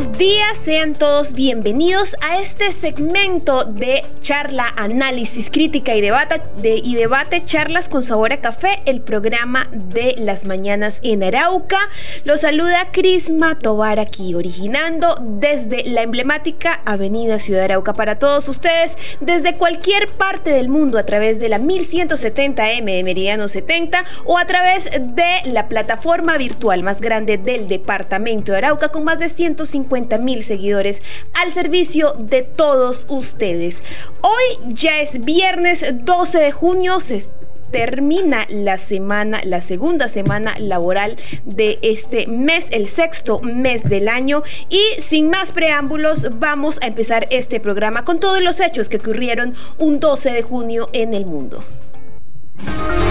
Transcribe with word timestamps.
Buenos 0.00 0.18
días, 0.18 0.56
sean 0.64 0.94
todos 0.94 1.34
bienvenidos 1.34 2.16
a 2.22 2.38
este 2.38 2.72
segmento 2.72 3.64
de 3.64 4.02
charla, 4.22 4.72
análisis, 4.76 5.50
crítica 5.50 5.94
y 5.94 6.00
debate, 6.00 6.40
de, 6.56 6.80
y 6.82 6.94
debate, 6.94 7.44
charlas 7.44 7.90
con 7.90 8.02
sabor 8.02 8.32
a 8.32 8.40
café, 8.40 8.80
el 8.86 9.02
programa 9.02 9.68
de 9.72 10.14
las 10.16 10.46
mañanas 10.46 11.00
en 11.02 11.22
Arauca. 11.22 11.78
Los 12.24 12.42
saluda 12.42 12.92
Crisma 12.92 13.58
Tobar 13.58 14.00
aquí, 14.00 14.34
originando 14.34 15.16
desde 15.20 15.84
la 15.84 16.00
emblemática 16.02 16.80
Avenida 16.86 17.38
Ciudad 17.38 17.64
Arauca 17.64 17.92
para 17.92 18.18
todos 18.18 18.48
ustedes, 18.48 18.96
desde 19.20 19.54
cualquier 19.58 20.06
parte 20.06 20.50
del 20.50 20.70
mundo 20.70 20.96
a 20.96 21.04
través 21.04 21.40
de 21.40 21.50
la 21.50 21.58
1170M 21.58 22.84
de 22.84 23.04
Meridiano 23.04 23.48
70 23.48 24.02
o 24.24 24.38
a 24.38 24.46
través 24.46 24.90
de 24.90 25.50
la 25.50 25.68
plataforma 25.68 26.38
virtual 26.38 26.82
más 26.82 27.02
grande 27.02 27.36
del 27.36 27.68
departamento 27.68 28.52
de 28.52 28.58
Arauca 28.58 28.88
con 28.88 29.04
más 29.04 29.18
de 29.18 29.28
150 29.28 29.89
50 29.90 30.18
mil 30.18 30.44
seguidores 30.44 31.02
al 31.34 31.52
servicio 31.52 32.12
de 32.12 32.42
todos 32.42 33.06
ustedes. 33.08 33.82
Hoy 34.22 34.72
ya 34.72 35.00
es 35.00 35.20
viernes 35.24 35.84
12 36.04 36.38
de 36.38 36.52
junio, 36.52 37.00
se 37.00 37.26
termina 37.72 38.46
la 38.48 38.78
semana, 38.78 39.40
la 39.44 39.60
segunda 39.60 40.08
semana 40.08 40.54
laboral 40.58 41.16
de 41.44 41.80
este 41.82 42.28
mes, 42.28 42.68
el 42.70 42.86
sexto 42.86 43.40
mes 43.40 43.82
del 43.82 44.08
año. 44.08 44.42
Y 44.68 44.80
sin 45.00 45.28
más 45.28 45.50
preámbulos, 45.50 46.38
vamos 46.38 46.78
a 46.82 46.86
empezar 46.86 47.26
este 47.30 47.58
programa 47.58 48.04
con 48.04 48.20
todos 48.20 48.40
los 48.40 48.60
hechos 48.60 48.88
que 48.88 48.98
ocurrieron 48.98 49.54
un 49.78 49.98
12 49.98 50.30
de 50.30 50.42
junio 50.42 50.88
en 50.92 51.14
el 51.14 51.26
mundo. 51.26 51.64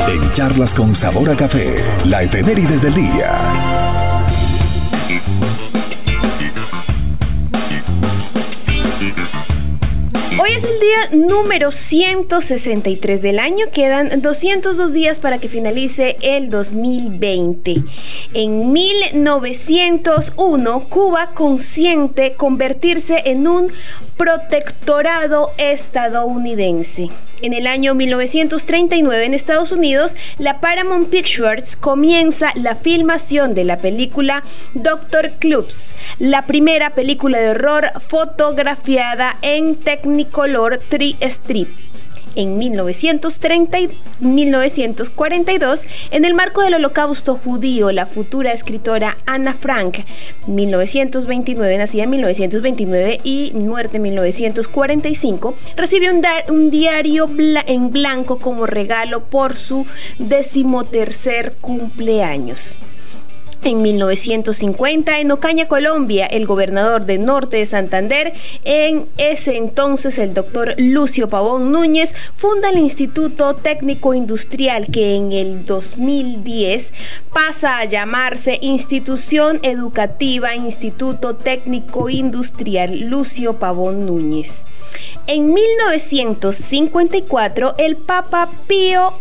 En 0.08 0.32
charlas 0.32 0.74
con 0.74 0.96
sabor 0.96 1.30
a 1.30 1.36
café, 1.36 1.76
la 2.06 2.24
efemérides 2.24 2.82
del 2.82 2.94
día. 2.94 3.99
Hoy 10.50 10.56
es 10.56 10.64
el 10.64 10.80
día 10.80 11.10
número 11.28 11.70
163 11.70 13.22
del 13.22 13.38
año. 13.38 13.68
Quedan 13.72 14.20
202 14.20 14.92
días 14.92 15.20
para 15.20 15.38
que 15.38 15.48
finalice 15.48 16.18
el 16.24 16.50
2020. 16.50 17.84
En 18.34 18.72
1901, 18.72 20.90
Cuba 20.90 21.36
consiente 21.36 22.34
convertirse 22.34 23.22
en 23.26 23.48
un 23.48 23.72
protectorado 24.18 25.52
estadounidense. 25.60 27.10
En 27.42 27.54
el 27.54 27.68
año 27.68 27.96
1939 27.96 29.26
en 29.26 29.34
Estados 29.34 29.72
Unidos, 29.72 30.16
la 30.40 30.60
Paramount 30.60 31.10
Pictures 31.10 31.78
comienza 31.78 32.52
la 32.56 32.76
filmación 32.76 33.54
de 33.54 33.64
la 33.64 33.78
película 33.80 34.44
Doctor 34.74 35.32
Clubs, 35.40 35.94
la 36.20 36.46
primera 36.46 36.90
película 36.90 37.40
de 37.40 37.52
horror 37.52 37.92
fotografiada 38.08 39.38
en 39.42 39.78
Technicolor 39.78 40.80
tri-strip 40.90 41.89
en 42.36 42.58
1930 42.58 43.80
y 43.80 43.90
1942 44.20 45.82
en 46.12 46.26
el 46.26 46.34
marco 46.34 46.62
del 46.62 46.76
holocausto 46.76 47.36
judío, 47.36 47.92
la 47.92 48.06
futura 48.06 48.52
escritora 48.54 49.18
Anna 49.26 49.54
Frank, 49.54 50.00
1929, 50.48 51.78
nacida 51.78 52.04
en 52.04 52.10
1929 52.10 53.20
y 53.24 53.52
muerte 53.54 53.98
en 53.98 54.04
1945, 54.04 55.56
recibió 55.76 56.12
un 56.50 56.72
diario 56.72 57.30
en 57.68 57.92
blanco 57.92 58.40
como 58.40 58.66
regalo 58.66 59.26
por 59.26 59.56
su 59.56 59.86
decimotercer 60.18 61.54
cumpleaños. 61.62 62.78
En 63.62 63.82
1950, 63.82 65.20
en 65.20 65.32
Ocaña, 65.32 65.68
Colombia, 65.68 66.26
el 66.26 66.46
gobernador 66.46 67.06
de 67.06 67.18
Norte 67.18 67.58
de 67.58 67.66
Santander, 67.66 68.32
en 68.64 69.10
ese 69.18 69.58
entonces 69.58 70.18
el 70.18 70.34
doctor 70.34 70.76
Lucio 70.78 71.28
Pavón 71.28 71.74
Núñez, 71.74 72.16
funda 72.38 72.70
el 72.70 72.78
Instituto 72.78 73.56
Técnico 73.56 74.14
Industrial 74.14 74.88
que 74.88 75.16
en 75.16 75.34
el 75.34 75.66
2010 75.66 76.94
pasa 77.34 77.80
a 77.80 77.86
llamarse 77.86 78.60
Institución 78.62 79.60
Educativa 79.62 80.56
Instituto 80.56 81.36
Técnico 81.36 82.10
Industrial 82.10 83.10
Lucio 83.10 83.60
Pavón 83.60 84.06
Núñez. 84.06 84.64
En 85.28 85.54
1954, 85.54 87.76
el 87.78 87.98
Papa 87.98 88.50
Pío 88.68 89.16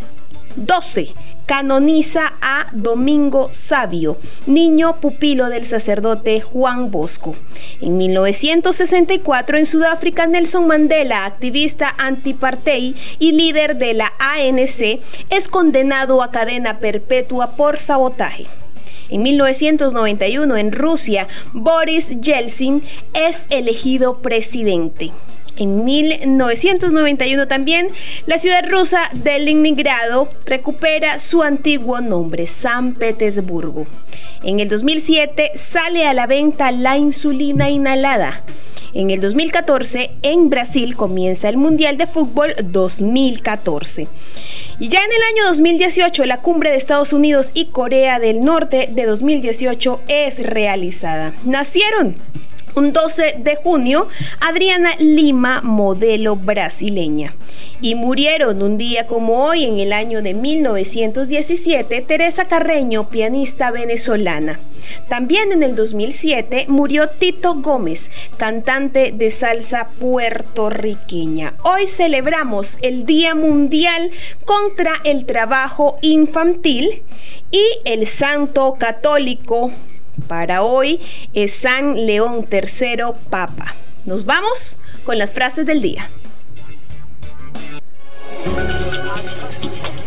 XII 0.65 1.13
canoniza 1.49 2.35
a 2.43 2.67
Domingo 2.73 3.49
Sabio, 3.53 4.19
niño 4.47 5.01
pupilo 5.01 5.49
del 5.49 5.65
sacerdote 5.65 6.43
Juan 6.43 6.91
Bosco. 6.91 7.35
En 7.81 7.97
1964 7.97 9.57
en 9.57 9.65
Sudáfrica, 9.65 10.27
Nelson 10.27 10.67
Mandela, 10.67 11.25
activista 11.25 11.95
antipartei 11.97 12.95
y 13.19 13.33
líder 13.33 13.79
de 13.79 13.95
la 13.95 14.13
ANC, 14.19 15.01
es 15.31 15.49
condenado 15.49 16.23
a 16.23 16.31
cadena 16.31 16.81
perpetua 16.81 17.57
por 17.57 17.79
sabotaje. 17.79 18.45
En 19.09 19.23
1991 19.23 20.55
en 20.55 20.71
Rusia, 20.71 21.29
Boris 21.55 22.11
Yeltsin 22.21 22.83
es 23.15 23.47
elegido 23.49 24.19
presidente. 24.21 25.13
En 25.59 25.85
1991 25.85 27.49
también, 27.49 27.89
la 28.27 28.39
ciudad 28.39 28.65
rusa 28.69 29.11
de 29.13 29.41
Leningrado 29.41 30.29
recupera 30.47 31.19
su 31.19 31.43
antiguo 31.43 32.01
nombre, 32.01 32.47
San 32.47 32.95
Petersburgo. 32.95 33.85
En 34.45 34.61
el 34.61 34.69
2007 34.69 35.51
sale 35.57 36.07
a 36.07 36.15
la 36.15 36.29
venta 36.29 36.71
la 36.71 36.97
insulina 36.97 37.71
inhalada. 37.71 38.45
En 38.95 39.11
el 39.11 39.21
2014, 39.21 40.13
en 40.23 40.49
Brasil 40.49 40.95
comienza 40.95 41.49
el 41.49 41.57
Mundial 41.57 41.99
de 41.99 42.07
Fútbol 42.07 42.55
2014. 42.63 44.07
Y 44.79 44.89
ya 44.89 45.01
en 45.01 45.13
el 45.13 45.23
año 45.35 45.49
2018, 45.49 46.25
la 46.25 46.41
cumbre 46.41 46.71
de 46.71 46.77
Estados 46.77 47.13
Unidos 47.13 47.51
y 47.53 47.67
Corea 47.67 48.21
del 48.21 48.45
Norte 48.45 48.89
de 48.93 49.07
2018 49.07 50.03
es 50.07 50.41
realizada. 50.41 51.33
Nacieron 51.45 52.15
un 52.79 52.93
12 52.93 53.35
de 53.39 53.57
junio, 53.57 54.07
Adriana 54.41 54.95
Lima, 55.01 55.63
modelo 55.63 56.37
brasileña. 56.37 57.35
Y 57.81 57.97
murieron 57.97 58.63
un 58.63 58.79
día 58.79 59.07
como 59.07 59.45
hoy, 59.45 59.65
en 59.65 59.81
el 59.81 59.93
año 59.93 60.23
de 60.23 60.33
1917, 60.35 62.03
Teresa 62.03 62.45
Carreño, 62.45 63.09
pianista 63.09 63.73
venezolana. 63.73 64.61
También 65.09 65.51
en 65.51 65.65
el 65.65 65.75
2007 65.75 66.67
murió 66.69 67.09
Tito 67.09 67.57
Gómez, 67.57 68.11
cantante 68.37 69.13
de 69.13 69.33
salsa 69.33 69.89
puertorriqueña. 69.99 71.55
Hoy 71.65 71.89
celebramos 71.89 72.79
el 72.83 73.05
Día 73.05 73.35
Mundial 73.35 74.13
contra 74.45 74.93
el 75.05 75.27
Trabajo 75.27 75.99
Infantil 76.03 77.03
y 77.51 77.65
el 77.85 78.07
Santo 78.07 78.77
Católico 78.79 79.73
para 80.27 80.63
hoy 80.63 81.01
es 81.35 81.55
San 81.55 82.07
León 82.07 82.47
III 82.51 83.15
Papa. 83.31 83.75
Nos 84.05 84.25
vamos 84.25 84.79
con 85.05 85.19
las 85.19 85.33
frases 85.33 85.67
del 85.67 85.83
día. 85.83 86.11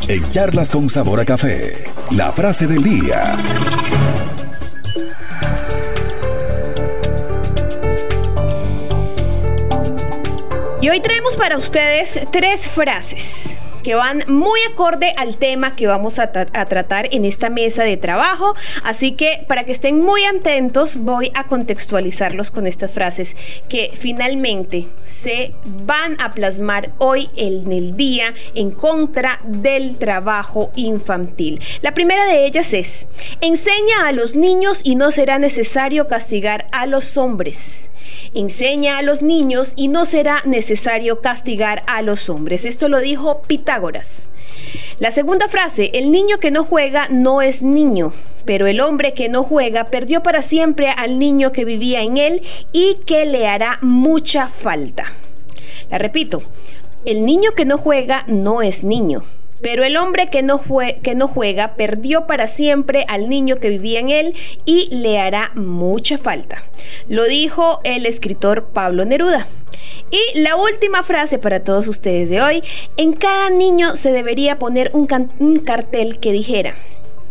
En 0.07 0.29
charlas 0.29 0.69
con 0.69 0.89
sabor 0.89 1.19
a 1.19 1.25
café, 1.25 1.85
la 2.11 2.31
frase 2.31 2.67
del 2.67 2.83
día. 2.83 3.37
Y 10.81 10.89
hoy 10.89 10.99
traemos 10.99 11.37
para 11.37 11.57
ustedes 11.57 12.19
tres 12.31 12.67
frases 12.67 13.60
que 13.83 13.95
van 13.95 14.23
muy 14.27 14.59
acorde 14.71 15.13
al 15.17 15.37
tema 15.37 15.75
que 15.75 15.87
vamos 15.87 16.19
a, 16.19 16.31
tratar 16.31 17.09
en 17.11 17.25
esta 17.25 17.49
mesa 17.49 17.83
de 17.83 17.97
trabajo. 17.97 18.55
Así 18.83 19.13
que 19.13 19.43
para 19.47 19.63
que 19.63 19.71
estén 19.71 19.99
muy 19.99 20.23
atentos, 20.23 20.97
voy 20.97 21.31
a 21.33 21.47
contextualizarlos 21.47 22.51
con 22.51 22.67
estas 22.67 22.91
frases 22.91 23.35
que 23.69 23.91
finalmente 23.93 24.87
se 25.03 25.51
van 25.85 26.19
a 26.21 26.31
plasmar 26.31 26.91
hoy 26.97 27.29
en 27.35 27.71
el 27.71 27.95
día 27.95 28.33
en 28.55 28.71
contra 28.71 29.39
del 29.43 29.97
trabajo 29.97 30.71
infantil. 30.75 31.61
La 31.81 31.93
primera 31.93 32.25
de 32.25 32.45
ellas 32.45 32.73
es, 32.73 33.07
enseña 33.41 34.07
a 34.07 34.11
los 34.11 34.35
niños 34.35 34.81
y 34.83 34.95
no 34.95 35.11
será 35.11 35.39
necesario 35.39 36.07
castigar 36.07 36.67
a 36.71 36.85
los 36.85 37.17
hombres. 37.17 37.91
Enseña 38.33 38.97
a 38.97 39.01
los 39.01 39.21
niños 39.21 39.73
y 39.75 39.87
no 39.87 40.05
será 40.05 40.41
necesario 40.45 41.21
castigar 41.21 41.83
a 41.87 42.01
los 42.01 42.29
hombres. 42.29 42.65
Esto 42.65 42.87
lo 42.87 42.99
dijo 42.99 43.41
La 44.99 45.11
segunda 45.11 45.47
frase, 45.47 45.91
el 45.93 46.11
niño 46.11 46.39
que 46.39 46.51
no 46.51 46.65
juega 46.65 47.07
no 47.09 47.41
es 47.41 47.63
niño, 47.63 48.11
pero 48.43 48.67
el 48.67 48.81
hombre 48.81 49.13
que 49.13 49.29
no 49.29 49.43
juega 49.43 49.85
perdió 49.85 50.21
para 50.23 50.41
siempre 50.41 50.89
al 50.89 51.17
niño 51.17 51.53
que 51.53 51.63
vivía 51.63 52.01
en 52.01 52.17
él 52.17 52.41
y 52.73 52.95
que 53.05 53.25
le 53.25 53.47
hará 53.47 53.79
mucha 53.81 54.49
falta. 54.49 55.05
La 55.89 55.97
repito, 55.97 56.43
el 57.05 57.25
niño 57.25 57.51
que 57.55 57.63
no 57.63 57.77
juega 57.77 58.25
no 58.27 58.61
es 58.61 58.83
niño, 58.83 59.23
pero 59.61 59.83
el 59.83 59.97
hombre 59.97 60.29
que 60.29 60.43
no, 60.43 60.57
juega 61.27 61.75
perdió 61.75 62.27
para 62.27 62.47
siempre 62.47 63.05
al 63.07 63.29
niño 63.29 63.57
que 63.57 63.69
vivía 63.69 63.99
en 63.99 64.09
él 64.09 64.35
y 64.65 64.87
le 64.95 65.19
hará 65.19 65.51
mucha 65.55 66.17
falta. 66.17 66.63
Lo 67.07 67.25
dijo 67.25 67.79
el 67.83 68.05
escritor 68.05 68.69
Pablo 68.73 69.05
Neruda. 69.05 69.47
Y 70.09 70.39
la 70.39 70.55
última 70.55 71.03
frase 71.03 71.37
para 71.37 71.63
todos 71.63 71.87
ustedes 71.87 72.29
de 72.29 72.41
hoy, 72.41 72.63
en 72.97 73.13
cada 73.13 73.49
niño 73.49 73.95
se 73.95 74.11
debería 74.11 74.59
poner 74.59 74.91
un 74.93 75.59
cartel 75.59 76.19
que 76.19 76.33
dijera, 76.33 76.75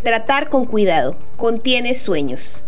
tratar 0.02 0.48
con 0.48 0.64
cuidado, 0.64 1.16
contiene 1.36 1.94
sueños. 1.94 2.64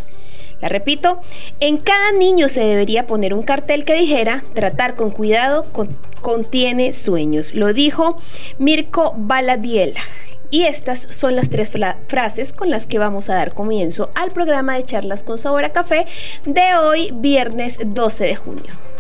La 0.62 0.69
repito, 0.69 1.20
en 1.61 1.76
cada 1.76 2.12
niño 2.12 2.49
se 2.49 2.61
debería 2.61 3.06
poner 3.06 3.35
un 3.35 3.43
cartel 3.43 3.85
que 3.85 3.94
dijera, 3.94 4.44
tratar 4.55 4.94
con 4.94 5.11
cuidado 5.11 5.67
contiene 6.23 6.93
sueños. 6.93 7.53
Lo 7.53 7.73
dijo 7.73 8.17
Mirko 8.59 9.14
Baladiela. 9.19 10.00
Y 10.50 10.64
estas 10.64 11.00
son 11.00 11.35
las 11.35 11.49
tres 11.49 11.70
frases 12.06 12.53
con 12.53 12.70
las 12.70 12.87
que 12.87 12.99
vamos 12.99 13.29
a 13.29 13.35
dar 13.35 13.55
comienzo 13.55 14.11
al 14.14 14.31
programa 14.31 14.76
de 14.76 14.85
charlas 14.85 15.25
con 15.25 15.38
sabor 15.38 15.64
a 15.64 15.73
café 15.73 16.06
de 16.44 16.76
hoy, 16.76 17.11
viernes 17.12 17.79
12 17.85 18.25
de 18.25 18.37
junio. 18.37 18.92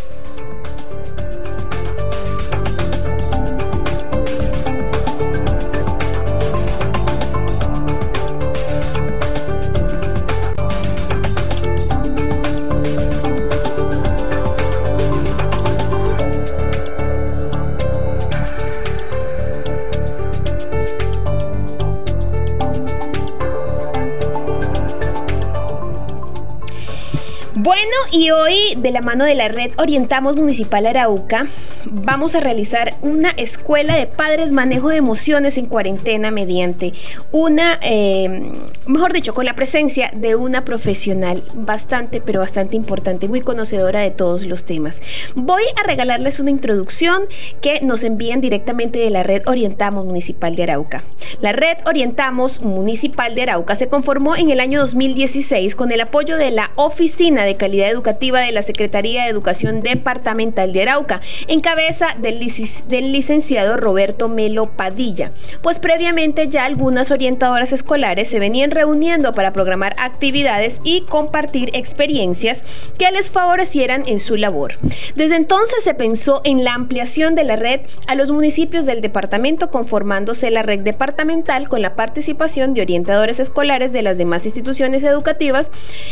Bueno, 27.62 27.92
y 28.10 28.32
hoy 28.32 28.74
de 28.76 28.90
la 28.90 29.02
mano 29.02 29.24
de 29.24 29.36
la 29.36 29.46
red 29.46 29.70
Orientamos 29.78 30.34
Municipal 30.34 30.84
Arauca 30.84 31.46
vamos 31.84 32.34
a 32.34 32.40
realizar 32.40 32.96
una 33.02 33.30
escuela 33.30 33.94
de 33.94 34.08
padres 34.08 34.50
manejo 34.50 34.88
de 34.88 34.96
emociones 34.96 35.56
en 35.56 35.66
cuarentena 35.66 36.32
mediante 36.32 36.92
una, 37.30 37.78
eh, 37.80 38.50
mejor 38.86 39.12
dicho, 39.12 39.32
con 39.32 39.44
la 39.44 39.54
presencia 39.54 40.10
de 40.12 40.34
una 40.34 40.64
profesional 40.64 41.44
bastante, 41.54 42.20
pero 42.20 42.40
bastante 42.40 42.74
importante, 42.74 43.28
muy 43.28 43.42
conocedora 43.42 44.00
de 44.00 44.10
todos 44.10 44.44
los 44.46 44.64
temas. 44.64 45.00
Voy 45.36 45.62
a 45.80 45.86
regalarles 45.86 46.40
una 46.40 46.50
introducción 46.50 47.22
que 47.60 47.80
nos 47.80 48.02
envían 48.02 48.40
directamente 48.40 48.98
de 48.98 49.10
la 49.10 49.22
red 49.22 49.42
Orientamos 49.46 50.04
Municipal 50.04 50.56
de 50.56 50.64
Arauca. 50.64 51.04
La 51.40 51.52
red 51.52 51.76
Orientamos 51.86 52.60
Municipal 52.60 53.36
de 53.36 53.42
Arauca 53.42 53.76
se 53.76 53.86
conformó 53.86 54.34
en 54.34 54.50
el 54.50 54.58
año 54.58 54.80
2016 54.80 55.76
con 55.76 55.92
el 55.92 56.00
apoyo 56.00 56.36
de 56.36 56.50
la 56.50 56.72
Oficina 56.74 57.44
de 57.44 57.51
Calidad 57.56 57.90
Educativa 57.90 58.40
de 58.40 58.52
la 58.52 58.62
Secretaría 58.62 59.24
de 59.24 59.30
Educación 59.30 59.80
Departamental 59.80 60.72
de 60.72 60.82
Arauca, 60.82 61.20
en 61.48 61.60
cabeza 61.60 62.16
del, 62.18 62.40
del 62.88 63.12
licenciado 63.12 63.76
Roberto 63.76 64.28
Melo 64.28 64.70
Padilla, 64.76 65.30
pues 65.62 65.78
previamente 65.78 66.48
ya 66.48 66.64
algunas 66.64 67.10
orientadoras 67.10 67.72
escolares 67.72 68.28
se 68.28 68.38
venían 68.38 68.70
reuniendo 68.70 69.32
para 69.32 69.52
programar 69.52 69.94
actividades 69.98 70.78
y 70.84 71.02
compartir 71.02 71.70
experiencias 71.74 72.62
que 72.98 73.10
les 73.10 73.30
favorecieran 73.30 74.04
en 74.06 74.20
su 74.20 74.36
labor. 74.36 74.74
Desde 75.14 75.36
entonces 75.36 75.84
se 75.84 75.94
pensó 75.94 76.40
en 76.44 76.64
la 76.64 76.74
ampliación 76.74 77.34
de 77.34 77.44
la 77.44 77.56
red 77.56 77.80
a 78.06 78.14
los 78.14 78.30
municipios 78.30 78.86
del 78.86 79.02
departamento 79.02 79.70
conformándose 79.70 80.50
la 80.50 80.62
red 80.62 80.80
departamental 80.80 81.68
con 81.68 81.82
la 81.82 81.94
participación 81.94 82.74
de 82.74 82.82
orientadores 82.82 83.40
escolares 83.40 83.92
de 83.92 84.02
las 84.02 84.18
demás 84.18 84.44
instituciones 84.44 85.02
educativas 85.02 85.70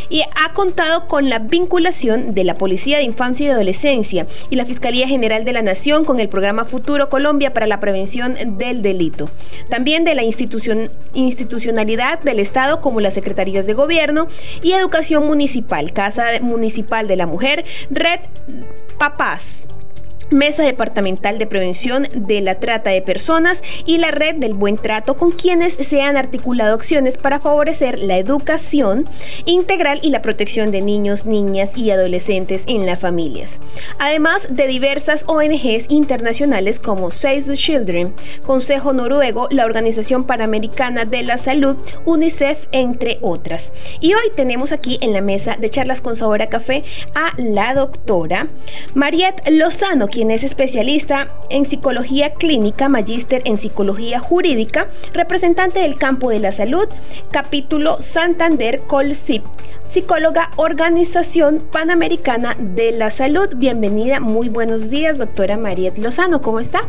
y 0.09 0.23
ha 0.23 0.53
contado 0.53 1.07
con 1.07 1.30
la 1.31 1.39
vinculación 1.39 2.35
de 2.35 2.45
la 2.45 2.57
Policía 2.57 2.99
de 2.99 3.05
Infancia 3.05 3.47
y 3.47 3.51
Adolescencia 3.51 4.27
y 4.51 4.57
la 4.57 4.67
Fiscalía 4.67 5.07
General 5.07 5.45
de 5.45 5.53
la 5.53 5.63
Nación 5.63 6.05
con 6.05 6.19
el 6.19 6.29
programa 6.29 6.65
Futuro 6.65 7.09
Colombia 7.09 7.53
para 7.53 7.69
la 7.69 7.79
prevención 7.79 8.35
del 8.59 8.83
delito. 8.83 9.31
También 9.69 10.05
de 10.05 10.17
la 10.17 10.25
institucionalidad 10.25 12.21
del 12.21 12.41
Estado 12.41 12.81
como 12.81 13.01
las 13.01 13.15
Secretarías 13.15 13.65
de 13.67 13.75
Gobierno 13.75 14.27
y 14.61 14.73
Educación 14.73 15.25
Municipal, 15.25 15.93
Casa 15.93 16.27
Municipal 16.43 17.07
de 17.07 17.17
la 17.17 17.27
Mujer, 17.27 17.65
Red 17.91 18.21
Papás, 18.99 19.63
Mesa 20.31 20.63
Departamental 20.63 21.39
de 21.39 21.47
Prevención 21.47 22.07
de 22.15 22.41
la 22.41 22.55
Trata 22.57 22.91
de 22.91 23.03
Personas 23.03 23.63
y 23.85 23.99
la 23.99 24.11
Red 24.11 24.37
del 24.37 24.55
Buen 24.55 24.77
Trato 24.77 25.17
con 25.17 25.33
quienes 25.33 25.75
se 25.75 26.03
han 26.03 26.17
articulado 26.17 26.75
acciones 26.75 27.17
para 27.17 27.41
favorecer 27.41 27.99
la 27.99 28.17
educación 28.17 29.07
integral 29.45 29.99
y 30.03 30.11
la 30.11 30.23
protección 30.23 30.71
de 30.71 30.83
niños, 30.83 31.27
niñas 31.27 31.73
y 31.77 31.91
adolescentes 31.91 32.65
en 32.67 32.87
las 32.87 33.01
familias. 33.01 33.59
Además 33.99 34.49
de 34.51 34.69
diversas 34.69 35.25
ONGs 35.27 35.87
internacionales 35.89 36.79
como 36.79 37.11
Save 37.11 37.43
the 37.43 37.55
Children, 37.55 38.15
Consejo 38.45 38.93
Noruego, 38.93 39.49
la 39.51 39.65
Organización 39.65 40.25
Panamericana 40.25 41.05
de 41.05 41.23
la 41.23 41.39
Salud, 41.39 41.77
UNICEF, 42.05 42.67
entre 42.73 43.19
otras. 43.23 43.73
Y 44.01 44.15
hoy 44.15 44.31
tenemos 44.37 44.73
aquí 44.73 44.99
en 45.01 45.13
la 45.13 45.21
mesa 45.21 45.57
de 45.59 45.71
charlas 45.71 46.01
con 46.01 46.15
sabor 46.15 46.43
a 46.43 46.49
café 46.49 46.85
a 47.15 47.33
la 47.37 47.75
doctora 47.75 48.47
Mariette 48.95 49.49
Lozano, 49.51 50.09
quien 50.09 50.20
quien 50.21 50.33
es 50.33 50.45
especialista 50.45 51.29
en 51.49 51.65
psicología 51.65 52.29
clínica, 52.29 52.91
magíster 52.91 53.41
en 53.47 53.57
psicología 53.57 54.21
jurídica, 54.21 54.87
representante 55.15 55.81
del 55.81 55.97
campo 55.97 56.29
de 56.29 56.41
la 56.41 56.53
salud, 56.53 56.87
capítulo 57.31 58.03
Santander 58.03 58.83
Colsip, 58.87 59.43
psicóloga 59.85 60.51
Organización 60.57 61.67
Panamericana 61.73 62.55
de 62.59 62.93
la 62.93 63.11
Salud. 63.11 63.49
Bienvenida, 63.57 64.21
muy 64.21 64.51
buenos 64.51 64.91
días, 64.91 65.17
doctora 65.17 65.57
Mariet 65.57 65.97
Lozano, 65.97 66.43
¿cómo 66.43 66.61
está? 66.61 66.83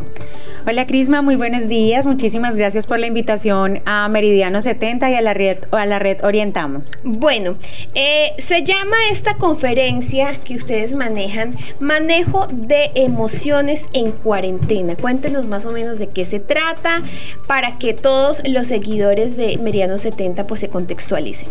Hola 0.68 0.86
Crisma, 0.86 1.24
muy 1.24 1.38
buenos 1.38 1.68
días, 1.70 2.06
muchísimas 2.06 2.56
gracias 2.58 2.86
por 2.86 3.00
la 3.00 3.08
invitación 3.08 3.82
a 3.86 4.10
Meridiano 4.10 4.62
70 4.62 5.10
y 5.10 5.16
a 5.16 5.22
la 5.22 5.34
red, 5.34 5.58
a 5.72 5.86
la 5.86 6.00
red 6.00 6.24
Orientamos. 6.24 7.00
Bueno, 7.04 7.54
eh, 7.96 8.34
se 8.38 8.64
llama 8.64 8.98
esta 9.10 9.38
conferencia 9.38 10.36
que 10.44 10.56
ustedes 10.56 10.94
manejan 10.94 11.56
Manejo 11.80 12.46
de 12.52 12.92
Emociones 12.94 13.21
emociones 13.22 13.88
en 13.94 14.10
cuarentena. 14.10 14.96
Cuéntenos 14.96 15.46
más 15.46 15.68
o 15.68 15.72
menos 15.72 16.00
de 16.00 16.08
qué 16.08 16.26
se 16.26 16.40
trata 16.40 17.04
para 17.46 17.78
que 17.78 17.94
todos 17.94 18.42
los 18.50 18.66
seguidores 18.66 19.38
de 19.38 19.60
Meriano 19.60 20.00
70 20.00 20.48
pues 20.48 20.62
se 20.62 20.70
contextualicen. 20.70 21.48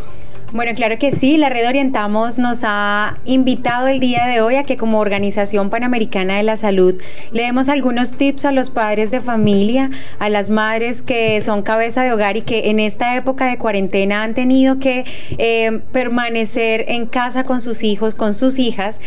Bueno, 0.52 0.73
claro 0.75 0.99
que 0.99 1.12
sí, 1.12 1.37
la 1.37 1.49
red 1.49 1.69
Orientamos 1.69 2.38
nos 2.38 2.62
ha 2.64 3.14
invitado 3.25 3.87
el 3.87 4.00
día 4.00 4.26
de 4.26 4.40
hoy 4.40 4.57
a 4.57 4.64
que 4.64 4.76
como 4.76 4.99
Organización 4.99 5.71
Panamericana 5.71 6.38
de 6.38 6.42
la 6.42 6.57
Salud 6.57 7.00
le 7.30 7.45
demos 7.45 7.69
algunos 7.69 8.14
tips 8.16 8.47
a 8.47 8.52
los 8.52 8.69
padres 8.69 9.12
de 9.12 9.21
familia, 9.21 9.90
a 10.19 10.28
las 10.28 10.50
madres 10.50 11.02
que 11.02 11.40
son 11.40 11.62
cabeza 11.62 12.02
de 12.02 12.12
hogar 12.12 12.37
y 12.37 12.42
que 12.42 12.71
en 12.71 12.80
esta 12.80 13.14
época 13.14 13.47
de 13.47 13.59
cuarentena 13.59 14.25
han 14.25 14.35
tenido 14.35 14.80
que 14.80 15.04
eh, 15.38 15.83
permanecer 15.92 16.85
en 16.88 17.07
casa 17.07 17.45
con 17.45 17.61
sus 17.61 17.85
hijos, 17.85 18.16
con 18.16 18.35
sus 18.35 18.59
hijas, 18.59 19.00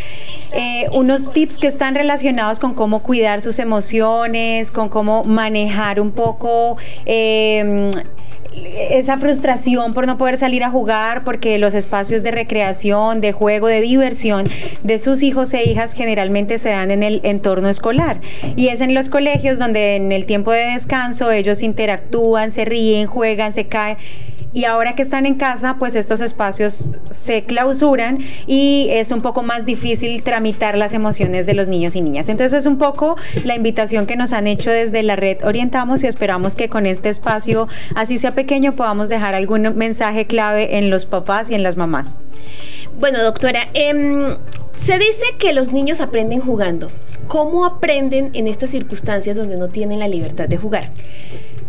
eh, 0.54 0.88
unos 0.94 1.34
tips 1.34 1.58
que 1.58 1.68
están 1.68 1.94
relacionados 1.94 2.62
con 2.62 2.74
cómo 2.74 3.04
cuidar 3.04 3.42
sus 3.42 3.60
emociones, 3.60 4.72
con 4.72 4.88
cómo 4.88 5.26
manejar 5.26 6.00
un 6.00 6.12
poco... 6.12 6.78
Eh, 7.06 7.92
esa 8.90 9.18
frustración 9.18 9.94
por 9.94 10.08
no 10.08 10.18
poder 10.18 10.38
salir 10.38 10.64
a 10.64 10.70
jugar, 10.70 11.24
porque 11.24 11.58
los 11.58 11.74
espacios 11.74 12.24
de 12.24 12.32
recreación, 12.32 13.22
de 13.22 13.32
juego, 13.32 13.68
de 13.68 13.82
diversión 13.82 14.48
de 14.84 14.98
sus 15.00 15.24
hijos 15.24 15.54
e 15.54 15.70
hijas 15.70 15.94
generalmente 15.94 16.58
se 16.58 16.70
dan 16.70 16.92
en 16.92 17.04
el 17.04 17.22
entorno 17.24 17.70
escolar. 17.70 18.20
Y 18.56 18.68
es 18.68 18.82
en 18.82 18.94
los 18.94 19.10
colegios 19.10 19.60
donde 19.60 19.96
en 19.96 20.12
el 20.12 20.26
tiempo 20.26 20.52
de 20.52 20.74
descanso 20.74 21.32
ellos 21.32 21.64
interactúan, 21.64 22.52
se 22.52 22.66
ríen, 22.66 23.08
juegan, 23.08 23.54
se 23.54 23.66
caen 23.66 23.98
y 24.54 24.66
ahora 24.66 24.94
que 24.96 25.02
están 25.02 25.26
en 25.26 25.36
casa, 25.36 25.78
pues 25.80 25.96
estos 25.96 26.22
espacios 26.22 26.90
se 27.10 27.44
clausuran 27.44 28.20
y 28.46 28.88
es 28.92 29.12
un 29.12 29.22
poco 29.22 29.44
más 29.44 29.66
difícil 29.66 30.22
tramitar 30.24 30.78
las 30.78 30.94
emociones 30.94 31.46
de 31.46 31.54
los 31.54 31.68
niños 31.68 31.96
y 31.96 32.02
niñas. 32.02 32.30
Entonces 32.30 32.60
es 32.60 32.66
un 32.66 32.78
poco 32.78 33.18
la 33.44 33.56
invitación 33.56 34.06
que 34.06 34.16
nos 34.16 34.34
han 34.34 34.48
hecho 34.48 34.70
desde 34.70 35.02
la 35.04 35.16
red 35.16 35.44
Orientamos 35.44 36.04
y 36.04 36.08
esperamos 36.08 36.56
que 36.56 36.70
con 36.70 36.86
este 36.86 37.10
espacio, 37.10 37.68
así 37.96 38.20
sea 38.20 38.32
pequeño, 38.32 38.76
podamos 38.76 39.10
dejar 39.10 39.34
algún 39.34 39.76
mensaje 39.76 40.28
clave 40.28 40.78
en 40.78 40.90
los 40.90 41.06
papás 41.06 41.50
y 41.50 41.56
en 41.56 41.64
las 41.64 41.78
mamás. 41.78 42.20
Bueno, 43.00 43.24
doctora, 43.24 43.68
em, 43.74 44.36
se 44.80 44.98
dice 44.98 45.26
que 45.40 45.54
los 45.54 45.72
niños 45.72 46.00
aprenden 46.02 46.40
jugando. 46.40 46.90
¿Cómo 47.28 47.66
aprenden 47.66 48.32
en 48.34 48.48
estas 48.48 48.70
circunstancias 48.70 49.36
donde 49.36 49.58
no 49.58 49.70
tienen 49.70 50.00
la 50.00 50.08
libertad 50.08 50.48
de 50.48 50.58
jugar? 50.58 50.90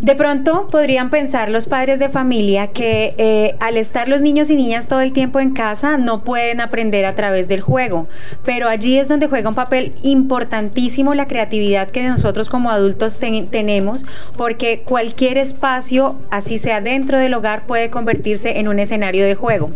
De 0.04 0.16
pronto 0.16 0.68
podrían 0.70 1.08
pensar 1.08 1.48
los 1.48 1.66
padres 1.66 1.98
de 1.98 2.10
familia 2.10 2.66
que 2.66 3.14
eh, 3.16 3.54
al 3.58 3.78
estar 3.78 4.06
los 4.06 4.20
niños 4.20 4.50
y 4.50 4.56
niñas 4.56 4.86
todo 4.86 5.00
el 5.00 5.12
tiempo 5.14 5.40
en 5.40 5.54
casa 5.54 5.96
no 5.96 6.22
pueden 6.22 6.60
aprender 6.60 7.06
a 7.06 7.14
través 7.14 7.48
del 7.48 7.62
juego, 7.62 8.06
pero 8.44 8.68
allí 8.68 8.98
es 8.98 9.08
donde 9.08 9.28
juega 9.28 9.48
un 9.48 9.54
papel 9.54 9.94
importantísimo 10.02 11.14
la 11.14 11.24
creatividad 11.24 11.90
que 11.90 12.06
nosotros 12.06 12.50
como 12.50 12.70
adultos 12.70 13.18
tenemos, 13.18 14.04
porque 14.36 14.82
cualquier 14.82 15.38
espacio, 15.38 16.20
así 16.30 16.58
sea 16.58 16.82
dentro 16.82 17.18
del 17.18 17.32
hogar, 17.32 17.64
puede 17.64 17.88
convertirse 17.88 18.58
en 18.58 18.68
un 18.68 18.80
escenario 18.80 19.24
de 19.24 19.34
juego. 19.34 19.70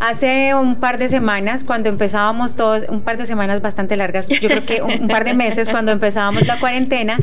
Hace 0.00 0.52
un 0.52 0.80
par 0.80 0.98
de 0.98 1.08
semanas, 1.08 1.62
cuando 1.62 1.88
empezábamos 1.90 2.56
todos, 2.56 2.88
un 2.88 3.02
par 3.02 3.18
de 3.18 3.26
semanas 3.26 3.62
bastante 3.62 3.96
largas, 3.96 4.26
yo 4.26 4.48
creo 4.48 4.66
que 4.66 4.82
un 4.82 5.06
par 5.06 5.22
de 5.22 5.34
meses, 5.34 5.68
cuando 5.68 5.92
empezábamos 5.92 6.44
la 6.44 6.58
cuarentena, 6.58 7.18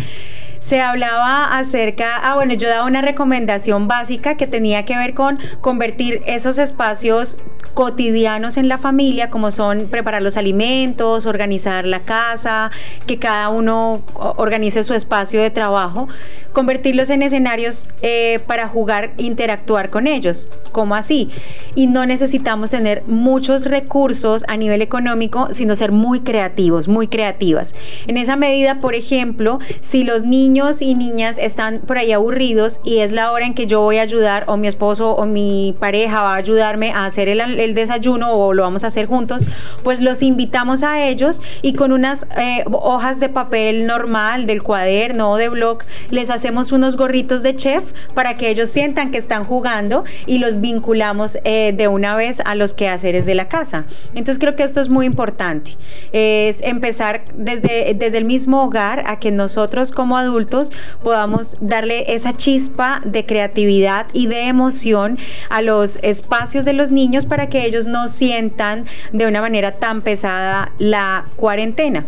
se 0.59 0.81
hablaba 0.81 1.57
acerca, 1.57 2.15
bueno, 2.37 2.53
yo 2.53 2.69
daba 2.69 2.85
una 2.85 3.01
recomendación 3.01 3.87
básica 3.87 4.37
que 4.37 4.45
tenía 4.45 4.85
que 4.85 4.95
ver 4.95 5.15
con 5.15 5.39
convertir 5.59 6.21
esos 6.27 6.59
espacios 6.59 7.35
cotidianos 7.73 8.57
en 8.57 8.67
la 8.67 8.77
familia, 8.77 9.29
como 9.29 9.51
son 9.51 9.87
preparar 9.87 10.21
los 10.21 10.37
alimentos, 10.37 11.25
organizar 11.25 11.85
la 11.85 12.01
casa, 12.01 12.71
que 13.05 13.19
cada 13.19 13.49
uno 13.49 14.03
organice 14.15 14.83
su 14.83 14.93
espacio 14.93 15.41
de 15.41 15.49
trabajo, 15.49 16.07
convertirlos 16.53 17.09
en 17.09 17.21
escenarios 17.23 17.87
eh, 18.01 18.39
para 18.47 18.67
jugar, 18.67 19.13
interactuar 19.17 19.89
con 19.89 20.07
ellos. 20.07 20.49
¿Cómo 20.71 20.95
así? 20.95 21.29
Y 21.75 21.87
no 21.87 22.05
necesitamos 22.05 22.71
tener 22.71 23.03
muchos 23.07 23.65
recursos 23.65 24.43
a 24.47 24.57
nivel 24.57 24.81
económico, 24.81 25.49
sino 25.51 25.75
ser 25.75 25.91
muy 25.91 26.21
creativos, 26.21 26.87
muy 26.87 27.07
creativas. 27.07 27.73
En 28.07 28.17
esa 28.17 28.35
medida, 28.35 28.79
por 28.79 28.95
ejemplo, 28.95 29.59
si 29.81 30.03
los 30.03 30.23
niños 30.23 30.81
y 30.81 30.95
niñas 30.95 31.37
están 31.37 31.79
por 31.79 31.97
ahí 31.97 32.11
aburridos 32.17 32.79
y 32.83 32.99
es 32.99 33.13
la 33.13 33.31
hora 33.31 33.45
en 33.45 33.53
que 33.53 33.65
yo 33.65 33.81
voy 33.81 33.97
a 33.97 34.01
ayudar 34.01 34.43
o 34.47 34.57
mi 34.57 34.67
esposo 34.67 35.11
o 35.11 35.25
mi 35.25 35.75
pareja 35.79 36.21
va 36.21 36.33
a 36.33 36.35
ayudarme 36.35 36.91
a 36.91 37.05
hacer 37.05 37.29
el, 37.29 37.73
desayuno 37.73 38.33
o 38.33 38.53
lo 38.53 38.63
vamos 38.63 38.83
a 38.83 38.87
hacer 38.87 39.05
juntos, 39.05 39.43
pues 39.83 40.01
los 40.01 40.21
invitamos 40.21 40.83
a 40.83 41.05
ellos 41.07 41.41
y 41.61 41.73
con 41.73 41.91
unas 41.91 42.27
eh, 42.37 42.63
hojas 42.71 43.19
de 43.19 43.29
papel 43.29 43.85
normal, 43.85 44.45
del 44.45 44.63
cuaderno 44.63 45.31
o 45.31 45.37
de 45.37 45.49
blog, 45.49 45.79
les 46.09 46.29
hacemos 46.29 46.71
unos 46.71 46.97
gorritos 46.97 47.43
de 47.43 47.55
chef 47.55 47.83
para 48.13 48.35
que 48.35 48.49
ellos 48.49 48.69
sientan 48.69 49.11
que 49.11 49.17
están 49.17 49.43
jugando 49.43 50.03
y 50.25 50.39
los 50.39 50.59
vinculamos 50.59 51.37
eh, 51.43 51.73
de 51.75 51.87
una 51.87 52.15
vez 52.15 52.41
a 52.45 52.55
los 52.55 52.73
quehaceres 52.73 53.25
de 53.25 53.35
la 53.35 53.47
casa. 53.47 53.85
Entonces 54.09 54.39
creo 54.39 54.55
que 54.55 54.63
esto 54.63 54.81
es 54.81 54.89
muy 54.89 55.05
importante. 55.05 55.77
Es 56.11 56.61
empezar 56.61 57.25
desde, 57.35 57.93
desde 57.93 58.17
el 58.17 58.25
mismo 58.25 58.63
hogar 58.63 59.03
a 59.05 59.19
que 59.19 59.31
nosotros 59.31 59.91
como 59.91 60.17
adultos 60.17 60.71
podamos 61.03 61.57
darle 61.61 62.06
esa 62.07 62.33
chispa 62.33 63.01
de 63.05 63.25
creatividad 63.25 64.07
y 64.13 64.27
de 64.27 64.47
emoción 64.47 65.17
a 65.49 65.61
los 65.61 65.99
espacios 66.01 66.65
de 66.65 66.73
los 66.73 66.91
niños 66.91 67.25
para 67.25 67.49
que 67.49 67.65
ellos 67.65 67.87
no 67.87 68.07
sientan 68.07 68.85
de 69.11 69.27
una 69.27 69.41
manera 69.41 69.73
tan 69.73 70.01
pesada 70.01 70.71
la 70.77 71.27
cuarentena. 71.35 72.05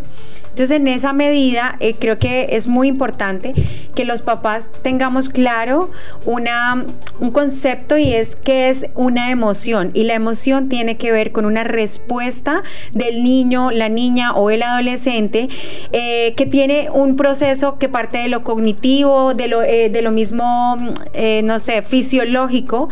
Entonces, 0.59 0.75
en 0.75 0.89
esa 0.89 1.13
medida, 1.13 1.77
eh, 1.79 1.95
creo 1.97 2.19
que 2.19 2.49
es 2.51 2.67
muy 2.67 2.89
importante 2.89 3.53
que 3.95 4.03
los 4.03 4.21
papás 4.21 4.71
tengamos 4.81 5.29
claro 5.29 5.89
una, 6.25 6.85
un 7.21 7.31
concepto 7.31 7.97
y 7.97 8.13
es 8.13 8.35
que 8.35 8.67
es 8.67 8.87
una 8.93 9.31
emoción. 9.31 9.91
Y 9.93 10.03
la 10.03 10.15
emoción 10.15 10.67
tiene 10.67 10.97
que 10.97 11.13
ver 11.13 11.31
con 11.31 11.45
una 11.45 11.63
respuesta 11.63 12.61
del 12.91 13.23
niño, 13.23 13.71
la 13.71 13.87
niña 13.87 14.33
o 14.33 14.49
el 14.49 14.63
adolescente 14.63 15.47
eh, 15.93 16.33
que 16.35 16.45
tiene 16.45 16.89
un 16.91 17.15
proceso 17.15 17.77
que 17.77 17.87
parte 17.87 18.17
de 18.17 18.27
lo 18.27 18.43
cognitivo, 18.43 19.33
de 19.33 19.47
lo, 19.47 19.63
eh, 19.63 19.89
de 19.89 20.01
lo 20.01 20.11
mismo, 20.11 20.75
no 21.41 21.59
sé, 21.59 21.83
fisiológico 21.83 22.89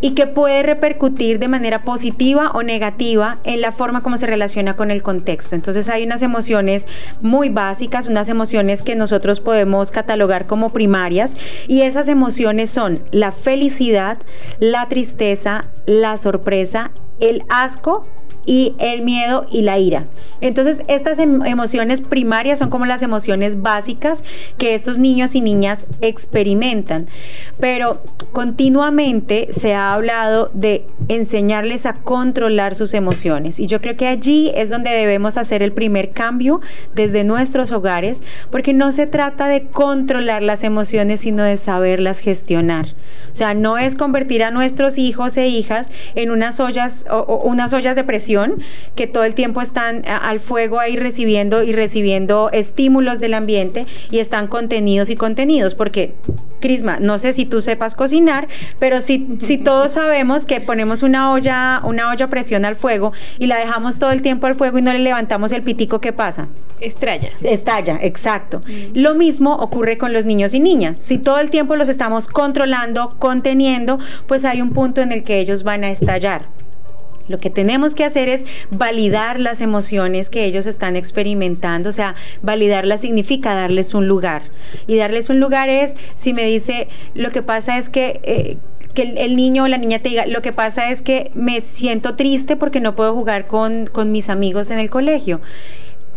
y 0.00 0.14
que 0.14 0.26
puede 0.26 0.62
repercutir 0.62 1.38
de 1.38 1.48
manera 1.48 1.82
positiva 1.82 2.50
o 2.54 2.62
negativa 2.62 3.38
en 3.44 3.60
la 3.60 3.72
forma 3.72 4.02
como 4.02 4.16
se 4.16 4.26
relaciona 4.26 4.76
con 4.76 4.90
el 4.90 5.02
contexto. 5.02 5.54
Entonces 5.54 5.88
hay 5.88 6.04
unas 6.04 6.22
emociones 6.22 6.86
muy 7.20 7.48
básicas, 7.48 8.06
unas 8.06 8.28
emociones 8.28 8.82
que 8.82 8.96
nosotros 8.96 9.40
podemos 9.40 9.90
catalogar 9.90 10.46
como 10.46 10.70
primarias 10.70 11.36
y 11.66 11.82
esas 11.82 12.08
emociones 12.08 12.70
son 12.70 13.00
la 13.10 13.32
felicidad, 13.32 14.18
la 14.60 14.88
tristeza, 14.88 15.64
la 15.86 16.16
sorpresa, 16.16 16.92
el 17.20 17.42
asco 17.48 18.02
y 18.48 18.74
el 18.78 19.02
miedo 19.02 19.46
y 19.52 19.60
la 19.60 19.78
ira. 19.78 20.04
Entonces, 20.40 20.80
estas 20.88 21.18
em, 21.18 21.44
emociones 21.44 22.00
primarias 22.00 22.58
son 22.58 22.70
como 22.70 22.86
las 22.86 23.02
emociones 23.02 23.60
básicas 23.60 24.24
que 24.56 24.74
estos 24.74 24.96
niños 24.96 25.34
y 25.34 25.42
niñas 25.42 25.84
experimentan. 26.00 27.08
Pero 27.60 28.00
continuamente 28.32 29.48
se 29.50 29.74
ha 29.74 29.92
hablado 29.92 30.50
de 30.54 30.86
enseñarles 31.08 31.84
a 31.84 31.92
controlar 31.92 32.74
sus 32.74 32.94
emociones. 32.94 33.60
Y 33.60 33.66
yo 33.66 33.82
creo 33.82 33.98
que 33.98 34.06
allí 34.06 34.50
es 34.54 34.70
donde 34.70 34.92
debemos 34.92 35.36
hacer 35.36 35.62
el 35.62 35.72
primer 35.72 36.10
cambio 36.10 36.62
desde 36.94 37.24
nuestros 37.24 37.70
hogares, 37.70 38.22
porque 38.50 38.72
no 38.72 38.92
se 38.92 39.06
trata 39.06 39.46
de 39.46 39.66
controlar 39.66 40.42
las 40.42 40.64
emociones, 40.64 41.20
sino 41.20 41.42
de 41.42 41.58
saberlas 41.58 42.20
gestionar. 42.20 42.94
O 43.30 43.36
sea, 43.36 43.52
no 43.52 43.76
es 43.76 43.94
convertir 43.94 44.42
a 44.42 44.50
nuestros 44.50 44.96
hijos 44.96 45.36
e 45.36 45.48
hijas 45.48 45.90
en 46.14 46.30
unas 46.30 46.60
ollas 46.60 47.04
o 47.10 47.42
unas 47.44 47.74
ollas 47.74 47.94
de 47.94 48.04
presión 48.04 48.37
que 48.94 49.06
todo 49.06 49.24
el 49.24 49.34
tiempo 49.34 49.60
están 49.60 50.02
al 50.06 50.40
fuego 50.40 50.80
ahí 50.80 50.96
recibiendo 50.96 51.62
y 51.62 51.72
recibiendo 51.72 52.50
estímulos 52.52 53.20
del 53.20 53.34
ambiente 53.34 53.86
y 54.10 54.18
están 54.18 54.46
contenidos 54.46 55.10
y 55.10 55.16
contenidos, 55.16 55.74
porque 55.74 56.14
Crisma, 56.60 56.98
no 57.00 57.18
sé 57.18 57.32
si 57.32 57.44
tú 57.44 57.60
sepas 57.60 57.94
cocinar, 57.94 58.48
pero 58.78 59.00
si, 59.00 59.36
si 59.38 59.58
todos 59.58 59.92
sabemos 59.92 60.44
que 60.44 60.60
ponemos 60.60 61.02
una 61.02 61.32
olla, 61.32 61.80
una 61.84 62.10
olla 62.10 62.26
a 62.26 62.30
presión 62.30 62.64
al 62.64 62.76
fuego 62.76 63.12
y 63.38 63.46
la 63.46 63.58
dejamos 63.58 63.98
todo 63.98 64.10
el 64.10 64.22
tiempo 64.22 64.46
al 64.46 64.54
fuego 64.54 64.78
y 64.78 64.82
no 64.82 64.92
le 64.92 64.98
levantamos 64.98 65.52
el 65.52 65.62
pitico, 65.62 66.00
¿qué 66.00 66.12
pasa? 66.12 66.48
Estalla. 66.80 67.30
Estalla, 67.42 67.98
exacto. 68.02 68.60
Mm. 68.60 68.98
Lo 68.98 69.14
mismo 69.14 69.54
ocurre 69.54 69.98
con 69.98 70.12
los 70.12 70.26
niños 70.26 70.54
y 70.54 70.60
niñas. 70.60 70.98
Si 70.98 71.18
todo 71.18 71.38
el 71.38 71.50
tiempo 71.50 71.76
los 71.76 71.88
estamos 71.88 72.28
controlando, 72.28 73.16
conteniendo, 73.18 73.98
pues 74.26 74.44
hay 74.44 74.60
un 74.60 74.72
punto 74.72 75.00
en 75.00 75.12
el 75.12 75.24
que 75.24 75.38
ellos 75.38 75.62
van 75.62 75.84
a 75.84 75.90
estallar. 75.90 76.46
Lo 77.28 77.38
que 77.38 77.50
tenemos 77.50 77.94
que 77.94 78.04
hacer 78.04 78.28
es 78.28 78.46
validar 78.70 79.38
las 79.38 79.60
emociones 79.60 80.30
que 80.30 80.44
ellos 80.44 80.66
están 80.66 80.96
experimentando, 80.96 81.90
o 81.90 81.92
sea, 81.92 82.14
validarlas 82.42 83.02
significa 83.02 83.54
darles 83.54 83.94
un 83.94 84.08
lugar. 84.08 84.42
Y 84.86 84.96
darles 84.96 85.30
un 85.30 85.40
lugar 85.40 85.68
es, 85.68 85.94
si 86.14 86.32
me 86.32 86.44
dice, 86.44 86.88
lo 87.14 87.30
que 87.30 87.42
pasa 87.42 87.78
es 87.78 87.88
que... 87.88 88.20
Eh, 88.24 88.56
que 88.94 89.02
el, 89.02 89.36
niño 89.36 89.64
o 89.64 89.68
la 89.68 89.78
niña 89.78 90.00
te 90.00 90.08
diga, 90.08 90.26
lo 90.26 90.42
que 90.42 90.52
pasa 90.52 90.90
es 90.90 91.02
que 91.02 91.30
me 91.34 91.60
siento 91.60 92.16
triste 92.16 92.56
porque 92.56 92.80
no 92.80 92.96
puedo 92.96 93.14
jugar 93.14 93.46
con, 93.46 93.86
con 93.86 94.10
mis 94.10 94.28
amigos 94.28 94.70
en 94.70 94.80
el 94.80 94.90
colegio. 94.90 95.40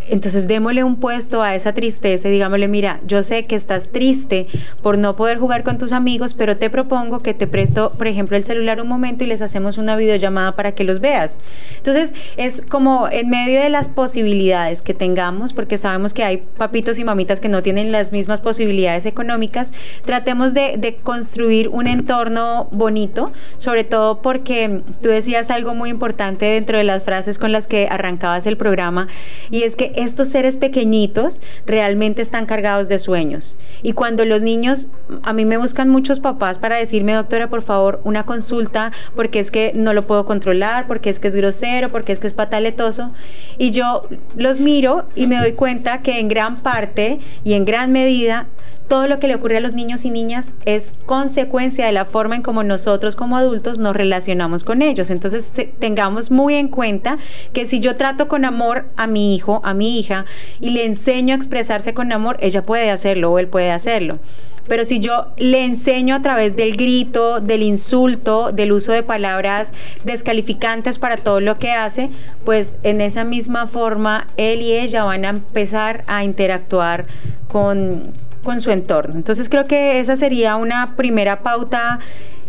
Entonces 0.10 0.48
démosle 0.48 0.84
un 0.84 0.98
puesto 0.98 1.42
a 1.42 1.56
esa 1.56 1.74
tristeza 1.74 2.28
y 2.28 2.32
digámosle, 2.32 2.68
mira, 2.68 3.00
yo 3.06 3.24
sé 3.24 3.46
que 3.46 3.56
estás 3.56 3.90
triste 3.90 4.48
por 4.82 4.98
no 4.98 5.16
poder 5.16 5.38
jugar 5.38 5.64
con 5.64 5.78
tus 5.78 5.92
amigos, 5.92 6.34
pero 6.34 6.58
te 6.58 6.70
propongo 6.70 7.20
que 7.20 7.34
te 7.34 7.48
presto, 7.48 7.94
por 7.98 8.08
ejemplo, 8.08 8.36
el 8.36 8.44
celular 8.44 8.82
un 8.82 8.88
momento 8.88 9.24
y 9.24 9.28
les 9.28 9.42
hacemos 9.42 9.78
una 9.78 9.96
videollamada 9.96 10.56
para 10.56 10.74
que 10.74 10.84
los 10.84 11.00
veas. 11.00 11.40
Entonces 11.78 12.14
es 12.38 12.62
como 12.62 13.08
en 13.10 13.30
medio 13.30 13.62
de 13.62 13.70
las 13.70 13.88
posibilidades 13.88 14.82
que 14.82 14.94
tengamos, 14.94 15.54
porque 15.54 15.78
sabemos 15.78 16.14
que 16.14 16.24
hay 16.24 16.38
papitos 16.38 17.00
y 17.00 17.04
mamitas 17.04 17.40
que 17.40 17.50
no 17.50 17.64
tienen 17.64 17.92
las 17.92 18.12
mismas 18.12 18.42
posibilidades 18.42 19.06
económicas, 19.06 19.72
tratemos 20.04 20.54
de, 20.54 20.78
de 20.78 20.96
construir 20.96 21.70
un 21.70 21.88
entorno 21.88 22.68
bonito, 22.72 23.32
sobre 23.58 23.84
todo 23.84 24.22
porque 24.22 24.82
tú 25.02 25.10
decías 25.10 25.50
algo 25.50 25.76
muy 25.76 25.90
importante 25.90 26.46
dentro 26.46 26.78
de 26.78 26.84
las 26.84 27.04
frases 27.04 27.38
con 27.38 27.52
las 27.52 27.68
que 27.68 27.88
arrancabas 27.90 28.46
el 28.46 28.58
programa, 28.58 29.08
y 29.50 29.64
es 29.64 29.76
que 29.76 29.91
estos 29.96 30.30
seres 30.30 30.58
pequeñitos 30.58 31.42
realmente 31.66 32.22
están 32.22 32.46
cargados 32.46 32.88
de 32.88 33.00
sueños. 33.00 33.58
Y 33.84 33.94
cuando 33.94 34.26
los 34.26 34.44
niños, 34.44 34.88
a 35.24 35.34
mí 35.34 35.46
me 35.46 35.58
buscan 35.58 35.90
muchos 35.90 36.20
papás 36.20 36.60
para 36.60 36.78
decirme, 36.78 37.14
doctora, 37.14 37.50
por 37.50 37.62
favor, 37.62 38.02
una 38.04 38.26
consulta, 38.26 38.92
porque 39.16 39.40
es 39.40 39.52
que 39.52 39.72
no 39.76 39.94
lo 39.94 40.04
puedo 40.04 40.26
controlar, 40.26 40.88
porque 40.88 41.10
es 41.10 41.20
que 41.20 41.28
es 41.28 41.36
grosero, 41.36 41.90
porque 41.90 42.12
es 42.12 42.20
que 42.20 42.28
es 42.28 42.34
pataletoso. 42.34 43.12
Y 43.58 43.72
yo 43.72 44.04
los 44.36 44.60
miro 44.60 45.06
y 45.16 45.28
me 45.28 45.38
doy 45.38 45.54
cuenta 45.54 46.02
que 46.02 46.20
en 46.20 46.28
gran 46.28 46.58
parte 46.62 47.20
y 47.44 47.54
en 47.54 47.66
gran 47.66 47.92
medida 47.92 48.48
todo 48.92 49.08
lo 49.08 49.22
que 49.22 49.30
le 49.30 49.36
ocurre 49.36 49.56
a 49.56 49.62
los 49.62 49.72
niños 49.72 50.04
y 50.04 50.10
niñas 50.10 50.54
es 50.66 50.96
consecuencia 51.06 51.86
de 51.86 51.94
la 51.94 52.04
forma 52.04 52.36
en 52.36 52.42
como 52.42 52.62
nosotros 52.62 53.16
como 53.16 53.38
adultos 53.38 53.80
nos 53.80 53.96
relacionamos 53.96 54.66
con 54.66 54.82
ellos. 54.82 55.10
Entonces 55.10 55.70
tengamos 55.80 56.30
muy 56.30 56.56
en 56.56 56.68
cuenta 56.68 57.18
que 57.54 57.66
si 57.66 57.80
yo 57.80 57.96
trato 57.96 58.28
con 58.28 58.44
amor 58.44 58.90
a 58.98 59.08
mi 59.08 59.34
hijo, 59.34 59.62
a 59.64 59.74
mi 59.74 59.98
hija, 59.98 60.26
y 60.60 60.72
le 60.72 60.86
enseño 60.86 61.34
a 61.34 61.38
expresarse 61.38 61.94
con 61.94 62.12
amor, 62.12 62.36
ella 62.42 62.66
puede 62.66 62.92
hacerlo 62.92 63.32
o 63.32 63.40
él 63.40 63.48
puede 63.48 63.72
hacerlo. 63.72 64.20
Pero 64.68 64.84
si 64.84 65.00
yo 65.00 65.28
le 65.38 65.64
enseño 65.64 66.14
a 66.14 66.22
través 66.22 66.58
del 66.58 66.76
grito, 66.76 67.40
del 67.40 67.64
insulto, 67.64 68.52
del 68.52 68.74
uso 68.74 68.92
de 68.92 69.04
palabras 69.04 69.72
descalificantes 70.04 70.98
para 70.98 71.16
todo 71.16 71.40
lo 71.40 71.60
que 71.60 71.72
hace, 71.72 72.10
pues 72.44 72.76
en 72.84 73.00
esa 73.00 73.24
misma 73.24 73.68
forma 73.68 74.28
él 74.36 74.62
y 74.62 74.74
ella 74.74 75.06
van 75.06 75.24
a 75.24 75.30
empezar 75.30 76.04
a 76.08 76.26
interactuar 76.26 77.08
con, 77.48 78.04
con 78.44 78.62
su 78.62 78.72
entorno. 78.72 79.16
Entonces 79.16 79.50
creo 79.50 79.66
que 79.66 80.00
esa 80.00 80.16
sería 80.16 80.56
una 80.56 80.96
primera 80.96 81.40
pauta 81.40 82.00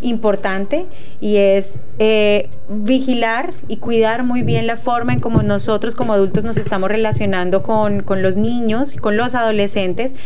importante 0.03 0.87
y 1.21 1.37
es 1.37 1.79
eh, 1.99 2.49
vigilar 2.69 3.53
y 3.69 3.77
cuidar 3.77 4.25
muy 4.25 4.43
bien 4.43 4.67
la 4.67 4.77
forma 4.77 5.13
en 5.13 5.21
cómo 5.21 5.43
nosotros 5.43 5.95
como 5.95 6.13
adultos 6.13 6.45
nos 6.45 6.57
estamos 6.57 6.89
relacionando 6.89 7.63
con, 7.63 8.03
con 8.03 8.21
los 8.21 8.37
niños 8.37 8.95
con 9.01 9.17
los 9.17 9.37
adolescentes 9.37 10.17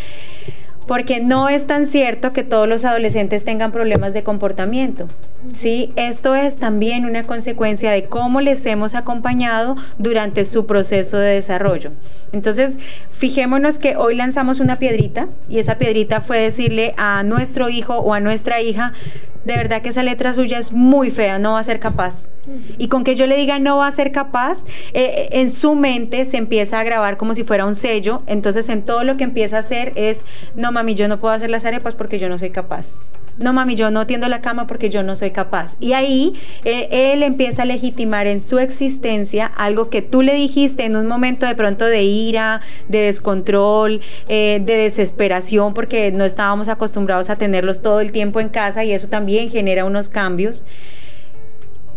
porque 0.86 1.20
no 1.20 1.48
es 1.48 1.66
tan 1.66 1.86
cierto 1.86 2.32
que 2.32 2.44
todos 2.44 2.68
los 2.68 2.84
adolescentes 2.84 3.44
tengan 3.44 3.72
problemas 3.72 4.12
de 4.14 4.22
comportamiento. 4.22 5.08
¿sí? 5.52 5.92
Esto 5.96 6.34
es 6.34 6.56
también 6.56 7.04
una 7.04 7.22
consecuencia 7.22 7.90
de 7.90 8.04
cómo 8.04 8.40
les 8.40 8.64
hemos 8.66 8.94
acompañado 8.94 9.76
durante 9.98 10.44
su 10.44 10.66
proceso 10.66 11.18
de 11.18 11.34
desarrollo. 11.34 11.90
Entonces, 12.32 12.78
fijémonos 13.10 13.78
que 13.78 13.96
hoy 13.96 14.14
lanzamos 14.14 14.60
una 14.60 14.76
piedrita 14.76 15.28
y 15.48 15.58
esa 15.58 15.78
piedrita 15.78 16.20
fue 16.20 16.38
decirle 16.38 16.94
a 16.96 17.22
nuestro 17.22 17.68
hijo 17.68 17.96
o 17.96 18.14
a 18.14 18.20
nuestra 18.20 18.60
hija, 18.60 18.92
de 19.46 19.56
verdad 19.56 19.80
que 19.80 19.90
esa 19.90 20.02
letra 20.02 20.32
suya 20.32 20.58
es 20.58 20.72
muy 20.72 21.12
fea, 21.12 21.38
no 21.38 21.52
va 21.52 21.60
a 21.60 21.64
ser 21.64 21.78
capaz. 21.78 22.30
Y 22.78 22.88
con 22.88 23.04
que 23.04 23.14
yo 23.14 23.28
le 23.28 23.36
diga 23.36 23.60
no 23.60 23.76
va 23.76 23.86
a 23.86 23.92
ser 23.92 24.10
capaz, 24.10 24.64
eh, 24.92 25.04
eh, 25.04 25.28
en 25.40 25.50
su 25.50 25.76
mente 25.76 26.24
se 26.24 26.36
empieza 26.36 26.80
a 26.80 26.84
grabar 26.84 27.16
como 27.16 27.32
si 27.32 27.44
fuera 27.44 27.64
un 27.64 27.76
sello, 27.76 28.22
entonces 28.26 28.68
en 28.68 28.82
todo 28.82 29.04
lo 29.04 29.16
que 29.16 29.22
empieza 29.22 29.56
a 29.56 29.60
hacer 29.60 29.92
es, 29.94 30.24
no 30.56 30.72
mami, 30.76 30.94
yo 30.94 31.08
no 31.08 31.18
puedo 31.18 31.34
hacer 31.34 31.50
las 31.50 31.64
arepas 31.64 31.94
porque 31.94 32.18
yo 32.18 32.28
no 32.28 32.38
soy 32.38 32.50
capaz 32.50 33.04
no 33.38 33.52
mami, 33.52 33.74
yo 33.74 33.90
no 33.90 34.06
tiendo 34.06 34.28
la 34.28 34.40
cama 34.40 34.66
porque 34.66 34.90
yo 34.90 35.02
no 35.02 35.16
soy 35.16 35.30
capaz. 35.30 35.76
Y 35.80 35.92
ahí 35.92 36.34
eh, 36.64 37.12
él 37.12 37.22
empieza 37.22 37.62
a 37.62 37.64
legitimar 37.64 38.26
en 38.26 38.40
su 38.40 38.58
existencia 38.58 39.46
algo 39.46 39.90
que 39.90 40.02
tú 40.02 40.22
le 40.22 40.34
dijiste 40.34 40.84
en 40.84 40.96
un 40.96 41.06
momento 41.06 41.46
de 41.46 41.54
pronto 41.54 41.84
de 41.84 42.02
ira, 42.02 42.60
de 42.88 43.00
descontrol, 43.00 44.00
eh, 44.28 44.60
de 44.64 44.76
desesperación, 44.76 45.74
porque 45.74 46.12
no 46.12 46.24
estábamos 46.24 46.68
acostumbrados 46.68 47.30
a 47.30 47.36
tenerlos 47.36 47.82
todo 47.82 48.00
el 48.00 48.12
tiempo 48.12 48.40
en 48.40 48.48
casa 48.48 48.84
y 48.84 48.92
eso 48.92 49.08
también 49.08 49.50
genera 49.50 49.84
unos 49.84 50.08
cambios 50.08 50.64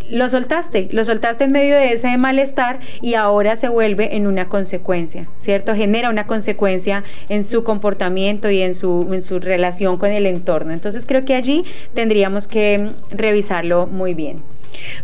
lo 0.09 0.29
soltaste, 0.29 0.89
lo 0.91 1.03
soltaste 1.03 1.45
en 1.45 1.51
medio 1.51 1.75
de 1.75 1.93
ese 1.93 2.17
malestar 2.17 2.79
y 3.01 3.13
ahora 3.13 3.55
se 3.55 3.69
vuelve 3.69 4.15
en 4.15 4.27
una 4.27 4.49
consecuencia, 4.49 5.27
¿cierto? 5.37 5.75
Genera 5.75 6.09
una 6.09 6.27
consecuencia 6.27 7.03
en 7.29 7.43
su 7.43 7.63
comportamiento 7.63 8.49
y 8.49 8.61
en 8.61 8.75
su, 8.75 9.09
en 9.13 9.21
su 9.21 9.39
relación 9.39 9.97
con 9.97 10.11
el 10.11 10.25
entorno. 10.25 10.73
Entonces 10.73 11.05
creo 11.05 11.25
que 11.25 11.35
allí 11.35 11.63
tendríamos 11.93 12.47
que 12.47 12.91
revisarlo 13.11 13.87
muy 13.87 14.13
bien. 14.13 14.37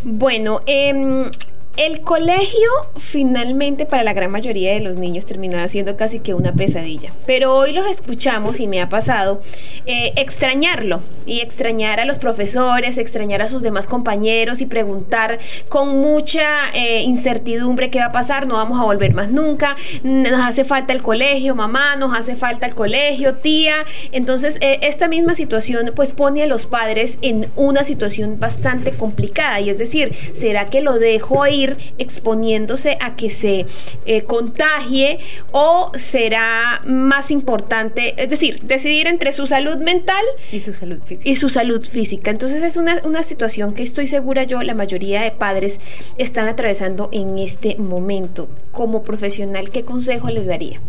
Bueno, 0.04 0.60
eh, 0.66 1.30
el 1.78 2.02
colegio 2.02 2.70
finalmente 2.98 3.86
para 3.86 4.04
la 4.04 4.14
gran 4.14 4.32
mayoría 4.32 4.74
de 4.74 4.80
los 4.80 4.96
niños 4.96 5.26
terminó 5.26 5.68
siendo 5.68 5.98
casi 5.98 6.20
que 6.20 6.34
una 6.34 6.54
pesadilla. 6.54 7.12
Pero 7.26 7.54
hoy 7.54 7.74
los 7.74 7.86
escuchamos 7.88 8.60
y 8.60 8.68
me 8.68 8.82
ha 8.82 8.90
pasado 8.90 9.42
eh, 9.86 10.14
extrañarlo 10.16 11.02
y 11.26 11.42
extrañar 11.42 12.00
a 12.00 12.06
los 12.06 12.20
profesores, 12.20 12.98
extrañar 12.98 13.42
a 13.42 13.48
sus 13.48 13.62
demás 13.62 13.88
compañeros 13.88 14.62
y 14.62 14.66
preguntar 14.66 15.40
con 15.70 15.98
mucha 15.98 16.70
eh, 16.74 17.02
incertidumbre 17.02 17.90
qué 17.90 18.00
va 18.00 18.06
a 18.06 18.12
pasar, 18.12 18.48
no 18.48 18.56
vamos 18.56 18.80
a 18.80 18.84
volver 18.84 19.14
más 19.14 19.30
nunca, 19.30 19.76
nos 20.04 20.40
hace 20.40 20.64
falta 20.64 20.94
el 20.94 21.02
colegio, 21.02 21.56
mamá, 21.56 21.96
nos 21.96 22.14
hace 22.14 22.36
falta 22.36 22.66
el 22.66 22.76
colegio, 22.76 23.36
tía. 23.36 23.86
Entonces 24.12 24.58
eh, 24.62 24.80
esta 24.84 25.08
misma 25.08 25.36
situación 25.36 25.92
pues 25.96 26.12
pone 26.12 26.44
a 26.44 26.48
los 26.48 26.66
padres 26.66 27.18
en 27.22 27.48
una 27.56 27.84
situación 27.84 28.40
bastante 28.40 28.92
complicada 28.92 29.60
y 29.60 29.70
es 29.70 29.78
decir, 29.78 30.14
¿será 30.34 30.66
que 30.66 30.82
lo 30.82 31.00
dejo 31.00 31.44
exponiéndose 31.98 32.98
a 33.02 33.16
que 33.16 33.30
se 33.30 33.66
eh, 34.06 34.24
contagie 34.24 35.20
o 35.52 35.92
será 35.96 36.82
más 36.86 37.32
importante, 37.32 38.16
es 38.22 38.30
decir, 38.30 38.62
decidir 38.64 39.08
entre 39.08 39.32
su 39.32 39.48
salud 39.48 39.78
mental 39.78 40.24
y 40.52 40.60
su 40.60 40.74
salud 40.74 41.00
física. 41.04 41.30
Y 41.30 41.36
su 41.36 41.50
salud 41.50 41.84
física. 41.86 42.32
Entonces 42.32 42.64
es 42.64 42.78
una, 42.78 43.02
una 43.04 43.24
situación 43.24 43.74
que 43.74 43.84
estoy 43.84 44.08
segura 44.08 44.44
yo, 44.44 44.62
la 44.64 44.74
mayoría 44.74 45.22
de 45.22 45.32
padres 45.32 45.80
están 46.18 46.48
atravesando 46.48 47.10
en 47.12 47.40
este 47.40 47.76
momento. 47.78 48.50
Como 48.72 49.04
profesional, 49.04 49.70
¿qué 49.70 49.84
consejo 49.84 50.30
les 50.30 50.46
daría? 50.46 50.80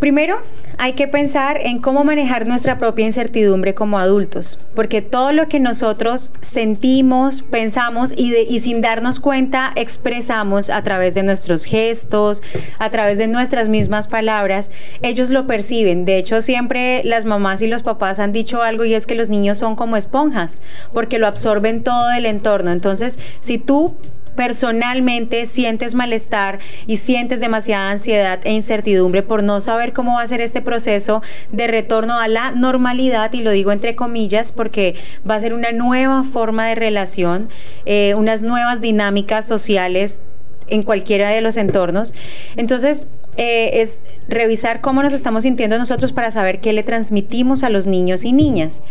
Primero, 0.00 0.38
hay 0.78 0.94
que 0.94 1.08
pensar 1.08 1.58
en 1.62 1.78
cómo 1.78 2.04
manejar 2.04 2.46
nuestra 2.46 2.78
propia 2.78 3.04
incertidumbre 3.04 3.74
como 3.74 3.98
adultos, 3.98 4.58
porque 4.74 5.02
todo 5.02 5.30
lo 5.32 5.46
que 5.46 5.60
nosotros 5.60 6.30
sentimos, 6.40 7.42
pensamos 7.42 8.14
y, 8.16 8.60
sin 8.60 8.80
darnos 8.80 9.20
cuenta 9.20 9.72
expresamos 9.76 10.70
a 10.70 10.82
través 10.82 11.12
de 11.12 11.22
nuestros 11.22 11.66
gestos, 11.66 12.42
a 12.78 12.88
través 12.88 13.18
de 13.18 13.28
nuestras 13.28 13.68
mismas 13.68 14.08
palabras, 14.08 14.70
ellos 15.02 15.28
lo 15.28 15.46
perciben. 15.46 16.06
De 16.06 16.16
hecho, 16.16 16.40
siempre 16.40 17.02
las 17.04 17.26
mamás 17.26 17.60
y 17.60 17.66
los 17.66 17.82
papás 17.82 18.18
han 18.20 18.32
dicho 18.32 18.62
algo 18.62 18.86
y 18.86 18.94
es 18.94 19.06
que 19.06 19.14
los 19.14 19.28
niños 19.28 19.58
son 19.58 19.76
como 19.76 19.98
esponjas, 19.98 20.62
porque 20.94 21.18
lo 21.18 21.26
absorben 21.26 21.82
todo 21.82 22.08
del 22.08 22.24
entorno. 22.24 22.72
Entonces, 22.72 23.18
si 23.40 23.58
tú 23.58 23.96
personalmente 24.30 25.46
sientes 25.46 25.94
malestar 25.94 26.60
y 26.86 26.96
sientes 26.96 27.40
demasiada 27.40 27.90
ansiedad 27.90 28.40
e 28.44 28.52
incertidumbre 28.52 29.22
por 29.22 29.42
no 29.42 29.60
saber 29.60 29.92
cómo 29.92 30.14
va 30.14 30.22
a 30.22 30.26
ser 30.26 30.40
este 30.40 30.62
proceso 30.62 31.22
de 31.50 31.66
retorno 31.66 32.18
a 32.18 32.28
la 32.28 32.50
normalidad, 32.50 33.32
y 33.32 33.42
lo 33.42 33.50
digo 33.50 33.72
entre 33.72 33.94
comillas 33.96 34.52
porque 34.52 34.94
va 35.28 35.34
a 35.34 35.40
ser 35.40 35.52
una 35.52 35.72
nueva 35.72 36.24
forma 36.24 36.66
de 36.66 36.74
relación, 36.74 37.48
eh, 37.86 38.14
unas 38.16 38.42
nuevas 38.42 38.80
dinámicas 38.80 39.46
sociales 39.46 40.20
en 40.68 40.82
cualquiera 40.82 41.30
de 41.30 41.40
los 41.40 41.56
entornos. 41.56 42.14
Entonces, 42.56 43.06
eh, 43.36 43.80
es 43.80 44.00
revisar 44.28 44.80
cómo 44.80 45.02
nos 45.02 45.12
estamos 45.12 45.44
sintiendo 45.44 45.78
nosotros 45.78 46.12
para 46.12 46.30
saber 46.30 46.60
qué 46.60 46.72
le 46.72 46.82
transmitimos 46.82 47.62
a 47.62 47.70
los 47.70 47.86
niños 47.86 48.24
y 48.24 48.32
niñas. 48.32 48.82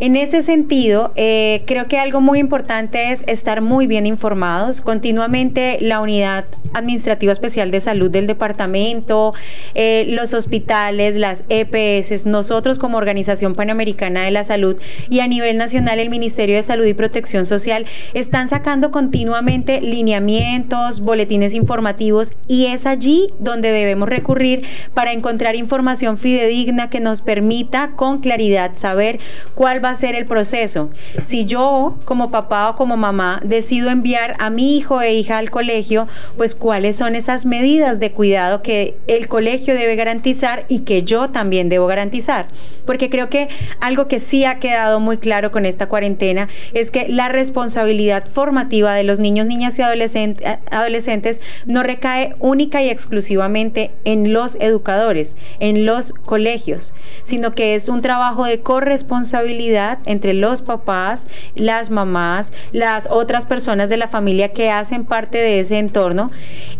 En 0.00 0.16
ese 0.16 0.42
sentido, 0.42 1.12
eh, 1.14 1.62
creo 1.66 1.86
que 1.86 1.98
algo 1.98 2.20
muy 2.20 2.40
importante 2.40 3.12
es 3.12 3.22
estar 3.28 3.60
muy 3.60 3.86
bien 3.86 4.06
informados. 4.06 4.80
Continuamente 4.80 5.78
la 5.80 6.00
Unidad 6.00 6.46
Administrativa 6.72 7.32
Especial 7.32 7.70
de 7.70 7.80
Salud 7.80 8.10
del 8.10 8.26
departamento, 8.26 9.32
eh, 9.74 10.04
los 10.08 10.34
hospitales, 10.34 11.14
las 11.14 11.44
EPS, 11.48 12.26
nosotros 12.26 12.80
como 12.80 12.98
Organización 12.98 13.54
Panamericana 13.54 14.24
de 14.24 14.32
la 14.32 14.42
Salud 14.42 14.76
y 15.08 15.20
a 15.20 15.28
nivel 15.28 15.56
nacional 15.58 16.00
el 16.00 16.10
Ministerio 16.10 16.56
de 16.56 16.64
Salud 16.64 16.84
y 16.86 16.94
Protección 16.94 17.46
Social 17.46 17.86
están 18.14 18.48
sacando 18.48 18.90
continuamente 18.90 19.80
lineamientos, 19.80 21.02
boletines 21.02 21.54
informativos 21.54 22.32
y 22.48 22.66
es 22.66 22.84
allí 22.84 23.28
donde 23.38 23.70
debemos 23.70 24.08
recurrir 24.08 24.66
para 24.92 25.12
encontrar 25.12 25.54
información 25.54 26.18
fidedigna 26.18 26.90
que 26.90 26.98
nos 26.98 27.22
permita 27.22 27.92
con 27.94 28.18
claridad 28.20 28.72
saber 28.74 29.20
cuál 29.54 29.83
va 29.84 29.90
a 29.90 29.94
ser 29.94 30.14
el 30.14 30.26
proceso. 30.26 30.90
Si 31.22 31.44
yo, 31.44 31.98
como 32.04 32.30
papá 32.30 32.70
o 32.70 32.76
como 32.76 32.96
mamá, 32.96 33.40
decido 33.44 33.90
enviar 33.90 34.34
a 34.38 34.50
mi 34.50 34.76
hijo 34.76 35.00
e 35.02 35.14
hija 35.14 35.38
al 35.38 35.50
colegio, 35.50 36.08
pues 36.36 36.54
cuáles 36.54 36.96
son 36.96 37.14
esas 37.14 37.44
medidas 37.44 38.00
de 38.00 38.12
cuidado 38.12 38.62
que 38.62 38.96
el 39.06 39.28
colegio 39.28 39.74
debe 39.74 39.96
garantizar 39.96 40.64
y 40.68 40.80
que 40.80 41.02
yo 41.02 41.30
también 41.30 41.68
debo 41.68 41.86
garantizar. 41.86 42.48
Porque 42.86 43.10
creo 43.10 43.28
que 43.28 43.48
algo 43.80 44.06
que 44.08 44.18
sí 44.18 44.44
ha 44.44 44.58
quedado 44.58 45.00
muy 45.00 45.18
claro 45.18 45.50
con 45.52 45.66
esta 45.66 45.88
cuarentena 45.88 46.48
es 46.72 46.90
que 46.90 47.08
la 47.08 47.28
responsabilidad 47.28 48.26
formativa 48.26 48.94
de 48.94 49.04
los 49.04 49.20
niños, 49.20 49.46
niñas 49.46 49.78
y 49.78 49.82
adolescentes 49.82 51.40
no 51.66 51.82
recae 51.82 52.34
única 52.38 52.82
y 52.82 52.88
exclusivamente 52.88 53.90
en 54.04 54.32
los 54.32 54.56
educadores, 54.60 55.36
en 55.60 55.84
los 55.84 56.12
colegios, 56.12 56.94
sino 57.24 57.54
que 57.54 57.74
es 57.74 57.88
un 57.88 58.00
trabajo 58.00 58.44
de 58.44 58.60
corresponsabilidad 58.60 59.73
entre 60.06 60.34
los 60.34 60.62
papás, 60.62 61.26
las 61.56 61.90
mamás, 61.90 62.52
las 62.72 63.08
otras 63.10 63.44
personas 63.46 63.88
de 63.88 63.96
la 63.96 64.06
familia 64.06 64.52
que 64.52 64.70
hacen 64.70 65.04
parte 65.04 65.38
de 65.38 65.60
ese 65.60 65.78
entorno 65.78 66.30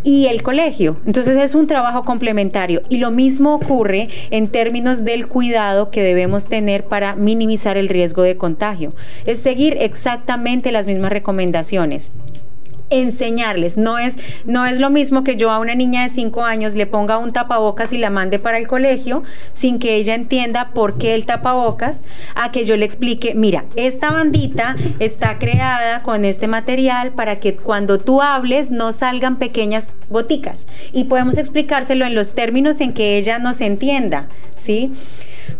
y 0.05 0.27
el 0.27 0.43
colegio. 0.43 0.97
Entonces 1.07 1.37
es 1.37 1.55
un 1.55 1.67
trabajo 1.67 2.05
complementario 2.05 2.83
y 2.89 2.99
lo 2.99 3.11
mismo 3.11 3.55
ocurre 3.57 4.09
en 4.31 4.49
términos 4.49 5.05
del 5.05 5.27
cuidado 5.27 5.91
que 5.91 6.03
debemos 6.03 6.49
tener 6.49 6.85
para 6.85 7.17
minimizar 7.17 7.77
el 7.77 7.89
riesgo 7.89 8.23
de 8.23 8.37
contagio. 8.37 8.95
Es 9.27 9.41
seguir 9.41 9.77
exactamente 9.81 10.73
las 10.73 10.87
mismas 10.87 11.11
recomendaciones 11.11 12.13
enseñarles. 13.01 13.77
No 13.77 13.99
es, 13.99 14.17
no 14.45 14.67
es 14.67 14.79
lo 14.79 14.91
mismo 14.91 15.25
que 15.25 15.37
yo 15.37 15.51
a 15.51 15.59
una 15.59 15.75
niña 15.75 16.03
de 16.03 16.09
5 16.09 16.45
años 16.45 16.75
le 16.75 16.87
ponga 16.87 17.19
un 17.19 17.33
tapabocas 17.33 17.93
y 17.93 17.99
la 17.99 18.11
mande 18.11 18.39
para 18.39 18.59
el 18.59 18.69
colegio 18.69 19.23
sin 19.53 19.79
que 19.79 19.97
ella 19.97 20.15
entienda 20.15 20.71
por 20.75 20.99
qué 20.99 21.15
el 21.15 21.27
tapabocas, 21.27 22.03
a 22.35 22.53
que 22.53 22.65
yo 22.65 22.77
le 22.77 22.85
explique, 22.85 23.35
mira, 23.35 23.65
esta 23.77 24.11
bandita 24.11 24.77
está 24.99 25.39
creada 25.39 26.03
con 26.03 26.25
este 26.25 26.49
material 26.49 27.13
para 27.13 27.41
que 27.41 27.57
cuando 27.57 27.99
tú 27.99 28.23
hables 28.23 28.71
no 28.71 28.93
salgan 28.93 29.37
pequeñas 29.37 29.97
goticas 30.09 30.67
y 30.93 31.05
podemos 31.05 31.37
explicárselo 31.37 32.05
en 32.05 32.15
los 32.15 32.35
términos 32.35 32.81
en 32.81 32.93
que 32.93 33.19
ella 33.19 33.39
nos 33.39 33.61
entienda, 33.61 34.29
¿sí? 34.55 34.93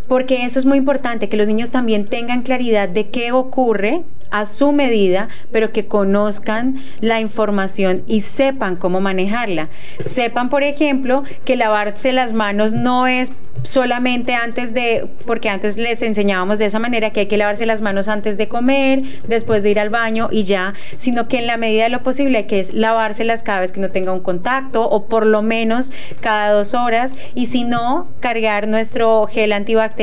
Porque 0.09 0.45
eso 0.45 0.59
es 0.59 0.67
muy 0.67 0.79
importante, 0.79 1.29
que 1.29 1.37
los 1.37 1.49
niños 1.49 1.71
también 1.71 2.05
tengan 2.05 2.43
claridad 2.43 2.89
de 2.89 3.09
qué 3.09 3.33
ocurre 3.33 4.03
a 4.31 4.47
su 4.47 4.73
medida, 4.73 5.29
pero 5.53 5.73
que 5.73 5.87
conozcan 5.87 6.77
la 7.01 7.21
información 7.21 8.03
y 8.07 8.23
sepan 8.23 8.77
cómo 8.77 9.01
manejarla. 9.01 9.71
Sepan, 10.01 10.49
por 10.49 10.63
ejemplo, 10.63 11.23
que 11.45 11.57
lavarse 11.57 12.13
las 12.13 12.33
manos 12.33 12.73
no 12.73 13.07
es 13.07 13.33
solamente 13.63 14.35
antes 14.35 14.75
de, 14.75 15.09
porque 15.25 15.49
antes 15.49 15.79
les 15.79 16.03
enseñábamos 16.03 16.59
de 16.59 16.67
esa 16.67 16.79
manera 16.79 17.11
que 17.11 17.21
hay 17.21 17.27
que 17.27 17.39
lavarse 17.39 17.65
las 17.65 17.81
manos 17.81 18.09
antes 18.09 18.37
de 18.37 18.49
comer, 18.49 19.03
después 19.27 19.63
de 19.63 19.71
ir 19.71 19.81
al 19.81 19.89
baño 19.89 20.29
y 20.31 20.45
ya, 20.45 20.75
sino 20.99 21.29
que 21.29 21.39
en 21.39 21.47
la 21.47 21.57
medida 21.57 21.85
de 21.85 21.89
lo 21.89 22.03
posible 22.03 22.47
que 22.47 22.61
es 22.61 22.75
lavárselas 22.75 23.43
cada 23.43 23.61
vez 23.61 23.73
que 23.73 23.81
no 23.81 23.91
tenga 23.91 24.13
un 24.13 24.21
contacto 24.21 24.89
o 24.89 25.07
por 25.07 25.25
lo 25.25 25.41
menos 25.43 25.93
cada 26.21 26.51
dos 26.51 26.75
horas 26.75 27.15
y 27.35 27.47
si 27.47 27.65
no, 27.65 28.09
cargar 28.21 28.69
nuestro 28.69 29.27
gel 29.29 29.53
antibacterial 29.53 29.94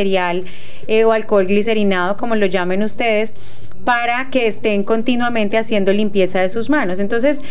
eh, 0.88 1.04
o 1.06 1.12
alcohol 1.12 1.47
glicerinado, 1.47 2.17
como 2.17 2.36
lo 2.36 2.45
llamen 2.45 2.84
ustedes, 2.84 3.34
para 3.86 4.30
que 4.30 4.47
estén 4.47 4.84
continuamente 4.84 5.58
haciendo 5.58 5.91
limpieza 5.91 6.39
de 6.41 6.49
sus 6.49 6.69
manos. 6.69 6.99
Entonces, 6.99 7.41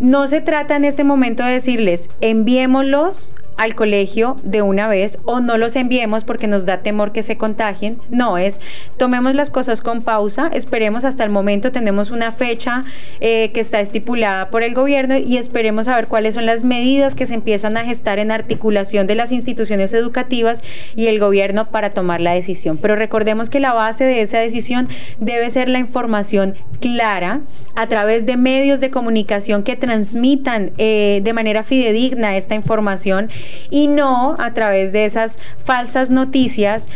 no 0.00 0.26
se 0.26 0.40
trata 0.40 0.76
en 0.76 0.84
este 0.84 1.04
momento 1.04 1.44
de 1.44 1.52
decirles, 1.52 2.08
enviémoslos 2.20 3.32
al 3.56 3.74
colegio 3.74 4.36
de 4.42 4.62
una 4.62 4.88
vez 4.88 5.18
o 5.24 5.40
no 5.40 5.58
los 5.58 5.76
enviemos 5.76 6.24
porque 6.24 6.46
nos 6.46 6.66
da 6.66 6.78
temor 6.78 7.12
que 7.12 7.22
se 7.22 7.36
contagien. 7.36 7.98
No, 8.10 8.38
es 8.38 8.60
tomemos 8.96 9.34
las 9.34 9.50
cosas 9.50 9.80
con 9.80 10.02
pausa, 10.02 10.50
esperemos 10.52 11.04
hasta 11.04 11.24
el 11.24 11.30
momento, 11.30 11.72
tenemos 11.72 12.10
una 12.10 12.32
fecha 12.32 12.84
eh, 13.20 13.50
que 13.52 13.60
está 13.60 13.80
estipulada 13.80 14.50
por 14.50 14.62
el 14.62 14.74
gobierno 14.74 15.16
y 15.16 15.36
esperemos 15.36 15.88
a 15.88 15.96
ver 15.96 16.08
cuáles 16.08 16.34
son 16.34 16.46
las 16.46 16.64
medidas 16.64 17.14
que 17.14 17.26
se 17.26 17.34
empiezan 17.34 17.76
a 17.76 17.84
gestar 17.84 18.18
en 18.18 18.30
articulación 18.30 19.06
de 19.06 19.14
las 19.14 19.32
instituciones 19.32 19.92
educativas 19.92 20.62
y 20.94 21.06
el 21.06 21.18
gobierno 21.18 21.70
para 21.70 21.90
tomar 21.90 22.20
la 22.20 22.32
decisión. 22.32 22.78
Pero 22.78 22.96
recordemos 22.96 23.50
que 23.50 23.60
la 23.60 23.72
base 23.72 24.04
de 24.04 24.22
esa 24.22 24.38
decisión 24.38 24.88
debe 25.18 25.48
ser 25.50 25.68
la 25.68 25.78
información 25.78 26.54
clara 26.80 27.42
a 27.74 27.88
través 27.88 28.26
de 28.26 28.36
medios 28.36 28.80
de 28.80 28.90
comunicación 28.90 29.62
que 29.62 29.76
transmitan 29.76 30.72
eh, 30.78 31.20
de 31.22 31.32
manera 31.32 31.62
fidedigna 31.62 32.36
esta 32.36 32.54
información 32.54 33.28
y 33.70 33.88
no 33.88 34.36
a 34.38 34.52
través 34.54 34.92
de 34.92 35.04
esas 35.04 35.38
falsas 35.62 36.10
noticias 36.10 36.88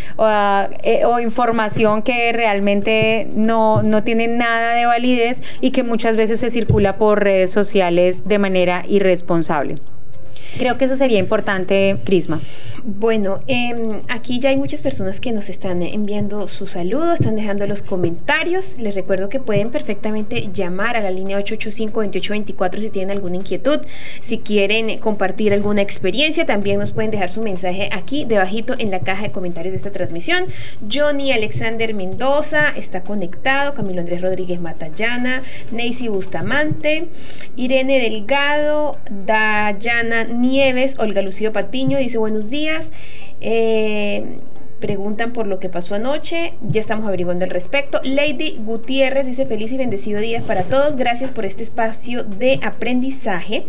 eh, 0.83 1.05
o, 1.05 1.21
información 1.21 2.03
que 2.03 2.33
realmente 2.33 3.29
no, 3.35 3.83
no 3.83 4.03
tiene 4.03 4.29
nada 4.29 4.75
de 4.75 4.87
validez 4.87 5.43
y 5.61 5.71
que 5.71 5.83
muchas 5.83 6.17
veces 6.17 6.41
se 6.41 6.51
circula 6.51 6.97
por 6.97 7.23
redes 7.23 7.51
sociales 7.51 8.27
de 8.27 8.39
manera 8.39 8.83
irresponsable. 8.89 9.77
Creo 10.59 10.79
que 10.79 10.87
eso 10.87 10.97
sería 10.97 11.19
importante, 11.19 11.97
Crisma. 12.05 12.41
Bueno, 12.85 13.41
em, 13.47 14.01
aquí 14.09 14.41
ya 14.41 14.51
hay 14.51 14.57
muchas 14.57 14.81
personas 14.81 15.21
que 15.21 15.33
nos 15.33 15.49
están 15.49 15.83
enviando 15.83 16.49
sus 16.49 16.71
saludos, 16.73 17.21
están 17.21 17.37
dejando 17.37 17.67
los 17.67 17.83
comentarios. 17.83 18.79
Les 18.79 18.95
recuerdo 18.95 19.29
que 19.29 19.39
pueden 19.39 19.71
perfectamente 19.71 20.51
llamar 20.53 20.97
a 20.97 21.01
la 21.01 21.11
línea 21.11 21.39
885-2824 21.39 22.79
si 22.79 22.91
tienen 22.91 23.17
alguna 23.17 23.37
inquietud, 23.37 23.81
si 24.21 24.39
quieren 24.39 24.99
compartir 24.99 25.53
alguna 25.53 25.83
experiencia, 25.83 26.47
también 26.47 26.79
nos 26.79 26.93
pueden 26.93 27.11
dejar 27.11 27.31
su 27.31 27.43
mensaje 27.43 27.91
aquí 27.93 28.25
debajito 28.25 28.75
en 28.79 28.91
la 28.91 29.01
caja 29.01 29.25
de 29.25 29.31
comentarios 29.31 29.73
de 29.73 29.77
esta 29.77 29.91
transmisión. 29.91 30.47
Johnny 30.91 31.33
Alexander 31.33 31.93
Mendoza 31.95 32.71
está 32.71 33.03
conectado, 33.03 33.75
Camilo 33.75 34.01
Andrés 34.01 34.23
Rodríguez 34.23 34.61
Matallana, 34.61 35.43
Neisy 35.71 36.09
Bustamante, 36.09 37.07
Irene 37.57 37.99
Delgado, 37.99 38.97
Dayana 39.11 40.25
Nieves, 40.31 40.99
Olga 40.99 41.23
Lucio 41.23 41.53
Patiño 41.53 41.99
dice 41.99 42.19
buenos 42.19 42.51
días. 42.51 42.91
Eh, 43.41 44.39
preguntan 44.81 45.33
por 45.33 45.47
lo 45.47 45.61
que 45.61 45.69
pasó 45.69 45.95
anoche, 45.95 46.55
ya 46.63 46.81
estamos 46.81 47.07
averiguando 47.07 47.45
al 47.45 47.51
respecto. 47.51 48.01
Lady 48.03 48.57
Gutiérrez 48.59 49.27
dice 49.27 49.47
feliz 49.47 49.71
y 49.73 49.77
bendecido 49.77 50.21
día 50.21 50.43
para 50.43 50.65
todos, 50.65 50.97
gracias 50.97 51.31
por 51.31 51.45
este 51.45 51.63
espacio 51.63 52.25
de 52.25 52.59
aprendizaje. 52.63 53.65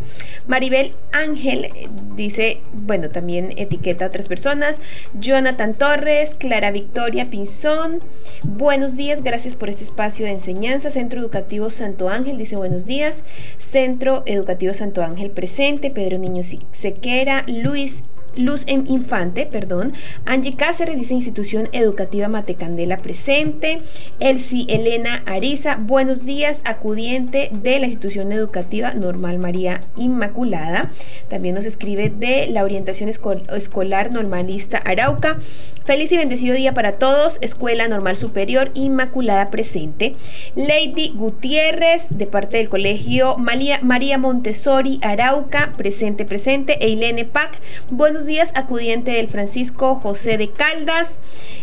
Maribel 0.47 0.93
Ángel 1.11 1.69
dice, 2.15 2.61
bueno, 2.73 3.09
también 3.09 3.53
etiqueta 3.57 4.05
a 4.05 4.07
otras 4.07 4.27
personas. 4.27 4.77
Jonathan 5.13 5.73
Torres, 5.73 6.35
Clara 6.35 6.71
Victoria 6.71 7.29
Pinzón, 7.29 7.99
buenos 8.43 8.95
días, 8.95 9.21
gracias 9.21 9.55
por 9.55 9.69
este 9.69 9.83
espacio 9.83 10.25
de 10.25 10.31
enseñanza. 10.31 10.89
Centro 10.89 11.19
Educativo 11.19 11.69
Santo 11.69 12.09
Ángel 12.09 12.37
dice 12.37 12.55
buenos 12.55 12.85
días. 12.85 13.15
Centro 13.59 14.23
Educativo 14.25 14.73
Santo 14.73 15.03
Ángel 15.03 15.29
presente, 15.31 15.91
Pedro 15.91 16.17
Niño 16.17 16.43
Sequera, 16.71 17.43
Luis 17.47 18.03
Luz 18.35 18.65
Infante, 18.67 19.45
perdón. 19.45 19.93
Angie 20.25 20.55
Cáceres 20.55 20.97
dice 20.97 21.13
Institución 21.13 21.67
Educativa 21.71 22.27
Matecandela 22.27 22.97
presente. 22.97 23.79
Elsie 24.19 24.65
Elena 24.67 25.23
Ariza, 25.25 25.75
buenos 25.75 26.25
días, 26.25 26.61
acudiente 26.63 27.49
de 27.51 27.79
la 27.79 27.87
Institución 27.87 28.31
Educativa 28.31 28.93
Normal 28.93 29.39
María 29.39 29.81
Inmaculada. 29.95 30.91
También 31.29 31.55
nos 31.55 31.65
escribe 31.65 32.09
de 32.09 32.47
la 32.47 32.63
Orientación 32.63 33.09
Escolar 33.09 34.11
Normalista 34.11 34.77
Arauca. 34.77 35.37
Feliz 35.83 36.11
y 36.11 36.17
bendecido 36.17 36.55
día 36.55 36.73
para 36.73 36.93
todos. 36.93 37.39
Escuela 37.41 37.87
Normal 37.87 38.15
Superior 38.15 38.71
Inmaculada 38.75 39.49
presente. 39.49 40.15
Lady 40.55 41.11
Gutiérrez, 41.15 42.05
de 42.09 42.27
parte 42.27 42.57
del 42.57 42.69
Colegio 42.69 43.37
María, 43.37 43.79
María 43.81 44.17
Montessori 44.17 44.99
Arauca, 45.01 45.73
presente, 45.75 46.23
presente. 46.25 46.77
Eilene 46.85 47.25
Pac, 47.25 47.59
buenos 47.89 48.20
días, 48.25 48.51
acudiente 48.55 49.11
del 49.11 49.29
Francisco 49.29 49.95
José 49.95 50.37
de 50.37 50.51
Caldas, 50.51 51.09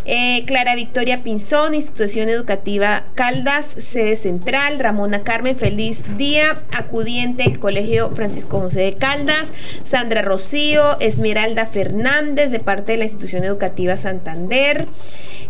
eh, 0.04 0.44
Clara 0.46 0.74
Victoria 0.74 1.22
Pinzón, 1.22 1.74
Institución 1.74 2.28
Educativa 2.28 3.04
Caldas, 3.14 3.66
sede 3.66 4.16
central, 4.16 4.78
Ramona 4.78 5.22
Carmen, 5.22 5.56
feliz 5.56 6.04
día, 6.16 6.62
acudiente 6.72 7.42
del 7.42 7.58
Colegio 7.58 8.10
Francisco 8.10 8.60
José 8.60 8.80
de 8.80 8.94
Caldas, 8.94 9.48
Sandra 9.84 10.22
Rocío, 10.22 10.98
Esmeralda 11.00 11.66
Fernández, 11.66 12.50
de 12.50 12.60
parte 12.60 12.92
de 12.92 12.98
la 12.98 13.04
Institución 13.04 13.44
Educativa 13.44 13.96
Santander, 13.96 14.86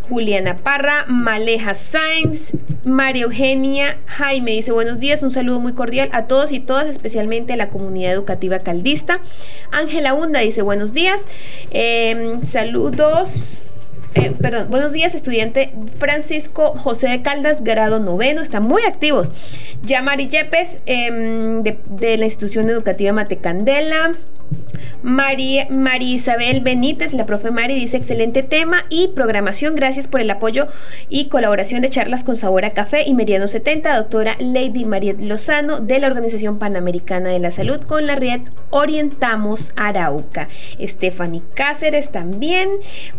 Juliana 0.09 0.57
Parra, 0.57 1.05
Maleja 1.07 1.75
Sainz, 1.75 2.53
María 2.85 3.25
Eugenia 3.25 3.99
Jaime 4.07 4.53
dice 4.53 4.73
buenos 4.73 4.99
días, 4.99 5.23
un 5.23 5.31
saludo 5.31 5.61
muy 5.61 5.75
cordial 5.75 6.09
a 6.12 6.27
todos 6.27 6.53
y 6.53 6.61
todas, 6.61 6.88
especialmente 6.88 7.53
a 7.53 7.57
la 7.57 7.68
comunidad 7.68 8.12
educativa 8.12 8.59
caldista. 8.61 9.21
Ángela 9.71 10.14
Hunda 10.14 10.40
dice 10.40 10.62
buenos 10.62 10.94
días, 10.94 10.97
em, 11.70 12.44
saludos. 12.44 13.62
Eh, 14.14 14.32
perdón, 14.40 14.68
buenos 14.70 14.92
días, 14.92 15.14
estudiante 15.14 15.72
Francisco 15.98 16.74
José 16.76 17.08
de 17.08 17.22
Caldas, 17.22 17.62
grado 17.62 18.00
noveno, 18.00 18.42
están 18.42 18.64
muy 18.64 18.82
activos. 18.82 19.30
Yamari 19.82 20.28
Yepes, 20.28 20.78
em, 20.87 21.62
de, 21.62 22.16
la 22.16 22.24
institución 22.24 22.68
educativa 22.68 23.12
Matecandela. 23.12 24.14
María, 25.02 25.68
Isabel 26.00 26.61
Benítez, 26.61 27.12
la 27.12 27.24
profe 27.24 27.50
Mari, 27.50 27.74
dice 27.74 27.96
excelente 27.96 28.42
tema 28.42 28.84
y 28.90 29.08
programación. 29.08 29.76
Gracias 29.76 30.08
por 30.08 30.20
el 30.20 30.30
apoyo 30.30 30.66
y 31.08 31.26
colaboración 31.26 31.82
de 31.82 31.90
charlas 31.90 32.24
con 32.24 32.37
sabor 32.37 32.70
café 32.72 33.04
y 33.06 33.14
Meridiano 33.14 33.46
70. 33.46 33.96
Doctora 33.96 34.37
Lady 34.40 34.84
María 34.84 35.14
Lozano 35.18 35.80
de 35.80 36.00
la 36.00 36.08
Organización 36.08 36.58
Panamericana 36.58 37.30
de 37.30 37.38
la 37.38 37.52
Salud 37.52 37.80
con 37.80 38.06
la 38.06 38.16
red 38.16 38.40
Orientamos 38.70 39.72
Arauca. 39.76 40.48
Stephanie 40.80 41.42
Cáceres 41.54 42.11
también. 42.11 42.68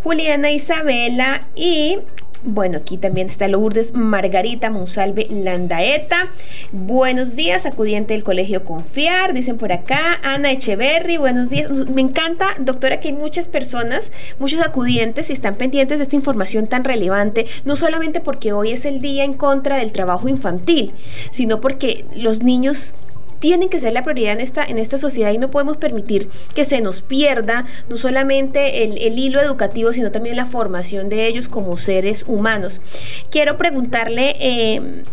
Juliana 0.04 0.52
Isabela 0.52 1.48
y 1.56 2.00
Bueno, 2.44 2.78
aquí 2.78 2.98
también 2.98 3.30
está 3.30 3.50
Lourdes 3.50 3.94
Margarita 3.94 4.70
Monsalve 4.70 5.28
Landaeta. 5.30 6.32
Buenos 6.72 7.36
días, 7.36 7.66
acudiente 7.66 8.14
del 8.14 8.24
Colegio 8.24 8.64
Confiar, 8.64 9.34
dicen 9.34 9.58
por 9.58 9.74
acá. 9.74 10.20
Ana 10.24 10.54
Echeverry, 10.54 11.18
buenos 11.18 11.50
días. 11.50 11.70
Me 11.70 12.00
encanta, 12.00 12.48
doctora, 12.60 13.02
que 13.02 13.10
hay 13.10 13.14
muchas 13.14 13.50
personas, 13.50 14.14
muchos 14.40 14.62
acudientes 14.62 15.30
y 15.30 15.34
están 15.34 15.56
pendientes 15.56 15.98
de 15.98 16.04
esta 16.04 16.16
información 16.16 16.68
tan 16.68 16.86
relevante, 16.86 17.46
no 17.66 17.76
solamente 17.76 18.22
porque 18.22 18.54
hoy 18.54 18.72
es 18.72 18.86
el 18.86 19.02
día 19.02 19.26
en 19.26 19.34
contra 19.34 19.78
del 19.78 19.92
trabajo 19.92 20.30
infantil, 20.30 20.94
sino 21.32 21.60
porque 21.60 22.06
los 22.16 22.42
niños 22.42 22.96
tienen 23.40 23.70
que 23.70 23.80
ser 23.80 23.94
la 23.94 24.04
prioridad 24.04 24.34
en 24.34 24.42
esta, 24.42 24.64
en 24.64 24.78
esta 24.78 24.98
sociedad 24.98 25.32
y 25.32 25.38
no 25.38 25.52
podemos 25.52 25.78
permitir 25.78 26.30
que 26.54 26.66
se 26.66 26.82
nos 26.82 27.02
pierda 27.02 27.66
no 27.90 27.98
solamente 27.98 28.84
el, 28.84 29.20
hilo 29.20 29.42
educativo, 29.42 29.94
sino 29.94 30.12
también 30.12 30.36
la 30.36 30.46
formación 30.46 31.10
de 31.10 31.28
ellos 31.28 31.50
como 31.50 31.78
seres 31.78 32.26
humanos. 32.28 32.82
Quiero 33.30 33.58
preguntarle... 33.58 34.36
Eh, 34.40 35.04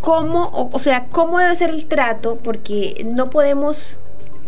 cómo, 0.00 0.68
o, 0.72 0.78
sea, 0.80 1.06
cómo 1.10 1.38
debe 1.38 1.54
ser 1.54 1.70
el 1.70 1.86
trato, 1.86 2.36
porque 2.42 3.06
no 3.08 3.30
podemos 3.30 4.00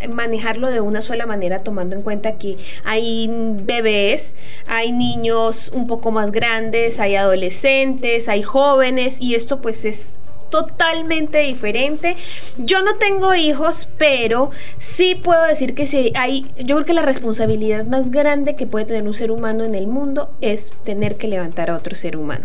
manejarlo 0.08 0.68
de 0.68 0.80
una 0.80 1.00
sola 1.00 1.26
manera 1.26 1.62
tomando 1.62 1.96
en 1.96 2.02
cuenta 2.02 2.32
que 2.38 2.58
hay 2.84 3.30
bebés, 3.62 4.34
hay 4.66 4.92
niños 4.92 5.70
un 5.72 5.86
poco 5.86 6.10
más 6.10 6.32
grandes, 6.32 7.00
hay 7.00 7.16
adolescentes, 7.16 8.28
hay 8.28 8.42
jóvenes 8.42 9.18
y 9.20 9.34
esto 9.34 9.60
pues 9.60 9.84
es 9.84 10.10
totalmente 10.54 11.38
diferente. 11.38 12.14
Yo 12.58 12.80
no 12.84 12.94
tengo 12.94 13.34
hijos, 13.34 13.88
pero 13.98 14.52
sí 14.78 15.16
puedo 15.16 15.44
decir 15.44 15.74
que 15.74 15.88
sí 15.88 16.12
hay, 16.14 16.46
yo 16.58 16.76
creo 16.76 16.84
que 16.86 16.92
la 16.92 17.02
responsabilidad 17.02 17.84
más 17.84 18.12
grande 18.12 18.54
que 18.54 18.68
puede 18.68 18.84
tener 18.84 19.02
un 19.02 19.14
ser 19.14 19.32
humano 19.32 19.64
en 19.64 19.74
el 19.74 19.88
mundo 19.88 20.30
es 20.40 20.72
tener 20.84 21.16
que 21.16 21.26
levantar 21.26 21.70
a 21.70 21.76
otro 21.76 21.96
ser 21.96 22.16
humano. 22.16 22.44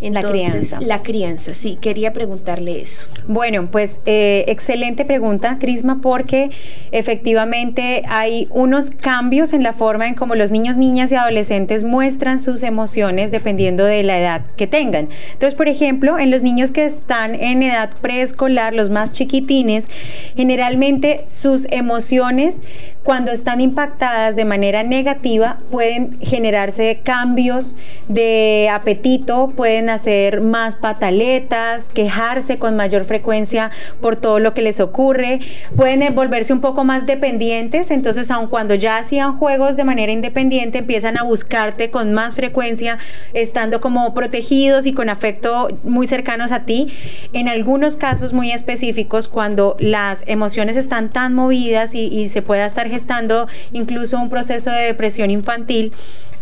En 0.00 0.14
la 0.14 0.22
crianza. 0.22 0.80
La 0.80 1.02
crianza, 1.02 1.52
sí, 1.52 1.76
quería 1.78 2.14
preguntarle 2.14 2.80
eso. 2.80 3.08
Bueno, 3.26 3.68
pues 3.70 4.00
eh, 4.06 4.46
excelente 4.48 5.04
pregunta, 5.04 5.58
Crisma, 5.58 6.00
porque 6.00 6.50
efectivamente 6.92 8.02
hay 8.08 8.48
unos 8.50 8.90
cambios 8.90 9.52
en 9.52 9.62
la 9.62 9.74
forma 9.74 10.08
en 10.08 10.14
cómo 10.14 10.34
los 10.34 10.50
niños, 10.50 10.78
niñas 10.78 11.12
y 11.12 11.16
adolescentes 11.16 11.84
muestran 11.84 12.38
sus 12.38 12.62
emociones 12.62 13.30
dependiendo 13.30 13.84
de 13.84 14.02
la 14.02 14.18
edad 14.18 14.42
que 14.56 14.66
tengan. 14.66 15.10
Entonces, 15.32 15.54
por 15.54 15.68
ejemplo, 15.68 16.18
en 16.18 16.30
los 16.30 16.42
niños 16.42 16.70
que 16.70 16.86
están 16.86 17.33
en 17.34 17.62
edad 17.62 17.90
preescolar, 18.00 18.74
los 18.74 18.90
más 18.90 19.12
chiquitines, 19.12 19.88
generalmente 20.36 21.24
sus 21.26 21.66
emociones 21.70 22.62
cuando 23.04 23.32
están 23.32 23.60
impactadas 23.60 24.34
de 24.34 24.46
manera 24.46 24.82
negativa 24.82 25.58
pueden 25.70 26.18
generarse 26.20 27.00
cambios 27.04 27.76
de 28.08 28.70
apetito, 28.72 29.48
pueden 29.54 29.90
hacer 29.90 30.40
más 30.40 30.74
pataletas, 30.74 31.90
quejarse 31.90 32.56
con 32.56 32.76
mayor 32.76 33.04
frecuencia 33.04 33.70
por 34.00 34.16
todo 34.16 34.38
lo 34.38 34.54
que 34.54 34.62
les 34.62 34.80
ocurre, 34.80 35.40
pueden 35.76 36.14
volverse 36.14 36.54
un 36.54 36.62
poco 36.62 36.84
más 36.84 37.04
dependientes, 37.04 37.90
entonces 37.90 38.30
aun 38.30 38.46
cuando 38.46 38.74
ya 38.74 38.96
hacían 38.96 39.36
juegos 39.36 39.76
de 39.76 39.84
manera 39.84 40.10
independiente 40.10 40.78
empiezan 40.78 41.18
a 41.18 41.24
buscarte 41.24 41.90
con 41.90 42.14
más 42.14 42.34
frecuencia, 42.36 42.98
estando 43.34 43.82
como 43.82 44.14
protegidos 44.14 44.86
y 44.86 44.94
con 44.94 45.10
afecto 45.10 45.68
muy 45.84 46.06
cercanos 46.06 46.52
a 46.52 46.64
ti. 46.64 46.92
En 47.34 47.48
algunos 47.48 47.98
casos 47.98 48.32
muy 48.32 48.50
específicos, 48.50 49.28
cuando 49.28 49.76
las 49.78 50.22
emociones 50.26 50.76
están 50.76 51.10
tan 51.10 51.34
movidas 51.34 51.94
y, 51.94 52.06
y 52.06 52.30
se 52.30 52.40
pueda 52.40 52.64
estar 52.64 52.88
gestando 52.94 53.48
incluso 53.72 54.16
un 54.18 54.30
proceso 54.30 54.70
de 54.70 54.82
depresión 54.82 55.30
infantil, 55.30 55.92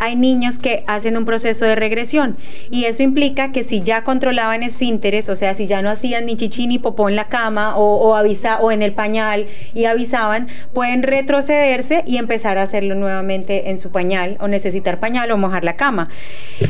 hay 0.03 0.17
niños 0.17 0.59
que 0.59 0.83
hacen 0.88 1.17
un 1.17 1.25
proceso 1.25 1.65
de 1.65 1.77
regresión 1.77 2.37
y 2.73 2.87
eso 2.87 3.05
implica 3.05 3.53
que 3.53 3.62
si 3.62 3.83
ya 3.83 4.03
controlaban 4.03 4.65
esfínteres, 4.65 5.29
o 5.29 5.37
sea, 5.37 5.55
si 5.55 5.69
ya 5.69 5.81
no 5.81 5.91
hacían 5.91 6.27
ni 6.27 6.35
chichi 6.35 6.67
ni 6.67 6.81
popó 6.81 7.09
en 7.09 7.15
la 7.15 7.29
cama 7.29 7.77
o, 7.77 8.17
avisa, 8.17 8.59
o 8.59 8.73
en 8.73 8.83
el 8.83 8.95
pañal 8.95 9.47
y 9.75 9.85
avisaban, 9.85 10.49
pueden 10.75 11.05
retrocederse 11.05 12.03
y 12.05 12.17
empezar 12.17 12.59
a 12.59 12.62
hacerlo 12.62 12.97
nuevamente 12.97 13.71
en 13.71 13.79
su 13.79 13.93
pañal 13.93 14.38
o 14.41 14.49
necesitar 14.49 14.99
pañal 14.99 15.31
o 15.31 15.37
mojar 15.37 15.62
la 15.62 15.77
cama. 15.77 16.09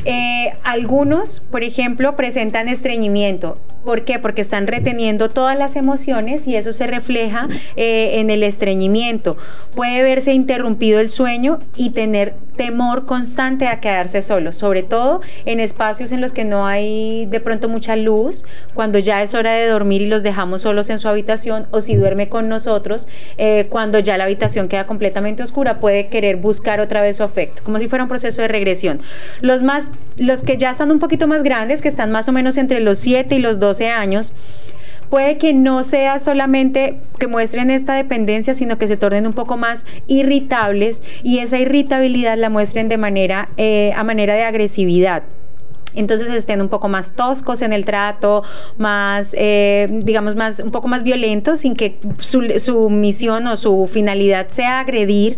Eh, 0.04 0.52
algunos, 0.62 1.40
por 1.40 1.64
ejemplo, 1.64 2.16
presentan 2.16 2.68
estreñimiento. 2.68 3.56
¿Por 3.82 4.04
qué? 4.04 4.18
Porque 4.18 4.42
están 4.42 4.66
reteniendo 4.66 5.28
todas 5.28 5.58
las 5.58 5.74
emociones 5.74 6.46
y 6.46 6.56
eso 6.56 6.72
se 6.72 6.86
refleja 6.86 7.48
eh, 7.76 8.20
en 8.20 8.30
el 8.30 8.42
estreñimiento. 8.42 9.36
Puede 9.74 10.02
verse 10.02 10.34
interrumpido 10.34 11.00
el 11.00 11.10
sueño 11.10 11.58
y 11.76 11.90
tener 11.90 12.34
temor 12.56 13.06
constante 13.22 13.68
a 13.68 13.78
quedarse 13.78 14.20
solo, 14.20 14.50
sobre 14.50 14.82
todo 14.82 15.20
en 15.44 15.60
espacios 15.60 16.10
en 16.10 16.20
los 16.20 16.32
que 16.32 16.44
no 16.44 16.66
hay 16.66 17.24
de 17.26 17.38
pronto 17.38 17.68
mucha 17.68 17.94
luz, 17.94 18.44
cuando 18.74 18.98
ya 18.98 19.22
es 19.22 19.32
hora 19.34 19.52
de 19.52 19.68
dormir 19.68 20.02
y 20.02 20.06
los 20.06 20.24
dejamos 20.24 20.62
solos 20.62 20.90
en 20.90 20.98
su 20.98 21.06
habitación, 21.06 21.68
o 21.70 21.80
si 21.80 21.94
duerme 21.94 22.28
con 22.28 22.48
nosotros, 22.48 23.06
eh, 23.38 23.68
cuando 23.70 24.00
ya 24.00 24.18
la 24.18 24.24
habitación 24.24 24.66
queda 24.66 24.88
completamente 24.88 25.44
oscura, 25.44 25.78
puede 25.78 26.08
querer 26.08 26.34
buscar 26.34 26.80
otra 26.80 27.00
vez 27.00 27.18
su 27.18 27.22
afecto, 27.22 27.62
como 27.62 27.78
si 27.78 27.86
fuera 27.86 28.02
un 28.02 28.08
proceso 28.08 28.42
de 28.42 28.48
regresión. 28.48 29.00
Los, 29.40 29.62
más, 29.62 29.86
los 30.16 30.42
que 30.42 30.56
ya 30.56 30.74
son 30.74 30.90
un 30.90 30.98
poquito 30.98 31.28
más 31.28 31.44
grandes, 31.44 31.80
que 31.80 31.86
están 31.86 32.10
más 32.10 32.28
o 32.28 32.32
menos 32.32 32.56
entre 32.56 32.80
los 32.80 32.98
7 32.98 33.36
y 33.36 33.38
los 33.38 33.60
12 33.60 33.88
años, 33.88 34.34
puede 35.12 35.36
que 35.36 35.52
no 35.52 35.84
sea 35.84 36.18
solamente 36.20 36.98
que 37.18 37.26
muestren 37.26 37.70
esta 37.70 37.92
dependencia, 37.92 38.54
sino 38.54 38.78
que 38.78 38.88
se 38.88 38.96
tornen 38.96 39.26
un 39.26 39.34
poco 39.34 39.58
más 39.58 39.84
irritables 40.06 41.02
y 41.22 41.40
esa 41.40 41.58
irritabilidad 41.58 42.38
la 42.38 42.48
muestren 42.48 42.88
de 42.88 42.96
manera, 42.96 43.50
eh, 43.58 43.92
a 43.94 44.04
manera 44.04 44.34
de 44.34 44.44
agresividad 44.44 45.24
entonces 45.94 46.28
estén 46.30 46.60
un 46.60 46.68
poco 46.68 46.88
más 46.88 47.12
toscos 47.12 47.62
en 47.62 47.72
el 47.72 47.84
trato, 47.84 48.42
más, 48.78 49.34
eh, 49.38 49.88
digamos, 49.90 50.36
más, 50.36 50.60
un 50.60 50.70
poco 50.70 50.88
más 50.88 51.02
violentos, 51.02 51.60
sin 51.60 51.74
que 51.74 51.98
su, 52.18 52.90
misión 52.90 53.46
o 53.46 53.56
su 53.56 53.88
finalidad 53.90 54.48
sea 54.48 54.80
agredir, 54.80 55.36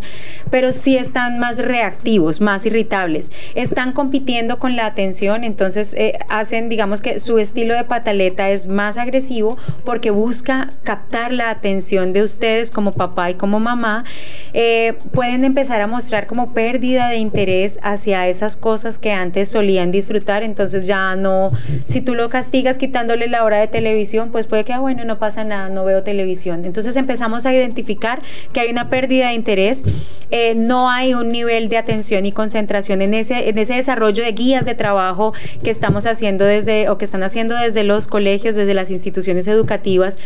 pero 0.49 0.71
sí 0.71 0.97
están 0.97 1.39
más 1.39 1.59
reactivos, 1.59 2.41
más 2.41 2.65
irritables. 2.65 3.31
Están 3.55 3.91
compitiendo 3.91 4.59
con 4.59 4.75
la 4.75 4.85
atención, 4.85 5.43
entonces 5.43 5.93
eh, 5.97 6.13
hacen, 6.29 6.69
digamos 6.69 7.01
que 7.01 7.19
su 7.19 7.37
estilo 7.37 7.73
de 7.73 7.83
pataleta 7.83 8.49
es 8.49 8.67
más 8.67 8.97
agresivo 8.97 9.57
porque 9.83 10.11
busca 10.11 10.71
captar 10.83 11.31
la 11.31 11.49
atención 11.49 12.13
de 12.13 12.23
ustedes 12.23 12.71
como 12.71 12.91
papá 12.93 13.31
y 13.31 13.35
como 13.35 13.59
mamá. 13.59 14.05
Eh, 14.53 14.93
pueden 15.11 15.43
empezar 15.43 15.81
a 15.81 15.87
mostrar 15.87 16.27
como 16.27 16.53
pérdida 16.53 17.09
de 17.09 17.17
interés 17.17 17.79
hacia 17.81 18.27
esas 18.27 18.57
cosas 18.57 18.97
que 18.97 19.11
antes 19.11 19.49
solían 19.49 19.91
disfrutar 19.91 20.43
entonces 20.45 20.87
ya 20.87 21.15
no, 21.15 21.51
si 21.85 22.01
tú 22.01 22.15
lo 22.15 22.29
castigas 22.29 22.77
quitándole 22.77 23.27
la 23.27 23.43
hora 23.43 23.57
de 23.57 23.67
televisión, 23.67 24.29
pues 24.31 24.47
puede 24.47 24.63
que, 24.63 24.73
ah, 24.73 24.79
bueno, 24.79 25.03
no 25.05 25.19
pasa 25.19 25.43
nada, 25.43 25.69
no 25.69 25.83
veo 25.83 26.03
televisión. 26.03 26.65
Entonces 26.65 26.95
empezamos 26.95 27.45
a 27.45 27.53
identificar 27.53 28.21
que 28.53 28.59
hay 28.61 28.69
una 28.69 28.89
pérdida 28.89 29.29
de 29.29 29.33
interés, 29.33 29.83
eh, 30.31 30.55
no 30.55 30.89
hay 30.89 31.13
un 31.13 31.31
nivel 31.31 31.69
de 31.69 31.77
atención 31.77 32.25
y 32.25 32.31
concentración 32.31 33.01
en 33.01 33.13
ese, 33.13 33.49
en 33.49 33.57
ese 33.57 33.73
desarrollo 33.75 34.23
de 34.23 34.31
guías 34.31 34.65
de 34.65 34.75
trabajo 34.75 35.33
que 35.63 35.69
estamos 35.69 36.05
haciendo 36.05 36.45
desde, 36.45 36.89
o 36.89 36.97
que 36.97 37.05
están 37.05 37.23
haciendo 37.23 37.55
desde 37.55 37.83
los 37.83 38.07
colegios, 38.07 38.55
desde 38.55 38.73
las 38.73 38.91
instituciones 38.91 39.47
educativas 39.47 40.17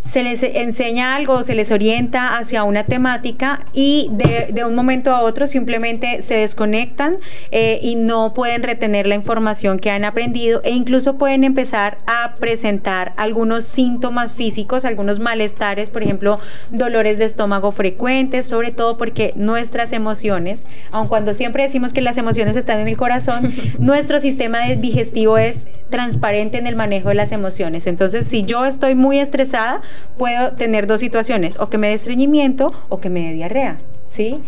se 0.00 0.22
les 0.22 0.42
enseña 0.42 1.14
algo, 1.14 1.42
se 1.42 1.54
les 1.54 1.70
orienta 1.70 2.38
hacia 2.38 2.64
una 2.64 2.84
temática 2.84 3.60
y 3.72 4.10
de, 4.12 4.64
un 4.64 4.74
momento 4.74 5.14
a 5.14 5.22
otro 5.22 5.46
simplemente 5.46 6.22
se 6.22 6.36
desconectan 6.36 7.18
eh, 7.50 7.78
y 7.82 7.96
no 7.96 8.32
pueden 8.32 8.62
retener 8.62 9.06
la 9.06 9.14
información 9.14 9.78
que 9.78 9.90
han 9.90 10.04
aprendido 10.04 10.62
e 10.64 10.70
incluso 10.70 11.16
pueden 11.16 11.44
empezar 11.44 11.98
a 12.06 12.34
presentar 12.34 13.12
algunos 13.16 13.64
síntomas 13.64 14.32
físicos, 14.32 14.84
algunos 14.84 15.20
malestares, 15.20 15.90
por 15.90 16.02
ejemplo, 16.02 16.40
dolores 16.70 17.18
de 17.18 17.24
estómago 17.24 17.72
frecuentes, 17.72 18.46
sobre 18.46 18.70
todo 18.70 18.96
porque 18.96 19.32
nuestras 19.36 19.92
emociones, 19.92 20.66
aun 20.92 21.08
cuando 21.08 21.34
siempre 21.34 21.62
decimos 21.62 21.92
que 21.92 22.00
las 22.00 22.16
emociones 22.18 22.56
están 22.56 22.80
en 22.80 22.88
el 22.88 22.96
corazón, 22.96 23.52
nuestro 23.78 24.18
sistema 24.18 24.60
digestivo 24.66 25.38
es 25.38 25.66
transparente 25.90 26.58
en 26.58 26.66
el 26.66 26.76
manejo 26.76 27.08
de 27.10 27.14
las 27.16 27.32
emociones. 27.32 27.86
Entonces, 27.86 28.26
si 28.26 28.44
yo 28.44 28.64
estoy 28.64 28.94
muy 28.94 29.18
estresada, 29.18 29.82
puedo 30.16 30.52
tener 30.52 30.86
dos 30.86 31.00
situaciones, 31.00 31.56
o 31.58 31.68
que 31.70 31.78
me 31.78 31.88
dé 31.88 31.94
estreñimiento 31.94 32.72
o 32.88 33.00
que 33.00 33.10
me 33.10 33.20
dé 33.20 33.32
diarrea. 33.32 33.76
¿sí? 34.10 34.42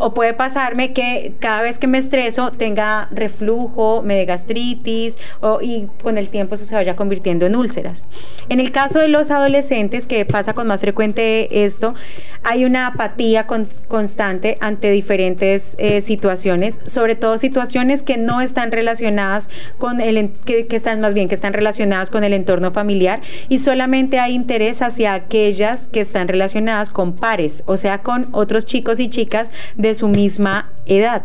O 0.00 0.12
puede 0.12 0.34
pasarme 0.34 0.92
que 0.92 1.34
cada 1.38 1.62
vez 1.62 1.78
que 1.78 1.86
me 1.86 1.98
estreso 1.98 2.50
tenga 2.50 3.08
reflujo, 3.12 4.02
me 4.02 4.16
dé 4.16 4.24
gastritis 4.24 5.18
o, 5.40 5.60
y 5.62 5.88
con 6.02 6.18
el 6.18 6.28
tiempo 6.30 6.56
eso 6.56 6.64
se 6.64 6.74
vaya 6.74 6.96
convirtiendo 6.96 7.46
en 7.46 7.54
úlceras. 7.54 8.06
En 8.48 8.58
el 8.58 8.72
caso 8.72 8.98
de 8.98 9.08
los 9.08 9.30
adolescentes, 9.30 10.06
que 10.06 10.24
pasa 10.24 10.52
con 10.52 10.66
más 10.66 10.80
frecuente 10.80 11.64
esto, 11.64 11.94
hay 12.42 12.64
una 12.64 12.88
apatía 12.88 13.46
constante 13.46 14.56
ante 14.60 14.90
diferentes 14.90 15.76
eh, 15.78 16.00
situaciones, 16.00 16.80
sobre 16.86 17.14
todo 17.14 17.38
situaciones 17.38 18.02
que 18.02 18.18
no 18.18 18.40
están 18.40 18.72
relacionadas 18.72 19.48
con 19.78 20.00
el, 20.00 20.32
que, 20.44 20.66
que 20.66 20.76
están 20.76 21.00
más 21.00 21.14
bien, 21.14 21.28
que 21.28 21.36
están 21.36 21.52
relacionadas 21.52 22.10
con 22.10 22.24
el 22.24 22.32
entorno 22.32 22.72
familiar 22.72 23.20
y 23.48 23.60
solamente 23.60 24.18
hay 24.18 24.34
interés 24.34 24.82
hacia 24.86 25.14
aquellas 25.14 25.86
que 25.86 26.00
están 26.00 26.28
relacionadas 26.28 26.90
con 26.90 27.14
pares, 27.14 27.62
o 27.66 27.76
sea, 27.76 28.02
con 28.02 28.28
otros 28.32 28.66
chicos 28.66 29.00
y 29.00 29.08
chicas 29.08 29.50
de 29.76 29.94
su 29.94 30.08
misma 30.08 30.70
edad. 30.86 31.24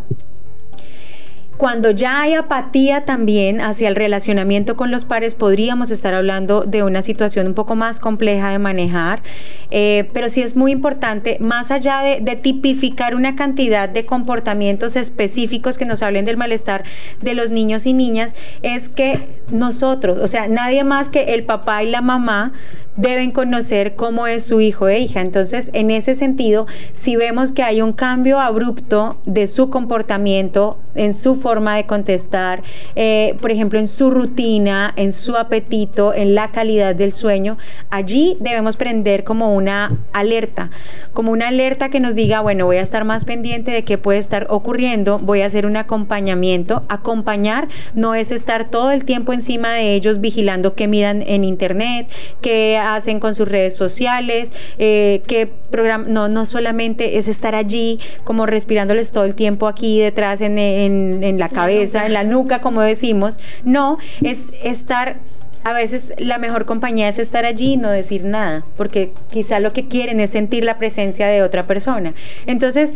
Cuando 1.59 1.91
ya 1.91 2.21
hay 2.21 2.35
apatía 2.35 3.03
también 3.03 3.59
hacia 3.59 3.89
el 3.89 3.97
relacionamiento 3.97 4.77
con 4.77 4.91
los 4.91 5.03
pares, 5.03 5.35
podríamos 5.35 5.91
estar 5.91 6.13
hablando 6.13 6.61
de 6.61 6.83
una 6.83 7.01
situación 7.01 7.47
un 7.47 7.53
poco 7.53 7.75
más 7.75 7.99
compleja 7.99 8.49
de 8.49 8.59
manejar, 8.59 9.21
eh, 9.69 10.09
pero 10.13 10.29
sí 10.29 10.41
es 10.41 10.55
muy 10.55 10.71
importante, 10.71 11.35
más 11.41 11.69
allá 11.69 11.99
de, 11.99 12.21
de 12.21 12.37
tipificar 12.37 13.13
una 13.13 13.35
cantidad 13.35 13.89
de 13.89 14.05
comportamientos 14.05 14.95
específicos 14.95 15.77
que 15.77 15.83
nos 15.83 16.01
hablen 16.01 16.23
del 16.23 16.37
malestar 16.37 16.85
de 17.21 17.33
los 17.33 17.51
niños 17.51 17.85
y 17.85 17.91
niñas, 17.91 18.35
es 18.61 18.87
que 18.87 19.27
nosotros, 19.51 20.17
o 20.19 20.27
sea, 20.27 20.47
nadie 20.47 20.85
más 20.85 21.09
que 21.09 21.33
el 21.33 21.43
papá 21.43 21.83
y 21.83 21.89
la 21.89 21.99
mamá 21.99 22.53
deben 22.99 23.31
conocer 23.31 23.95
cómo 23.95 24.27
es 24.27 24.45
su 24.45 24.59
hijo 24.59 24.89
e 24.89 24.99
hija. 24.99 25.21
Entonces, 25.21 25.71
en 25.73 25.89
ese 25.89 26.15
sentido, 26.15 26.67
si 26.91 27.15
vemos 27.15 27.53
que 27.53 27.63
hay 27.63 27.81
un 27.81 27.93
cambio 27.93 28.39
abrupto 28.39 29.17
de 29.25 29.47
su 29.47 29.69
comportamiento, 29.69 30.79
en 30.95 31.13
su 31.13 31.35
forma 31.49 31.77
de 31.77 31.87
contestar, 31.87 32.61
eh, 32.95 33.35
por 33.41 33.49
ejemplo, 33.49 33.79
en 33.79 33.87
su 33.87 34.11
rutina, 34.11 34.93
en 34.97 35.11
su 35.11 35.35
apetito, 35.35 36.13
en 36.13 36.35
la 36.35 36.51
calidad 36.51 36.93
del 36.93 37.11
sueño, 37.11 37.57
allí 37.89 38.37
debemos 38.39 38.77
prender 38.77 39.23
como 39.23 39.55
una 39.55 39.97
alerta, 40.13 40.69
como 41.11 41.31
una 41.31 41.47
alerta 41.47 41.89
que 41.89 41.99
nos 41.99 42.13
diga, 42.13 42.41
bueno, 42.41 42.67
voy 42.67 42.77
a 42.77 42.81
estar 42.81 43.03
más 43.03 43.25
pendiente 43.25 43.71
de 43.71 43.81
qué 43.81 43.97
puede 43.97 44.19
estar 44.19 44.45
ocurriendo, 44.51 45.17
voy 45.17 45.41
a 45.41 45.47
hacer 45.47 45.65
un 45.65 45.75
acompañamiento. 45.75 46.83
Acompañar 46.87 47.67
no 47.95 48.13
es 48.13 48.31
estar 48.31 48.69
todo 48.69 48.91
el 48.91 49.03
tiempo 49.03 49.33
encima 49.33 49.73
de 49.73 49.95
ellos 49.95 50.21
vigilando 50.21 50.75
qué 50.75 50.87
miran 50.87 51.23
en 51.25 51.43
internet, 51.43 52.07
qué 52.41 52.77
hacen 52.77 53.19
con 53.19 53.33
sus 53.33 53.47
redes 53.47 53.75
sociales, 53.75 54.51
eh, 54.77 55.23
qué 55.25 55.47
programa, 55.47 56.05
no, 56.07 56.27
no 56.27 56.45
solamente 56.45 57.17
es 57.17 57.27
estar 57.27 57.55
allí 57.55 57.97
como 58.23 58.45
respirándoles 58.45 59.11
todo 59.11 59.23
el 59.23 59.33
tiempo 59.33 59.67
aquí 59.67 59.99
detrás 59.99 60.41
en, 60.41 60.59
en 60.59 61.38
la 61.39 61.49
cabeza, 61.49 62.05
en 62.05 62.13
la 62.13 62.23
nuca, 62.23 62.61
como 62.61 62.81
decimos, 62.81 63.39
no, 63.63 63.97
es 64.21 64.51
estar 64.63 65.17
a 65.63 65.73
veces 65.73 66.13
la 66.17 66.37
mejor 66.37 66.65
compañía 66.65 67.09
es 67.09 67.19
estar 67.19 67.45
allí 67.45 67.73
y 67.73 67.77
no 67.77 67.89
decir 67.89 68.23
nada, 68.23 68.63
porque 68.77 69.11
quizá 69.29 69.59
lo 69.59 69.73
que 69.73 69.87
quieren 69.87 70.19
es 70.19 70.31
sentir 70.31 70.63
la 70.63 70.77
presencia 70.77 71.27
de 71.27 71.43
otra 71.43 71.67
persona. 71.67 72.13
Entonces, 72.45 72.95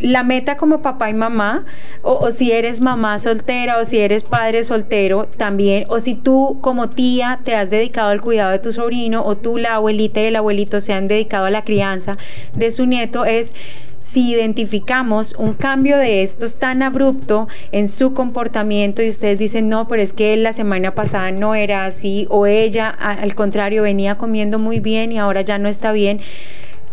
la 0.00 0.22
meta 0.22 0.56
como 0.56 0.82
papá 0.82 1.10
y 1.10 1.14
mamá, 1.14 1.64
o, 2.02 2.30
si 2.30 2.52
eres 2.52 2.80
mamá 2.80 3.18
soltera 3.18 3.78
o 3.78 3.84
si 3.84 3.98
eres 3.98 4.24
padre 4.24 4.64
soltero 4.64 5.26
también, 5.26 5.84
o 5.88 6.00
si 6.00 6.14
tú 6.14 6.58
como 6.60 6.88
tía 6.90 7.40
te 7.44 7.54
has 7.54 7.70
dedicado 7.70 8.10
al 8.10 8.20
cuidado 8.20 8.50
de 8.50 8.58
tu 8.58 8.72
sobrino, 8.72 9.24
o 9.24 9.36
tú 9.36 9.58
la 9.58 9.74
abuelita 9.74 10.20
y 10.20 10.26
el 10.26 10.36
abuelito 10.36 10.80
se 10.80 10.92
han 10.92 11.06
dedicado 11.06 11.46
a 11.46 11.50
la 11.50 11.64
crianza 11.64 12.16
de 12.54 12.70
su 12.70 12.86
nieto, 12.86 13.24
es 13.24 13.54
si 14.00 14.30
identificamos 14.30 15.34
un 15.38 15.54
cambio 15.54 15.96
de 15.98 16.22
estos 16.22 16.56
tan 16.56 16.82
abrupto 16.82 17.48
en 17.70 17.86
su 17.86 18.14
comportamiento 18.14 19.02
y 19.02 19.10
ustedes 19.10 19.38
dicen, 19.38 19.68
no, 19.68 19.86
pero 19.86 20.02
es 20.02 20.12
que 20.12 20.36
la 20.36 20.52
semana 20.52 20.94
pasada 20.94 21.30
no 21.30 21.54
era 21.54 21.84
así, 21.84 22.26
o 22.30 22.46
ella 22.46 22.88
al 22.88 23.34
contrario 23.34 23.82
venía 23.82 24.16
comiendo 24.16 24.58
muy 24.58 24.80
bien 24.80 25.12
y 25.12 25.18
ahora 25.18 25.42
ya 25.42 25.58
no 25.58 25.68
está 25.68 25.92
bien, 25.92 26.20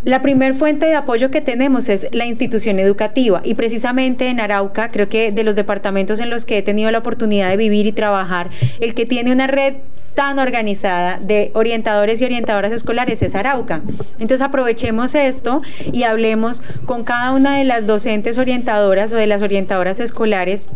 la 0.04 0.22
primer 0.22 0.54
fuente 0.54 0.86
de 0.86 0.96
apoyo 0.96 1.32
que 1.32 1.42
tenemos 1.42 1.90
es 1.90 2.08
la 2.12 2.26
institución 2.26 2.80
educativa 2.80 3.42
y 3.44 3.56
precisamente 3.56 4.30
en 4.30 4.40
Arauca, 4.40 4.90
creo 4.90 5.10
que 5.10 5.32
de 5.32 5.44
los 5.44 5.56
departamentos 5.56 6.20
en 6.20 6.30
los 6.30 6.46
que 6.46 6.60
he 6.60 6.62
tenido 6.62 6.92
la 6.92 7.00
oportunidad 7.00 7.50
de 7.50 7.58
vivir 7.58 7.88
y 7.88 7.92
trabajar, 7.92 8.50
el 8.80 8.94
que 8.94 9.06
tiene 9.06 9.32
una 9.32 9.48
red 9.48 9.76
tan 10.14 10.40
organizada 10.40 11.20
de 11.22 11.52
orientadores 11.54 12.22
y 12.22 12.26
orientadoras 12.26 12.72
escolares 12.72 13.22
es 13.22 13.36
Arauca. 13.36 13.84
Entonces 14.14 14.42
aprovechemos 14.42 15.14
esto 15.14 15.62
y 15.92 16.04
hablemos 16.04 16.64
con 16.86 17.04
cada 17.04 17.32
una 17.32 17.58
de 17.58 17.66
las 17.66 17.86
docentes 17.86 18.38
orientadoras 18.38 19.14
o 19.14 19.16
de 19.16 19.28
las 19.28 19.42
orientadoras 19.42 20.00
escolares 20.00 20.70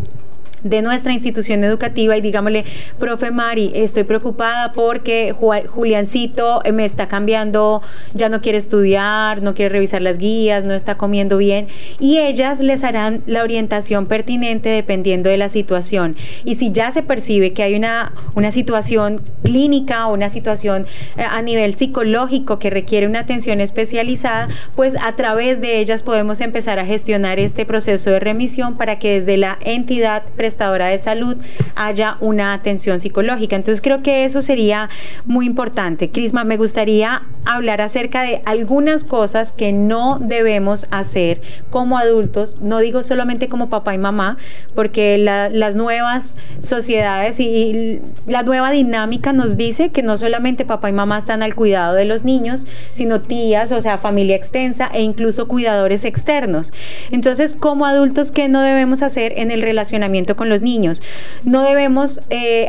de 0.64 0.82
nuestra 0.82 1.14
institución 1.14 1.64
educativa 1.64 2.18
y 2.18 2.22
digámosle, 2.22 2.66
profe 3.00 3.32
Mari, 3.32 3.72
estoy 3.76 4.04
preocupada 4.04 4.74
porque 4.74 5.34
Juliancito 5.34 6.62
me 6.74 6.86
está 6.86 7.08
cambiando, 7.08 7.82
ya 8.14 8.30
no 8.30 8.42
quiere 8.42 8.58
estudiar, 8.58 9.42
no 9.42 9.54
quiere 9.54 9.70
revisar 9.70 10.02
las 10.02 10.18
guías, 10.18 10.64
no 10.64 10.74
está 10.74 10.96
comiendo 10.96 11.38
bien 11.38 11.68
y 12.00 12.20
ellas 12.20 12.62
les 12.62 12.84
harán 12.84 13.24
la 13.26 13.44
orientación 13.44 14.06
pertinente 14.06 14.70
dependiendo 14.70 15.30
de 15.30 15.38
la 15.38 15.50
situación. 15.50 16.16
Y 16.46 16.56
si 16.56 16.72
ya 16.72 16.92
se 16.92 17.04
percibe 17.04 17.52
que 17.52 17.64
hay 17.64 17.76
una, 17.76 18.14
una 18.36 18.52
situación 18.52 19.22
clínica 19.44 20.08
o 20.08 20.14
una 20.14 20.30
situación 20.30 20.86
eh, 21.18 21.24
a 21.24 21.42
nivel 21.42 21.76
psicológico 21.76 22.60
que 22.60 22.70
requiere 22.70 23.08
una 23.08 23.20
atención 23.20 23.62
especializada, 23.62 24.48
pues 24.76 24.96
a 25.02 25.14
través 25.16 25.62
de 25.62 25.80
ellas 25.80 26.04
podemos 26.04 26.42
empezar 26.42 26.80
a 26.80 26.86
gestionar 26.86 27.40
este 27.40 27.66
proceso 27.66 28.12
de 28.12 28.20
remisión 28.20 28.78
para 28.78 29.00
que 29.00 29.14
desde 29.14 29.38
la 29.38 29.58
entidad 29.62 30.24
prestadora 30.52 30.88
de 30.88 30.98
salud 30.98 31.38
haya 31.76 32.18
una 32.20 32.52
atención 32.52 33.00
psicológica. 33.00 33.56
Entonces 33.56 33.82
creo 33.82 34.04
que 34.04 34.26
eso 34.26 34.42
sería 34.42 34.90
muy 35.26 35.46
importante. 35.46 36.10
Crisma, 36.10 36.44
me 36.44 36.58
gustaría 36.58 37.22
hablar 37.46 37.80
acerca 37.80 38.24
de 38.24 38.42
algunas 38.44 39.06
cosas 39.06 39.54
que 39.54 39.72
no 39.72 40.20
debemos 40.20 40.88
hacer 40.92 41.42
como 41.70 41.98
adultos, 41.98 42.60
no 42.62 42.80
digo 42.80 43.02
solamente 43.02 43.48
como 43.48 43.70
papá 43.70 43.94
y 43.94 43.98
mamá, 43.98 44.38
porque 44.76 45.18
las 45.18 45.76
nuevas 45.78 46.36
sociedades 46.60 47.40
y, 47.40 48.02
la 48.28 48.44
nueva 48.44 48.72
dinámica 48.72 49.32
nos 49.32 49.56
dice 49.56 49.90
que 49.90 50.04
no 50.04 50.18
solamente 50.18 50.66
papá 50.66 50.90
y 50.90 50.94
mamá 50.94 51.18
están 51.18 51.44
al 51.44 51.56
cuidado 51.56 51.94
de 51.96 52.04
los 52.04 52.26
niños, 52.26 52.68
sino 52.92 53.22
tías, 53.22 53.72
o 53.72 53.80
sea, 53.80 53.98
familia 53.98 54.36
extensa 54.36 54.90
e 54.94 55.02
incluso 55.02 55.48
cuidadores 55.48 56.04
externos. 56.04 56.74
Entonces, 57.12 57.56
como 57.56 57.86
adultos, 57.86 58.32
¿qué 58.34 58.50
no 58.50 58.62
debemos 58.62 59.02
hacer 59.02 59.34
en 59.38 59.50
el 59.50 59.62
relacionamiento 59.62 60.36
con 60.42 60.50
los 60.50 60.64
niños. 60.64 61.04
No 61.44 61.62
debemos 61.62 62.20
eh, 62.32 62.68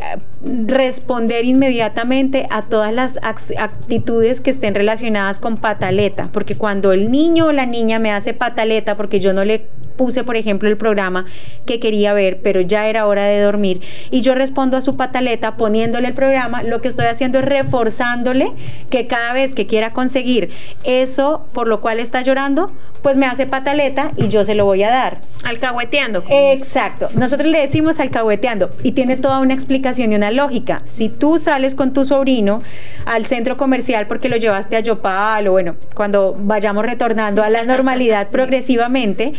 responder 0.67 1.47
inmediatamente 1.47 2.47
a 2.51 2.61
todas 2.61 2.93
las 2.93 3.19
actitudes 3.23 4.43
que 4.43 4.51
estén 4.51 4.75
relacionadas 4.75 5.39
con 5.39 5.57
pataleta, 5.57 6.29
porque 6.35 6.55
cuando 6.55 6.93
el 6.93 7.11
niño 7.11 7.47
o 7.47 7.53
la 7.53 7.65
niña 7.65 7.99
me 7.99 8.13
hace 8.13 8.35
pataleta 8.35 8.95
porque 8.99 9.21
yo 9.21 9.33
no 9.33 9.43
le 9.47 9.69
puse, 9.97 10.23
por 10.23 10.37
ejemplo, 10.37 10.69
el 10.69 10.77
programa 10.77 11.25
que 11.65 11.81
quería 11.81 12.13
ver, 12.13 12.41
pero 12.43 12.61
ya 12.61 12.89
era 12.89 13.07
hora 13.07 13.25
de 13.25 13.41
dormir, 13.41 13.81
y 14.11 14.21
yo 14.21 14.35
respondo 14.35 14.77
a 14.77 14.83
su 14.83 14.97
pataleta 14.97 15.57
poniéndole 15.57 16.09
el 16.09 16.15
programa, 16.15 16.63
lo 16.63 16.83
que 16.83 16.89
estoy 16.89 17.07
haciendo 17.07 17.39
es 17.39 17.45
reforzándole 17.45 18.53
que 18.91 19.07
cada 19.07 19.33
vez 19.33 19.55
que 19.55 19.67
quiera 19.67 19.93
conseguir 19.93 20.51
eso 20.85 21.47
por 21.53 21.69
lo 21.69 21.81
cual 21.81 22.01
está 22.01 22.21
llorando, 22.21 22.71
pues 23.03 23.17
me 23.17 23.27
hace 23.27 23.47
pataleta 23.47 24.13
y 24.17 24.29
yo 24.29 24.45
se 24.45 24.55
lo 24.55 24.65
voy 24.65 24.83
a 24.83 24.91
dar. 24.91 25.21
Alcahueteando. 25.45 26.25
Exacto. 26.29 27.09
Nosotros 27.15 27.51
le 27.51 27.62
decimos 27.63 28.01
alcahueteando 28.01 28.71
y 28.83 28.93
tiene 28.93 29.17
toda 29.17 29.41
una 29.41 29.55
explicación 29.55 30.13
y 30.13 30.17
una 30.17 30.31
lógica. 30.31 30.83
Si 30.85 31.09
tú 31.09 31.39
sales 31.39 31.75
con 31.75 31.93
tu 31.93 32.05
sobrino 32.05 32.63
al 33.07 33.27
centro 33.27 33.57
comercial 33.57 34.07
porque 34.07 34.29
lo 34.29 34.37
llevaste 34.37 34.77
a 34.77 34.81
Yopal 34.81 35.49
o 35.49 35.53
bueno, 35.53 35.77
cuando 35.95 36.37
vayamos 36.39 36.85
retornando 36.85 37.43
a 37.43 37.51
la 37.51 37.65
normalidad 37.65 38.29
progresivamente, 38.33 39.33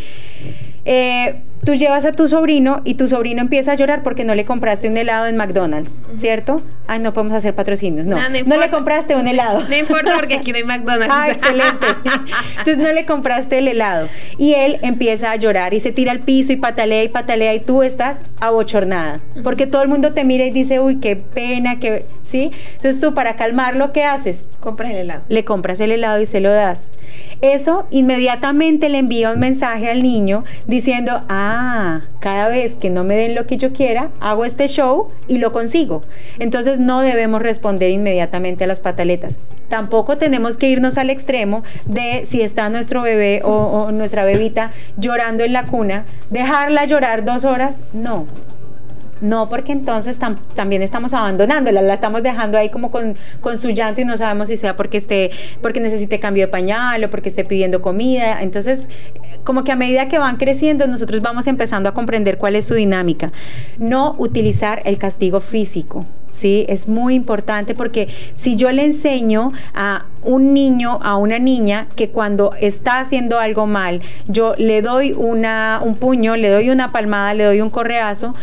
eh, 0.86 1.42
tú 1.66 1.74
llevas 1.74 2.06
a 2.06 2.12
tu 2.12 2.28
sobrino 2.28 2.82
y 2.84 2.96
tu 2.96 3.08
sobrino 3.08 3.42
empieza 3.42 3.72
a 3.72 3.76
llorar 3.76 4.04
porque 4.04 4.24
no 4.24 4.36
le 4.36 4.46
compraste 4.46 4.90
un 4.90 4.98
helado 4.98 5.28
en 5.28 5.38
McDonald's, 5.38 6.02
¿cierto? 6.16 6.62
Ay, 6.88 7.00
no 7.00 7.14
podemos 7.14 7.36
hacer 7.36 7.56
patrocinios, 7.56 8.06
no. 8.06 8.18
No, 8.46 8.58
le 8.58 8.70
compraste 8.70 9.16
un 9.16 9.28
helado. 9.28 9.62
No 9.70 9.76
importa 9.76 10.16
porque 10.16 10.36
aquí 10.36 10.52
no 10.52 10.58
hay 10.58 10.64
McDonald's. 10.66 11.14
Ah, 11.16 11.30
excelente. 11.30 11.88
Entonces 12.60 12.78
no 12.78 12.92
le 12.92 13.06
compraste 13.06 13.60
el 13.60 13.70
helado. 13.70 14.10
Y 14.38 14.54
él 14.54 14.80
empieza 14.82 15.32
a 15.32 15.36
llorar 15.38 15.74
y 15.74 15.80
se 15.80 15.92
tira 15.92 16.12
al 16.12 16.20
piso 16.20 16.52
y 16.52 16.58
patalea 16.58 17.04
y 17.04 17.08
patalea 17.08 17.54
y 17.54 17.62
tú 17.62 17.84
estás 17.84 18.22
abochornada. 18.42 19.20
Porque 19.44 19.66
todo 19.66 19.82
el 19.82 19.88
mundo 19.88 20.14
te 20.14 20.26
mira 20.26 20.46
y 20.46 20.52
dice, 20.52 20.82
uy, 20.82 21.00
qué 21.00 21.16
pena, 21.16 21.80
que 21.80 22.06
¿sí? 22.24 22.52
Entonces 22.76 23.00
tú 23.00 23.14
para 23.14 23.36
calmarlo, 23.38 23.94
¿qué 23.94 24.04
haces? 24.04 24.50
Compras 24.60 24.92
el 24.92 24.98
helado. 24.98 25.24
Le 25.30 25.46
compras 25.46 25.80
el 25.80 25.92
helado 25.92 26.22
y 26.22 26.26
se 26.26 26.42
lo 26.42 26.52
das. 26.52 26.90
Eso 27.42 27.86
inmediatamente 27.92 28.90
le 28.90 28.98
envía 28.98 29.32
un 29.32 29.40
mensaje 29.40 29.90
al 29.90 30.04
niño 30.04 30.44
diciendo, 30.68 31.22
ah, 31.30 31.53
ah, 31.54 32.02
cada 32.20 32.48
vez 32.48 32.76
que 32.76 32.90
no 32.90 33.04
me 33.04 33.16
den 33.16 33.36
lo 33.36 33.46
que 33.46 33.58
yo 33.58 33.72
quiera, 33.72 34.10
hago 34.20 34.46
este 34.46 34.68
show 34.68 35.08
y 35.28 35.38
lo 35.38 35.52
consigo. 35.52 36.02
Entonces 36.40 36.80
no 36.80 37.02
debemos 37.02 37.42
responder 37.42 37.92
inmediatamente 37.92 38.64
a 38.64 38.68
las 38.68 38.80
pataletas. 38.80 39.40
Tampoco 39.70 40.18
tenemos 40.18 40.58
que 40.58 40.70
irnos 40.70 40.98
al 40.98 41.10
extremo 41.10 41.64
de 41.86 42.26
si 42.26 42.42
está 42.42 42.70
nuestro 42.70 43.02
bebé 43.02 43.42
o, 43.44 43.52
o 43.52 43.92
nuestra 43.92 44.26
bebita 44.26 44.72
llorando 44.98 45.44
en 45.44 45.54
la 45.54 45.64
cuna, 45.64 46.06
dejarla 46.30 46.86
llorar 46.86 47.24
dos 47.26 47.46
horas. 47.46 47.80
No, 47.94 48.26
No, 49.24 49.48
porque 49.48 49.72
entonces 49.72 50.20
también 50.54 50.82
estamos 50.82 51.14
abandonándola, 51.14 51.82
la 51.82 51.94
estamos 51.94 52.24
dejando 52.24 52.58
ahí 52.58 52.68
como 52.68 52.92
con, 52.92 53.16
con 53.40 53.58
su 53.58 53.70
llanto 53.70 54.02
y 54.02 54.06
no 54.06 54.18
sabemos 54.18 54.50
si 54.50 54.58
sea 54.58 54.76
porque 54.76 54.98
esté, 54.98 55.32
porque 55.62 55.80
necesite 55.80 56.20
cambio 56.20 56.46
de 56.46 56.48
pañal 56.50 57.02
o 57.06 57.10
porque 57.10 57.30
esté 57.30 57.46
pidiendo 57.46 57.82
comida. 57.82 58.42
Entonces, 58.42 58.90
como 59.46 59.64
que 59.64 59.72
a 59.72 59.78
medida 59.78 60.10
que 60.10 60.20
van 60.20 60.36
creciendo, 60.36 60.88
nosotros 60.88 61.22
vamos 61.22 61.48
empezando 61.48 61.88
a 61.88 61.94
comprender 61.94 62.38
cuál 62.38 62.58
es 62.58 62.68
su 62.68 62.74
dinámica. 62.74 63.32
No 63.78 64.14
utilizar 64.18 64.82
el 64.84 64.98
castigo 64.98 65.40
físico, 65.40 66.06
¿sí? 66.30 66.66
Es 66.68 66.90
muy 66.90 67.14
importante 67.14 67.76
porque 67.76 68.10
si 68.36 68.58
yo 68.58 68.74
le 68.74 68.84
enseño 68.84 69.54
a 69.74 70.06
un 70.24 70.54
niño, 70.54 71.00
a 71.02 71.16
una 71.16 71.40
niña, 71.40 71.88
que 71.96 72.10
cuando 72.10 72.54
está 72.60 73.00
haciendo 73.00 73.40
algo 73.40 73.68
mal, 73.68 74.02
yo 74.28 74.54
le 74.58 74.82
doy 74.82 75.14
una, 75.14 75.80
un 75.82 75.96
puño, 75.96 76.36
le 76.36 76.50
doy 76.50 76.70
una 76.70 76.92
palmada, 76.92 77.34
le 77.34 77.46
doy 77.46 77.62
un 77.62 77.70
correazo, 77.70 78.34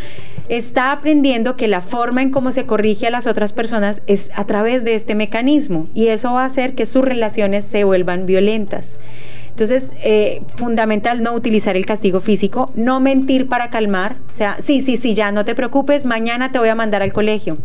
está 0.51 0.91
aprendiendo 0.91 1.57
que 1.57 1.69
la 1.69 1.81
forma 1.81 2.23
en 2.23 2.31
cómo 2.31 2.51
se 2.51 2.67
corrige 2.67 3.07
a 3.07 3.11
las 3.11 3.29
otras 3.29 3.53
personas 3.53 4.03
es 4.07 4.33
a 4.35 4.45
través 4.47 4.85
de 4.85 4.95
este 4.95 5.15
mecanismo 5.15 5.87
y 5.95 6.09
eso 6.09 6.33
va 6.33 6.43
a 6.43 6.47
hacer 6.47 6.75
que 6.75 6.87
sus 6.87 7.05
relaciones 7.05 7.65
se 7.65 7.85
vuelvan 7.85 8.27
violentas. 8.27 8.99
Entonces, 9.49 9.93
eh, 10.03 10.43
fundamental 10.57 11.23
no 11.23 11.35
utilizar 11.35 11.77
el 11.77 11.87
castigo 11.87 12.21
físico, 12.21 12.73
no 12.75 12.99
mentir 12.99 13.47
para 13.47 13.71
calmar, 13.71 14.17
o 14.33 14.35
sea, 14.35 14.57
sí, 14.61 14.81
sí, 14.81 14.97
sí, 14.97 15.15
ya 15.15 15.33
no 15.33 15.45
te 15.45 15.55
preocupes, 15.55 16.05
mañana 16.05 16.51
te 16.51 16.59
voy 16.59 16.69
a 16.69 16.75
mandar 16.75 17.03
al 17.03 17.13
colegio 17.13 17.59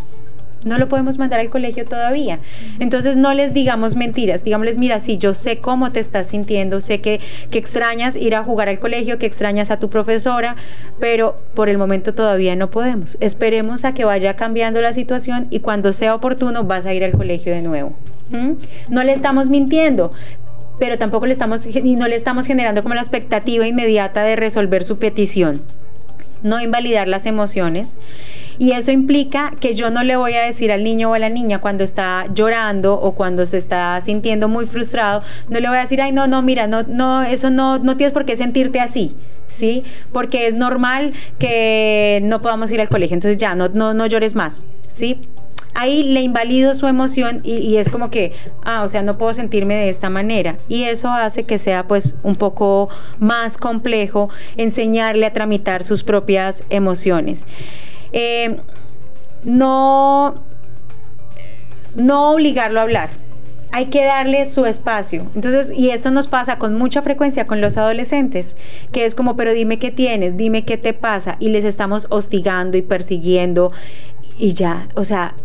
no 0.66 0.78
lo 0.78 0.89
podemos 0.89 1.18
mandar 1.18 1.39
al 1.39 1.49
colegio 1.49 1.86
todavía. 1.86 2.39
Entonces 2.80 3.16
no 3.16 3.34
les 3.34 3.53
digamos 3.53 3.95
mentiras, 3.95 4.43
digámosles, 4.43 4.78
mira, 4.78 4.99
sí, 4.99 5.18
yo 5.18 5.34
sé 5.34 5.59
cómo 5.59 5.91
te 5.91 5.99
estás 5.99 6.28
sintiendo, 6.28 6.82
sé 6.82 6.99
que, 6.99 7.22
que 7.49 7.57
extrañas 7.57 8.16
ir 8.16 8.36
a 8.36 8.43
jugar 8.43 8.68
al 8.68 8.80
colegio, 8.80 9.18
que 9.18 9.26
extrañas 9.26 9.72
a 9.72 9.78
tu 9.78 9.89
profesora, 9.89 10.55
pero 10.99 11.36
por 11.53 11.70
el 11.70 11.78
momento 11.78 12.13
todavía 12.13 12.55
no 12.55 12.70
podemos. 12.70 13.18
Esperemos 13.22 13.86
a 13.86 13.93
que 13.93 14.03
vaya 14.05 14.36
cambiando 14.36 14.82
la 14.82 14.91
situación 14.91 15.47
y 15.49 15.59
cuando 15.59 15.93
sea 15.93 16.16
oportuno 16.16 16.63
vas 16.63 16.86
a 16.86 16.93
ir 16.93 17.03
al 17.03 17.13
colegio 17.13 17.53
de 17.53 17.61
nuevo. 17.61 17.93
¿Mm? 18.32 18.53
No 18.89 19.03
le 19.03 19.13
estamos 19.13 19.49
mintiendo, 19.49 20.11
pero 20.80 20.97
tampoco 20.97 21.28
le 21.28 21.34
estamos 21.34 21.68
no 21.84 22.07
le 22.07 22.16
estamos 22.16 22.47
generando 22.47 22.84
como 22.84 22.95
la 22.95 23.01
expectativa 23.01 23.68
inmediata 23.68 24.24
de 24.24 24.36
resolver 24.36 24.84
su 24.84 24.97
petición. 24.97 25.61
No 26.46 26.62
invalidar 26.62 27.10
las 27.10 27.26
emociones 27.26 27.98
y 28.58 28.72
eso 28.72 28.91
implica 28.91 29.54
que 29.60 29.74
yo 29.74 29.89
no 29.91 30.04
le 30.04 30.16
voy 30.16 30.34
a 30.34 30.43
decir 30.43 30.72
al 30.72 30.84
niño 30.84 31.12
o 31.12 31.14
a 31.14 31.20
la 31.20 31.30
niña 31.30 31.60
cuando 31.60 31.84
está 31.84 32.26
llorando 32.34 32.93
o 32.93 33.14
cuando 33.14 33.46
se 33.46 33.58
está 33.58 34.00
sintiendo 34.02 34.48
muy 34.48 34.66
frustrado, 34.66 35.24
no 35.50 35.60
le 35.60 35.68
voy 35.68 35.78
a 35.78 35.82
decir, 35.82 36.02
ay, 36.02 36.12
no, 36.12 36.28
no, 36.28 36.41
mira, 36.41 36.68
no, 36.68 36.84
no, 36.84 37.24
eso 37.24 37.50
no, 37.50 37.80
no 37.80 37.98
tienes 37.98 38.14
por 38.14 38.26
qué 38.26 38.36
sentirte 38.36 38.80
así. 38.80 39.16
¿Sí? 39.48 39.84
Porque 40.12 40.48
es 40.48 40.56
normal 40.56 41.14
que 41.38 42.20
no 42.24 42.41
podamos 42.41 42.72
ir 42.72 42.82
al 42.82 42.89
colegio, 42.89 43.14
entonces 43.14 43.38
ya, 43.38 43.54
no, 43.54 43.70
no, 43.70 43.93
no 43.93 44.08
llores 44.08 44.34
más, 44.34 44.66
¿sí? 44.88 45.20
Ahí 45.76 46.04
le 46.04 46.22
invalido 46.22 46.74
su 46.74 46.88
emoción 46.88 47.42
y, 47.44 47.76
es 47.76 47.90
como 47.90 48.10
que, 48.10 48.32
ah, 48.64 48.82
o 48.84 48.88
sea, 48.88 49.04
no 49.04 49.18
puedo 49.18 49.34
sentirme 49.34 49.76
de 49.76 49.90
esta 49.90 50.10
manera. 50.10 50.58
Y 50.68 50.84
eso 50.84 51.10
hace 51.10 51.44
que 51.44 51.60
sea 51.60 51.86
pues 51.86 52.16
un 52.24 52.36
poco 52.36 52.90
más 53.20 53.58
complejo 53.58 54.30
enseñarle 54.58 55.26
a 55.26 55.34
tramitar 55.34 55.84
sus 55.84 56.04
propias 56.04 56.64
emociones. 56.70 57.46
Eh, 58.14 58.58
no, 59.44 60.36
no 61.96 62.32
obligarlo 62.32 62.80
a 62.80 62.84
hablar. 62.84 63.10
Hay 63.74 63.88
que 63.88 64.06
darle 64.06 64.46
su 64.46 64.66
espacio. 64.66 65.30
Entonces, 65.36 65.70
y 65.76 65.90
esto 65.90 66.10
nos 66.10 66.28
pasa 66.28 66.58
con 66.58 66.76
mucha 66.76 67.02
frecuencia 67.02 67.46
con 67.46 67.60
los 67.60 67.76
adolescentes, 67.76 68.56
que 68.94 69.04
es 69.04 69.16
como, 69.16 69.36
pero 69.36 69.52
dime 69.52 69.80
qué 69.80 69.92
tienes, 69.92 70.38
dime 70.38 70.64
qué 70.64 70.78
te 70.78 70.94
pasa, 70.94 71.36
y 71.42 71.50
les 71.50 71.66
estamos 71.66 72.08
hostigando 72.10 72.78
y 72.78 72.82
persiguiendo 72.82 73.74
y 74.38 74.54
ya, 74.54 74.90
o 74.96 75.04
sea, 75.04 75.36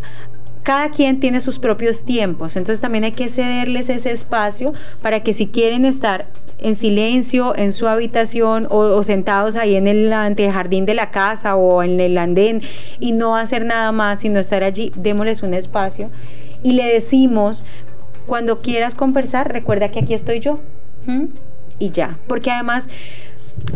cada 0.63 0.91
quien 0.91 1.21
tiene 1.21 1.41
sus 1.41 1.59
propios 1.59 2.05
tiempos, 2.05 2.57
entonces 2.57 2.81
también 2.81 3.05
hay 3.05 3.13
que 3.13 3.29
cederles 3.29 3.89
ese 3.89 4.13
espacio 4.13 4.73
para 5.01 5.23
que 5.23 5.33
si 5.33 5.47
quieren 5.47 5.85
estar 5.85 6.29
en 6.59 6.75
silencio 6.75 7.57
en 7.57 7.73
su 7.73 7.89
habitación 7.89 8.67
o, 8.71 9.03
sentados 9.03 9.57
ahí 9.57 9.77
en 9.77 9.89
el 9.89 10.13
antejardín 10.13 10.85
de 10.85 10.95
la 10.95 11.11
casa 11.11 11.57
o 11.57 11.83
en 11.83 11.99
el 12.01 12.19
andén 12.19 12.61
y 12.99 13.13
no 13.13 13.37
hacer 13.37 13.65
nada 13.65 13.93
más, 13.93 14.21
sino 14.21 14.39
estar 14.39 14.63
allí, 14.63 14.93
démosles 14.97 15.43
un 15.43 15.55
espacio 15.55 16.11
y 16.63 16.73
le 16.73 16.85
decimos, 16.85 17.65
cuando 18.27 18.61
quieras 18.61 18.95
conversar, 18.95 19.53
recuerda 19.53 19.91
que 19.91 20.01
aquí 20.01 20.15
estoy 20.15 20.41
yo. 20.41 20.61
Y 21.79 21.91
ya, 21.91 22.19
porque 22.27 22.51
además 22.51 22.89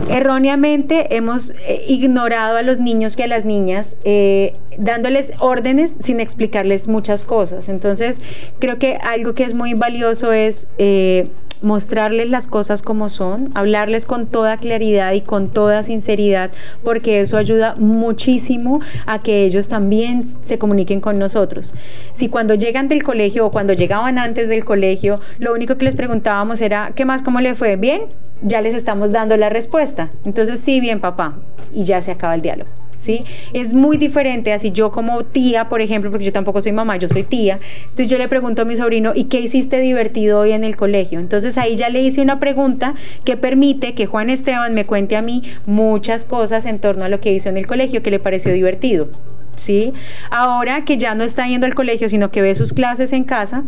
erróneamente 0.09 1.17
hemos 1.17 1.51
eh, 1.51 1.85
ignorado 1.89 2.57
a 2.57 2.63
los 2.63 2.79
niños 2.79 3.17
y 3.19 3.23
a 3.23 3.27
las 3.27 3.45
niñas, 3.45 3.97
eh, 4.05 4.55
dándoles 4.79 5.33
órdenes 5.39 5.97
sin 6.01 6.21
explicarles 6.21 6.89
muchas 6.89 7.25
cosas. 7.25 7.69
Entonces, 7.69 8.21
creo 8.59 8.79
que 8.79 8.97
algo 8.97 9.35
que 9.35 9.45
es 9.45 9.55
muy 9.55 9.75
valioso 9.75 10.33
es 10.33 10.67
eh, 10.79 11.29
mostrarles 11.65 12.29
las 12.31 12.47
cosas 12.47 12.83
como 12.83 13.09
son, 13.09 13.51
hablarles 13.55 14.07
con 14.07 14.27
toda 14.27 14.57
claridad 14.59 15.13
y 15.13 15.23
con 15.23 15.49
toda 15.49 15.83
sinceridad, 15.83 16.53
porque 16.85 17.21
eso 17.21 17.37
ayuda 17.37 17.75
muchísimo 17.77 18.81
a 19.07 19.21
que 19.21 19.45
ellos 19.45 19.69
también 19.69 20.25
se 20.27 20.59
comuniquen 20.59 21.01
con 21.01 21.19
nosotros. 21.19 21.75
Si 22.13 22.29
cuando 22.29 22.55
llegan 22.55 22.89
del 22.89 23.03
colegio 23.03 23.47
o 23.47 23.51
cuando 23.51 23.73
llegaban 23.73 24.19
antes 24.19 24.49
del 24.49 24.65
colegio, 24.65 25.21
lo 25.39 25.53
único 25.53 25.77
que 25.77 25.87
les 25.87 25.97
preguntábamos 25.97 26.61
era, 26.61 26.93
¿qué 26.95 27.05
más? 27.05 27.23
¿Cómo 27.23 27.41
le 27.41 27.55
fue? 27.55 27.77
¿Bien? 27.77 28.03
Ya 28.43 28.61
les 28.61 28.75
estamos 28.75 29.11
dando 29.11 29.37
la 29.37 29.49
respuesta. 29.49 30.13
Entonces, 30.25 30.61
sí, 30.61 30.81
bien, 30.81 31.01
papá. 31.01 31.39
Y 31.73 31.85
ya 31.85 32.03
se 32.03 32.11
acaba 32.11 32.35
el 32.35 32.43
diálogo. 32.43 32.71
¿Sí? 32.99 33.25
Es 33.53 33.75
muy 33.75 33.97
diferente 33.97 34.53
así 34.53 34.71
yo 34.71 34.91
como 34.91 35.25
tía, 35.25 35.69
por 35.69 35.81
ejemplo, 35.81 36.11
porque 36.11 36.25
yo 36.25 36.33
tampoco 36.33 36.61
soy 36.61 36.73
mamá, 36.73 36.97
yo 36.97 37.09
soy 37.09 37.23
tía, 37.23 37.59
entonces 37.83 38.09
yo 38.09 38.19
le 38.19 38.29
pregunto 38.29 38.63
a 38.63 38.65
mi 38.65 38.77
sobrino, 38.77 39.13
¿y 39.15 39.25
qué 39.25 39.41
hiciste 39.41 39.81
divertido 39.81 40.41
hoy 40.41 40.53
en 40.53 40.65
el 40.65 40.77
colegio? 40.77 41.21
Entonces 41.21 41.59
ahí 41.59 41.77
ya 41.77 41.89
le 41.89 42.03
hice 42.03 42.21
una 42.21 42.41
pregunta 42.41 42.95
que 43.25 43.37
permite 43.37 43.95
que 43.95 44.07
Juan 44.07 44.31
Esteban 44.31 44.75
me 44.75 44.85
cuente 44.85 45.17
a 45.17 45.23
mí 45.23 45.43
muchas 45.67 46.25
cosas 46.25 46.67
en 46.67 46.79
torno 46.79 47.05
a 47.05 47.09
lo 47.09 47.21
que 47.21 47.33
hizo 47.33 47.49
en 47.49 47.57
el 47.57 47.67
colegio 47.67 48.03
que 48.03 48.11
le 48.11 48.19
pareció 48.19 48.53
divertido. 48.53 49.09
¿Sí? 49.57 49.93
Ahora 50.31 50.85
que 50.85 50.97
ya 50.97 51.15
no 51.15 51.23
está 51.23 51.47
yendo 51.47 51.67
al 51.67 51.77
colegio, 51.77 52.09
sino 52.09 52.33
que 52.33 52.43
ve 52.43 52.57
sus 52.57 52.73
clases 52.73 53.13
en 53.13 53.23
casa, 53.23 53.63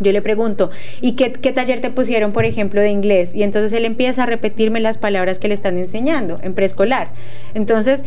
yo 0.00 0.12
le 0.12 0.22
pregunto, 0.22 0.70
¿y 1.00 1.12
qué, 1.12 1.30
taller 1.30 1.80
te 1.80 1.90
pusieron, 1.90 2.32
por 2.32 2.44
ejemplo, 2.44 2.80
de 2.80 2.90
inglés? 2.90 3.34
Y 3.34 3.42
entonces 3.42 3.72
él 3.72 3.84
empieza 3.84 4.24
a 4.24 4.26
repetirme 4.26 4.80
las 4.80 4.98
palabras 4.98 5.38
que 5.38 5.48
le 5.48 5.54
están 5.54 5.78
enseñando 5.78 6.38
en 6.42 6.54
preescolar. 6.54 7.08
Entonces, 7.54 8.04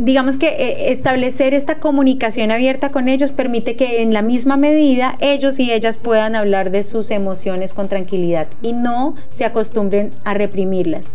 digamos 0.00 0.36
que 0.36 0.48
eh, 0.48 0.92
establecer 0.92 1.54
esta 1.54 1.78
comunicación 1.78 2.50
abierta 2.50 2.90
con 2.90 3.08
ellos 3.08 3.32
permite 3.32 3.76
que 3.76 4.02
en 4.02 4.12
la 4.12 4.22
misma 4.22 4.56
medida 4.56 5.16
ellos 5.20 5.58
y 5.58 5.72
ellas 5.72 5.98
puedan 5.98 6.36
hablar 6.36 6.70
de 6.70 6.84
sus 6.84 7.10
emociones 7.10 7.72
con 7.72 7.88
tranquilidad 7.88 8.46
y 8.62 8.72
no 8.72 9.14
se 9.30 9.44
acostumbren 9.44 10.10
a 10.24 10.34
reprimirlas. 10.34 11.12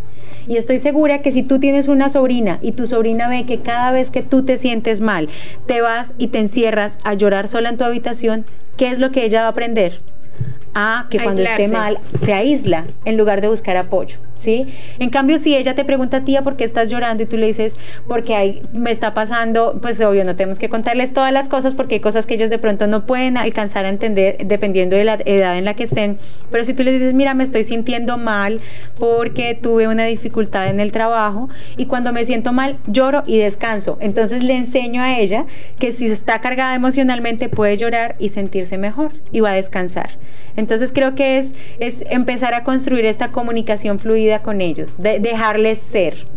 Y 0.48 0.58
estoy 0.58 0.80
segura 0.80 1.20
que 1.20 1.32
si 1.32 1.44
tú 1.44 1.60
tienes 1.60 1.88
una 1.88 2.10
sobrina 2.10 2.58
y 2.62 2.72
tu 2.72 2.88
sobrina 2.88 3.30
ve 3.30 3.46
que 3.46 3.60
cada 3.60 3.92
vez 3.92 4.10
que 4.10 4.24
tú 4.24 4.44
te 4.44 4.58
sientes 4.58 5.02
mal, 5.02 5.30
te 5.68 5.82
vas 5.82 6.14
y 6.18 6.28
te 6.28 6.40
encierras 6.40 6.98
a 7.04 7.14
llorar 7.14 7.48
sola 7.48 7.70
en 7.70 7.78
tu 7.78 7.84
habitación, 7.84 8.46
¿qué 8.82 8.90
es 8.90 8.98
lo 8.98 9.12
que 9.12 9.24
ella 9.26 9.42
va 9.42 9.46
a 9.46 9.50
aprender? 9.52 10.00
A 10.74 11.08
que 11.10 11.20
cuando 11.20 11.42
esté 11.42 11.68
mal 11.68 12.00
se 12.14 12.34
aísla 12.34 12.86
en 13.06 13.18
lugar 13.18 13.42
de 13.42 13.50
buscar 13.50 13.78
apoyo, 13.78 14.18
¿sí? 14.36 14.68
En 15.00 15.10
cambio, 15.10 15.38
si 15.38 15.56
ella 15.56 15.76
te 15.76 15.86
pregunta, 15.86 16.24
tía, 16.24 16.44
¿por 16.44 16.56
qué 16.56 16.64
estás 16.64 16.90
llorando? 16.90 17.24
Y 17.24 17.26
tú 17.26 17.38
le 17.38 17.48
dices, 17.48 17.78
porque 18.08 18.36
hay, 18.36 18.62
me 18.74 18.92
está 18.92 19.14
pasando, 19.14 19.80
pues 19.82 20.00
obvio, 20.00 20.24
no 20.24 20.36
tenemos 20.36 20.60
que 20.60 20.70
contarles 20.70 21.14
todas 21.14 21.32
las 21.34 21.50
cosas 21.50 21.74
porque 21.74 21.96
hay 21.96 22.02
cosas 22.02 22.26
que 22.26 22.36
ellos 22.36 22.50
de 22.50 22.60
pronto 22.60 22.88
no 22.88 23.06
pueden 23.06 23.38
alcanzar 23.38 23.86
a 23.86 23.90
entender 23.90 24.38
dependiendo 24.46 24.96
de 24.96 25.04
la 25.04 25.18
edad 25.26 25.58
en 25.58 25.66
la 25.66 25.76
que 25.76 25.84
estén. 25.84 26.18
Pero 26.50 26.64
si 26.64 26.74
tú 26.74 26.84
les 26.84 26.94
dices, 26.94 27.14
mira, 27.14 27.34
me 27.34 27.44
estoy 27.44 27.64
sintiendo 27.64 28.18
mal 28.18 28.62
porque 28.98 29.56
tuve 29.56 29.88
una 29.88 30.06
dificultad 30.06 30.70
en 30.70 30.80
el 30.80 30.92
trabajo 30.92 31.50
y 31.78 31.86
cuando 31.86 32.14
me 32.14 32.26
siento 32.26 32.54
mal, 32.54 32.78
lloro 32.88 33.24
y 33.26 33.38
descanso. 33.40 33.98
Entonces 34.02 34.44
le 34.44 34.56
enseño 34.56 35.02
a 35.02 35.18
ella 35.20 35.46
que 35.80 35.92
si 35.92 36.06
está 36.06 36.40
cargada 36.42 36.76
emocionalmente 36.76 37.50
puede 37.50 37.78
llorar 37.78 38.16
y 38.20 38.30
sentirse 38.30 38.78
mejor 38.78 39.12
y 39.32 39.40
va 39.42 39.52
a 39.52 39.56
descansar. 39.56 40.12
Entonces 40.62 40.92
creo 40.94 41.16
que 41.16 41.40
es, 41.40 41.56
es 41.80 42.04
empezar 42.12 42.54
a 42.54 42.64
construir 42.64 43.06
esta 43.06 43.32
comunicación 43.32 44.00
fluida 44.00 44.44
con 44.44 44.62
ellos, 44.62 45.02
de 45.02 45.20
dejarles 45.20 45.80
ser. 45.80 46.28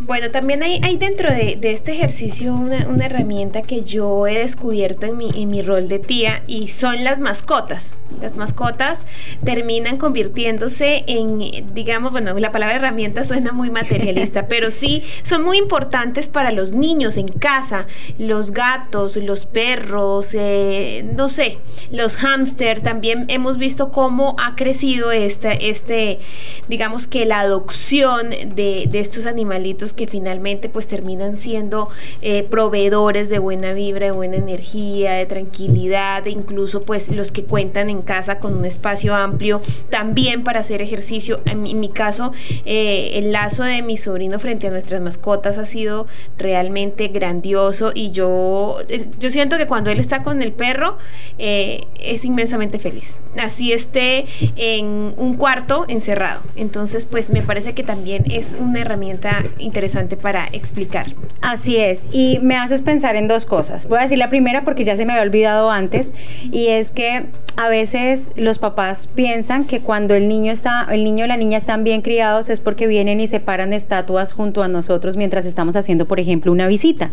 Bueno, 0.00 0.30
también 0.30 0.62
hay, 0.62 0.80
hay 0.82 0.96
dentro 0.96 1.30
de, 1.30 1.58
este 1.62 1.92
ejercicio 1.92 2.52
una, 2.54 2.88
una, 2.88 3.06
herramienta 3.06 3.62
que 3.62 3.84
yo 3.84 4.26
he 4.26 4.38
descubierto 4.38 5.06
en 5.06 5.16
mi, 5.16 5.30
en 5.34 5.48
mi 5.48 5.62
rol 5.62 5.88
de 5.88 5.98
tía 5.98 6.42
y 6.46 6.68
son 6.68 7.04
las 7.04 7.20
mascotas. 7.20 7.90
Las 8.20 8.36
mascotas 8.36 9.00
terminan 9.44 9.96
convirtiéndose 9.96 11.04
en, 11.06 11.38
digamos, 11.74 12.12
bueno, 12.12 12.38
la 12.38 12.52
palabra 12.52 12.76
herramienta 12.76 13.24
suena 13.24 13.52
muy 13.52 13.70
materialista, 13.70 14.46
pero 14.48 14.70
sí 14.70 15.02
son 15.22 15.42
muy 15.42 15.58
importantes 15.58 16.26
para 16.26 16.52
los 16.52 16.72
niños 16.72 17.16
en 17.16 17.26
casa. 17.26 17.86
Los 18.18 18.52
gatos, 18.52 19.16
los 19.16 19.46
perros, 19.46 20.30
eh, 20.34 21.04
no 21.16 21.28
sé, 21.28 21.58
los 21.90 22.16
hámster. 22.16 22.80
También 22.80 23.24
hemos 23.28 23.58
visto 23.58 23.90
cómo 23.90 24.36
ha 24.38 24.54
crecido 24.54 25.10
este, 25.10 25.70
este 25.70 26.20
digamos 26.68 27.06
que 27.06 27.26
la 27.26 27.40
adopción 27.40 28.30
de, 28.30 28.86
de 28.88 29.00
estos 29.00 29.26
animalitos 29.26 29.83
que 29.92 30.06
finalmente 30.06 30.68
pues 30.68 30.86
terminan 30.86 31.38
siendo 31.38 31.88
eh, 32.22 32.44
proveedores 32.44 33.28
de 33.28 33.38
buena 33.38 33.72
vibra, 33.72 34.06
de 34.06 34.12
buena 34.12 34.36
energía, 34.36 35.12
de 35.12 35.26
tranquilidad, 35.26 36.26
e 36.26 36.30
incluso 36.30 36.80
pues 36.80 37.10
los 37.10 37.32
que 37.32 37.44
cuentan 37.44 37.90
en 37.90 38.02
casa 38.02 38.38
con 38.38 38.54
un 38.56 38.64
espacio 38.64 39.14
amplio 39.14 39.60
también 39.90 40.44
para 40.44 40.60
hacer 40.60 40.82
ejercicio. 40.82 41.40
En 41.46 41.62
mi, 41.62 41.88
caso, 41.88 42.32
eh, 42.64 43.12
el 43.14 43.32
lazo 43.32 43.62
de 43.62 43.82
mi 43.82 43.96
sobrino 43.96 44.38
frente 44.38 44.68
a 44.68 44.70
nuestras 44.70 45.00
mascotas 45.00 45.58
ha 45.58 45.66
sido 45.66 46.06
realmente 46.38 47.08
grandioso 47.08 47.92
y 47.94 48.10
yo, 48.10 48.78
eh, 48.88 49.06
yo 49.18 49.30
siento 49.30 49.58
que 49.58 49.66
cuando 49.66 49.90
él 49.90 50.00
está 50.00 50.22
con 50.22 50.42
el 50.42 50.52
perro 50.52 50.98
es 51.38 52.24
inmensamente 52.24 52.78
feliz. 52.78 53.20
Así 53.38 53.72
esté 53.72 54.26
en 54.56 55.12
un 55.16 55.34
cuarto 55.34 55.84
encerrado. 55.88 56.42
Entonces 56.56 57.06
pues 57.06 57.30
me 57.30 57.42
parece 57.42 57.74
que 57.74 57.82
también 57.82 58.24
es 58.30 58.56
una 58.58 58.80
herramienta 58.80 59.44
interesante 59.74 60.16
para 60.16 60.46
explicar. 60.52 61.08
Así 61.42 61.76
es, 61.78 62.06
y 62.12 62.38
me 62.42 62.54
haces 62.54 62.80
pensar 62.80 63.16
en 63.16 63.26
dos 63.26 63.44
cosas. 63.44 63.88
Voy 63.88 63.98
a 63.98 64.02
decir 64.02 64.18
la 64.18 64.28
primera 64.28 64.62
porque 64.62 64.84
ya 64.84 64.96
se 64.96 65.04
me 65.04 65.12
había 65.12 65.24
olvidado 65.24 65.72
antes, 65.72 66.12
y 66.52 66.68
es 66.68 66.92
que 66.92 67.26
a 67.56 67.68
veces 67.68 68.30
los 68.36 68.58
papás 68.58 69.08
piensan 69.12 69.64
que 69.64 69.80
cuando 69.80 70.14
el 70.14 70.28
niño 70.28 70.52
está, 70.52 70.86
el 70.88 71.02
niño 71.02 71.24
o 71.24 71.28
la 71.28 71.36
niña 71.36 71.58
están 71.58 71.82
bien 71.82 72.02
criados 72.02 72.50
es 72.50 72.60
porque 72.60 72.86
vienen 72.86 73.20
y 73.20 73.26
se 73.26 73.40
paran 73.40 73.72
estatuas 73.72 74.32
junto 74.32 74.62
a 74.62 74.68
nosotros 74.68 75.16
mientras 75.16 75.44
estamos 75.44 75.74
haciendo, 75.74 76.06
por 76.06 76.20
ejemplo, 76.20 76.52
una 76.52 76.68
visita. 76.68 77.10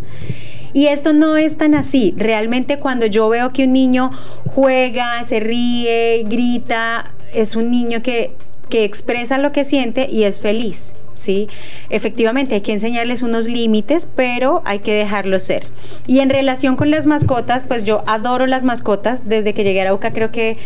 Y 0.73 0.87
esto 0.87 1.13
no 1.13 1.35
es 1.35 1.57
tan 1.57 1.73
así. 1.73 2.13
Realmente 2.15 2.77
cuando 2.77 3.07
yo 3.07 3.27
veo 3.27 3.51
que 3.53 3.65
un 3.65 3.73
niño 3.73 4.11
juega, 4.45 5.23
se 5.23 5.39
ríe, 5.39 6.23
grita, 6.27 7.11
es 7.33 7.55
un 7.55 7.71
niño 7.71 8.03
que 8.03 8.35
que 8.71 8.85
expresa 8.85 9.37
lo 9.37 9.51
que 9.51 9.65
siente 9.65 10.07
y 10.09 10.23
es 10.23 10.39
feliz. 10.39 10.95
¿Sí? 11.21 11.47
Efectivamente, 11.89 12.55
hay 12.55 12.61
que 12.61 12.73
enseñarles 12.73 13.21
unos 13.21 13.47
límites, 13.47 14.07
pero 14.13 14.61
hay 14.65 14.79
que 14.79 14.93
dejarlos 14.93 15.43
ser. 15.43 15.67
Y 16.07 16.19
en 16.19 16.29
relación 16.29 16.75
con 16.75 16.91
las 16.91 17.05
mascotas, 17.05 17.65
pues 17.65 17.83
yo 17.83 18.03
adoro 18.07 18.47
las 18.47 18.63
mascotas. 18.63 19.29
Desde 19.29 19.53
que 19.53 19.63
llegué 19.63 19.79
a 19.81 19.83
Arauca 19.83 20.11
creo 20.13 20.31
que 20.31 20.57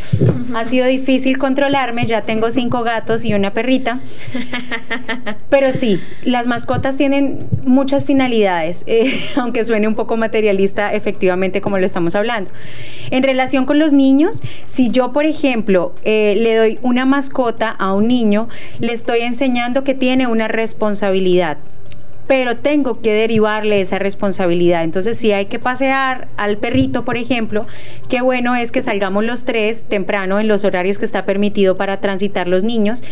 ha 0.53 0.65
sido 0.65 0.87
difícil 0.87 1.37
controlarme. 1.37 2.05
Ya 2.05 2.21
tengo 2.21 2.51
cinco 2.51 2.83
gatos 2.83 3.25
y 3.25 3.33
una 3.33 3.53
perrita. 3.53 4.01
Pero 5.49 5.71
sí, 5.71 5.99
las 6.23 6.47
mascotas 6.47 6.97
tienen 6.97 7.47
muchas 7.65 8.05
finalidades, 8.05 8.83
eh, 8.87 9.11
aunque 9.35 9.63
suene 9.63 9.87
un 9.87 9.95
poco 9.95 10.17
materialista, 10.17 10.93
efectivamente, 10.93 11.61
como 11.61 11.77
lo 11.77 11.85
estamos 11.85 12.15
hablando. 12.15 12.51
En 13.11 13.23
relación 13.23 13.65
con 13.65 13.79
los 13.79 13.93
niños, 13.93 14.41
si 14.65 14.89
yo, 14.89 15.11
por 15.11 15.25
ejemplo, 15.25 15.93
eh, 16.03 16.35
le 16.37 16.55
doy 16.55 16.79
una 16.81 17.05
mascota 17.05 17.69
a 17.69 17.93
un 17.93 18.07
niño, 18.07 18.47
le 18.79 18.93
estoy 18.93 19.21
enseñando 19.21 19.83
que 19.83 19.93
tiene 19.93 20.27
una 20.27 20.44
responsabilidad 20.47 21.57
pero 22.27 22.57
tengo 22.57 23.01
que 23.01 23.13
derivarle 23.13 23.81
esa 23.81 23.99
responsabilidad. 23.99 24.83
Entonces, 24.83 25.15
si 25.15 25.31
hay 25.31 25.45
que 25.45 25.59
pasear 25.59 26.27
al 26.37 26.57
perrito, 26.57 27.05
por 27.05 27.17
ejemplo, 27.17 27.67
qué 28.09 28.21
bueno 28.21 28.55
es 28.55 28.71
que 28.71 28.81
salgamos 28.81 29.23
los 29.23 29.45
tres 29.45 29.85
temprano 29.85 30.39
en 30.39 30.47
los 30.47 30.63
horarios 30.63 30.97
que 30.97 31.05
está 31.05 31.25
permitido 31.25 31.77
para 31.77 32.01
transitar 32.01 32.47
los 32.47 32.63
niños 32.63 33.03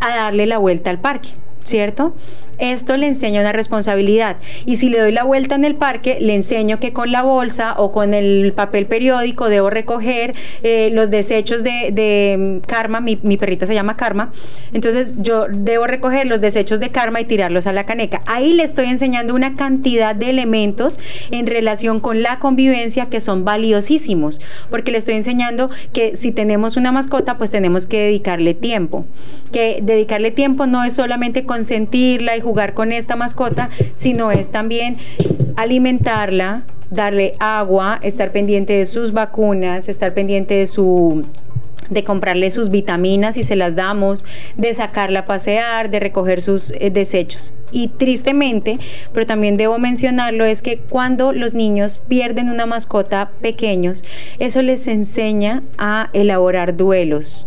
a 0.00 0.14
darle 0.14 0.46
la 0.46 0.58
vuelta 0.58 0.90
al 0.90 1.00
parque. 1.00 1.30
¿cierto? 1.64 2.14
Esto 2.62 2.96
le 2.96 3.08
enseña 3.08 3.40
una 3.40 3.50
responsabilidad. 3.50 4.36
Y 4.66 4.76
si 4.76 4.88
le 4.88 5.00
doy 5.00 5.10
la 5.10 5.24
vuelta 5.24 5.56
en 5.56 5.64
el 5.64 5.74
parque, 5.74 6.18
le 6.20 6.36
enseño 6.36 6.78
que 6.78 6.92
con 6.92 7.10
la 7.10 7.22
bolsa 7.22 7.74
o 7.76 7.90
con 7.90 8.14
el 8.14 8.52
papel 8.52 8.86
periódico 8.86 9.48
debo 9.48 9.68
recoger 9.68 10.36
eh, 10.62 10.90
los 10.92 11.10
desechos 11.10 11.64
de, 11.64 12.60
mm, 12.62 12.64
Karma, 12.64 13.00
mi, 13.00 13.16
perrita 13.16 13.66
se 13.66 13.74
llama 13.74 13.96
Karma, 13.96 14.30
entonces 14.72 15.16
yo 15.18 15.46
debo 15.48 15.88
recoger 15.88 16.28
los 16.28 16.40
desechos 16.40 16.78
de 16.78 16.90
Karma 16.90 17.20
y 17.20 17.24
tirarlos 17.24 17.66
a 17.66 17.72
la 17.72 17.84
caneca. 17.84 18.22
Ahí 18.26 18.52
le 18.52 18.62
estoy 18.62 18.86
enseñando 18.86 19.34
una 19.34 19.56
cantidad 19.56 20.14
de 20.14 20.30
elementos 20.30 21.00
en 21.32 21.48
relación 21.48 21.98
con 21.98 22.22
la 22.22 22.38
convivencia 22.38 23.06
que 23.06 23.20
son 23.20 23.44
valiosísimos, 23.44 24.40
porque 24.70 24.92
le 24.92 24.98
estoy 24.98 25.14
enseñando 25.14 25.68
que 25.92 26.14
si 26.14 26.30
tenemos 26.30 26.76
una 26.76 26.92
mascota, 26.92 27.38
pues 27.38 27.50
tenemos 27.50 27.88
que 27.88 27.98
dedicarle 28.02 28.54
tiempo, 28.54 29.04
que 29.50 29.80
dedicarle 29.82 30.30
tiempo 30.30 30.68
no 30.68 30.84
es 30.84 30.92
solamente 30.92 31.44
consentirla 31.44 32.36
y 32.36 32.40
jugar 32.40 32.51
con 32.74 32.92
esta 32.92 33.16
mascota, 33.16 33.70
sino 33.94 34.30
es 34.30 34.50
también 34.50 34.96
alimentarla, 35.56 36.64
darle 36.90 37.32
agua, 37.40 37.98
estar 38.02 38.32
pendiente 38.32 38.74
de 38.74 38.86
sus 38.86 39.12
vacunas, 39.12 39.88
estar 39.88 40.14
pendiente 40.14 40.54
de 40.54 40.66
su 40.66 41.24
de 41.90 42.04
comprarle 42.04 42.50
sus 42.50 42.70
vitaminas 42.70 43.36
y 43.36 43.44
se 43.44 43.56
las 43.56 43.76
damos, 43.76 44.24
de 44.56 44.72
sacarla 44.72 45.20
a 45.20 45.24
pasear, 45.26 45.90
de 45.90 46.00
recoger 46.00 46.40
sus 46.40 46.72
eh, 46.78 46.90
desechos. 46.90 47.54
Y 47.70 47.88
tristemente, 47.88 48.78
pero 49.12 49.26
también 49.26 49.56
debo 49.56 49.78
mencionarlo, 49.78 50.44
es 50.44 50.62
que 50.62 50.78
cuando 50.78 51.32
los 51.32 51.54
niños 51.54 51.98
pierden 52.08 52.50
una 52.50 52.66
mascota 52.66 53.30
pequeños, 53.40 54.04
eso 54.38 54.62
les 54.62 54.86
enseña 54.86 55.62
a 55.76 56.08
elaborar 56.12 56.76
duelos. 56.76 57.46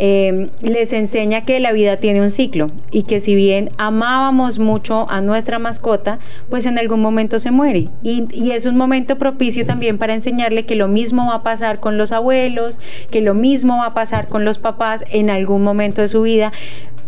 Em, 0.00 0.50
les 0.62 0.92
enseña 0.92 1.42
que 1.42 1.58
la 1.58 1.72
vida 1.72 1.96
tiene 1.96 2.20
un 2.20 2.30
ciclo 2.30 2.68
y 2.92 3.02
que 3.02 3.18
si 3.18 3.34
bien 3.34 3.70
amábamos 3.78 4.60
mucho 4.60 5.10
a 5.10 5.20
nuestra 5.20 5.58
mascota, 5.58 6.20
pues 6.48 6.66
en 6.66 6.78
algún 6.78 7.00
momento 7.00 7.40
se 7.40 7.50
muere. 7.50 7.88
Y, 8.04 8.28
y 8.32 8.52
es 8.52 8.64
un 8.64 8.76
momento 8.76 9.18
propicio 9.18 9.66
también 9.66 9.98
para 9.98 10.14
enseñarle 10.14 10.66
que 10.66 10.76
lo 10.76 10.86
mismo 10.86 11.26
va 11.26 11.36
a 11.36 11.42
pasar 11.42 11.80
con 11.80 11.98
los 11.98 12.12
abuelos, 12.12 12.78
que 13.10 13.20
lo 13.20 13.34
mismo 13.34 13.78
va 13.78 13.86
a 13.86 13.94
pasar 13.94 14.28
con 14.28 14.44
los 14.44 14.58
papás 14.58 15.04
en 15.10 15.30
algún 15.30 15.62
momento 15.62 16.00
de 16.00 16.08
su 16.08 16.22
vida 16.22 16.52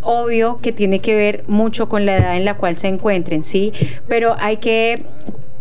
obvio 0.03 0.57
que 0.57 0.71
tiene 0.71 0.99
que 0.99 1.15
ver 1.15 1.43
mucho 1.47 1.87
con 1.87 2.05
la 2.05 2.17
edad 2.17 2.35
en 2.35 2.43
la 2.43 2.57
cual 2.57 2.75
se 2.75 2.87
encuentren, 2.87 3.43
¿sí? 3.43 3.71
Pero 4.07 4.35
hay 4.39 4.57
que 4.57 5.05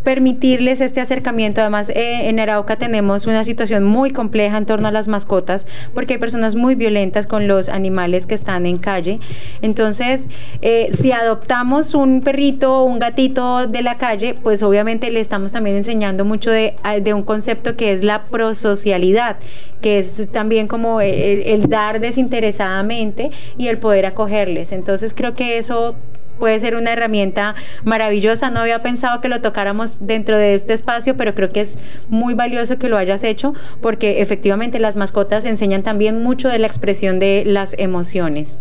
permitirles 0.03 0.81
este 0.81 1.01
acercamiento. 1.01 1.61
Además, 1.61 1.91
eh, 1.91 2.29
en 2.29 2.41
Arauca 2.41 2.77
tenemos 2.77 3.27
una 3.27 3.45
situación 3.45 3.85
muy 3.85 4.11
compleja 4.11 4.57
en 4.57 4.67
torno 4.67 4.89
a 4.89 4.93
las 4.93 5.09
mascotas, 5.09 5.67
porque 5.95 6.15
hay 6.15 6.19
personas 6.19 6.55
muy 6.55 6.75
violentas 6.75 7.27
con 7.27 7.47
los 7.47 7.69
animales 7.69 8.27
que 8.27 8.35
están 8.35 8.67
en 8.67 8.79
calle. 8.79 9.21
Entonces, 9.63 10.29
eh, 10.63 10.91
si 10.93 11.13
adoptamos 11.13 11.95
un 11.95 12.23
perrito 12.23 12.81
o 12.81 12.85
un 12.85 12.99
gatito 12.99 13.67
de 13.67 13.83
la 13.83 13.97
calle, 13.99 14.35
pues 14.35 14.63
obviamente 14.63 15.11
le 15.11 15.21
estamos 15.21 15.53
también 15.53 15.77
enseñando 15.77 16.25
mucho 16.25 16.51
de, 16.51 16.75
un 17.11 17.23
concepto 17.23 17.77
que 17.77 17.93
es 17.93 18.05
la 18.05 18.23
prosocialidad, 18.25 19.37
que 19.81 19.99
es 19.99 20.29
también 20.31 20.69
como 20.69 21.01
el 21.01 21.69
dar 21.69 21.99
desinteresadamente 21.99 23.33
y 23.59 23.67
el 23.67 23.79
poder 23.79 24.07
acogerles. 24.07 24.71
Entonces, 24.71 25.13
creo 25.13 25.35
que 25.35 25.59
eso 25.59 25.97
puede 26.41 26.59
ser 26.59 26.75
una 26.75 26.93
herramienta 26.93 27.55
maravillosa. 27.85 28.51
No 28.51 28.59
había 28.59 28.83
pensado 28.83 29.21
que 29.21 29.29
lo 29.29 29.41
tocáramos 29.41 30.09
dentro 30.09 30.37
de 30.37 30.55
este 30.55 30.73
espacio, 30.73 31.17
pero 31.17 31.37
creo 31.37 31.51
que 31.51 31.61
es 31.61 31.79
muy 32.09 32.35
valioso 32.35 32.79
que 32.79 32.89
lo 32.89 32.97
hayas 32.97 33.23
hecho 33.23 33.55
porque 33.81 34.21
efectivamente 34.21 34.81
las 34.81 34.97
mascotas 34.97 35.45
enseñan 35.45 35.85
también 35.85 36.21
mucho 36.21 36.49
de 36.49 36.59
la 36.59 36.67
expresión 36.67 37.21
de 37.21 37.45
las 37.47 37.77
emociones. 37.79 38.59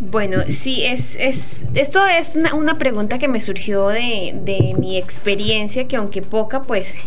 Bueno, 0.00 0.38
sí, 0.50 0.82
es, 0.84 1.14
es, 1.20 1.64
esto 1.74 2.04
es 2.04 2.36
una, 2.52 2.78
pregunta 2.78 3.20
que 3.20 3.28
me 3.28 3.40
surgió 3.40 3.88
de, 3.88 4.32
de, 4.42 4.74
mi 4.76 4.98
experiencia, 4.98 5.86
que 5.86 5.94
aunque 5.94 6.20
poca, 6.20 6.62
pues 6.62 6.92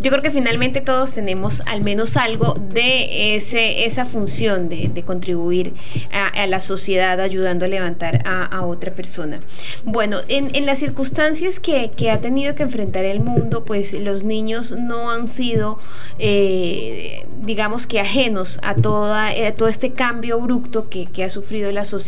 yo 0.00 0.10
creo 0.10 0.20
que 0.20 0.30
finalmente 0.30 0.82
todos 0.82 1.12
tenemos 1.12 1.62
al 1.62 1.82
menos 1.82 2.18
algo 2.18 2.52
de 2.52 3.34
ese, 3.34 3.86
esa 3.86 4.04
función 4.04 4.68
de, 4.68 4.90
de 4.92 5.02
contribuir 5.04 5.72
a, 6.12 6.46
la 6.46 6.60
sociedad 6.60 7.18
ayudando 7.20 7.64
a 7.64 7.68
levantar 7.68 8.22
a, 8.26 8.62
otra 8.66 8.92
persona. 8.92 9.40
Bueno, 9.84 10.18
en, 10.28 10.54
en 10.54 10.66
las 10.66 10.78
circunstancias 10.78 11.58
que, 11.60 11.90
que, 11.96 12.10
ha 12.10 12.20
tenido 12.20 12.54
que 12.54 12.62
enfrentar 12.62 13.04
el 13.04 13.20
mundo, 13.20 13.64
pues 13.64 13.94
los 13.94 14.22
niños 14.22 14.72
no 14.72 15.10
han 15.10 15.28
sido, 15.28 15.78
eh, 16.18 17.26
digamos 17.40 17.86
que 17.86 18.00
ajenos 18.00 18.60
a, 18.62 18.74
toda, 18.74 19.30
todo 19.56 19.68
este 19.68 19.92
cambio 19.92 20.36
abrupto 20.36 20.90
que, 20.90 21.06
que 21.06 21.24
ha 21.24 21.30
sufrido 21.30 21.72
la 21.72 21.84
sociedad 21.84 22.01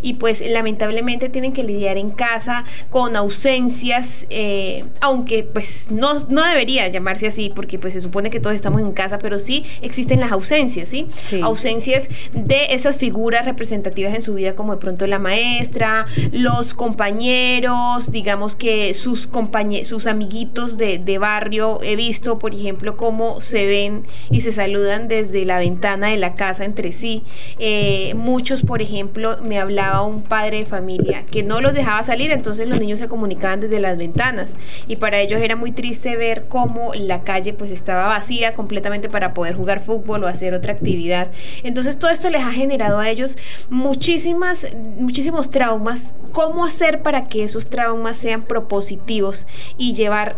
y 0.00 0.14
pues 0.14 0.42
lamentablemente 0.46 1.28
tienen 1.28 1.52
que 1.52 1.62
lidiar 1.62 1.96
en 1.96 2.10
casa 2.10 2.64
con 2.90 3.16
ausencias, 3.16 4.26
eh, 4.30 4.84
aunque 5.00 5.44
pues 5.44 5.90
no, 5.90 6.14
no 6.28 6.44
debería 6.44 6.88
llamarse 6.88 7.26
así 7.26 7.50
porque 7.54 7.78
pues 7.78 7.94
se 7.94 8.00
supone 8.00 8.30
que 8.30 8.40
todos 8.40 8.54
estamos 8.54 8.80
en 8.80 8.92
casa, 8.92 9.18
pero 9.18 9.38
sí 9.38 9.64
existen 9.82 10.20
las 10.20 10.32
ausencias, 10.32 10.88
¿sí? 10.88 11.06
Ausencias 11.42 12.08
de 12.32 12.74
esas 12.74 12.96
figuras 12.96 13.44
representativas 13.44 14.14
en 14.14 14.22
su 14.22 14.34
vida 14.34 14.54
como 14.54 14.72
de 14.72 14.78
pronto 14.78 15.06
la 15.06 15.18
maestra, 15.18 16.06
los 16.32 16.74
compañeros, 16.74 18.10
digamos 18.10 18.56
que 18.56 18.94
sus 18.94 19.26
compañeros, 19.26 19.88
sus 19.88 20.06
amiguitos 20.06 20.76
de, 20.76 20.98
de 20.98 21.18
barrio, 21.18 21.80
he 21.82 21.96
visto 21.96 22.38
por 22.38 22.54
ejemplo 22.54 22.96
cómo 22.96 23.40
se 23.40 23.66
ven 23.66 24.04
y 24.30 24.40
se 24.40 24.52
saludan 24.52 25.08
desde 25.08 25.44
la 25.44 25.58
ventana 25.58 26.08
de 26.08 26.16
la 26.16 26.34
casa 26.34 26.64
entre 26.64 26.92
sí. 26.92 27.22
Eh, 27.58 28.14
muchos, 28.14 28.62
por 28.62 28.82
ejemplo, 28.82 29.11
me 29.42 29.58
hablaba 29.58 30.02
un 30.02 30.22
padre 30.22 30.58
de 30.58 30.66
familia 30.66 31.24
que 31.30 31.42
no 31.42 31.60
los 31.60 31.74
dejaba 31.74 32.02
salir, 32.02 32.30
entonces 32.30 32.68
los 32.68 32.80
niños 32.80 32.98
se 32.98 33.08
comunicaban 33.08 33.60
desde 33.60 33.80
las 33.80 33.96
ventanas 33.96 34.50
y 34.86 34.96
para 34.96 35.20
ellos 35.20 35.40
era 35.40 35.56
muy 35.56 35.72
triste 35.72 36.16
ver 36.16 36.46
cómo 36.48 36.92
la 36.94 37.20
calle 37.20 37.52
pues 37.52 37.70
estaba 37.70 38.06
vacía 38.06 38.54
completamente 38.54 39.08
para 39.08 39.34
poder 39.34 39.54
jugar 39.54 39.80
fútbol 39.80 40.24
o 40.24 40.26
hacer 40.26 40.54
otra 40.54 40.72
actividad. 40.72 41.30
Entonces 41.62 41.98
todo 41.98 42.10
esto 42.10 42.30
les 42.30 42.42
ha 42.42 42.52
generado 42.52 42.98
a 42.98 43.08
ellos 43.08 43.36
muchísimas, 43.70 44.66
muchísimos 44.98 45.50
traumas. 45.50 46.12
¿Cómo 46.32 46.64
hacer 46.64 47.02
para 47.02 47.26
que 47.26 47.44
esos 47.44 47.68
traumas 47.68 48.16
sean 48.16 48.42
propositivos 48.42 49.46
y 49.76 49.94
llevar 49.94 50.36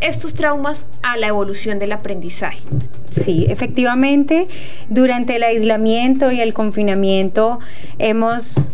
estos 0.00 0.34
traumas 0.34 0.86
a 1.02 1.16
la 1.16 1.28
evolución 1.28 1.78
del 1.78 1.92
aprendizaje. 1.92 2.60
Sí, 3.10 3.46
efectivamente, 3.48 4.48
durante 4.88 5.36
el 5.36 5.42
aislamiento 5.42 6.30
y 6.32 6.40
el 6.40 6.54
confinamiento 6.54 7.58
hemos 7.98 8.72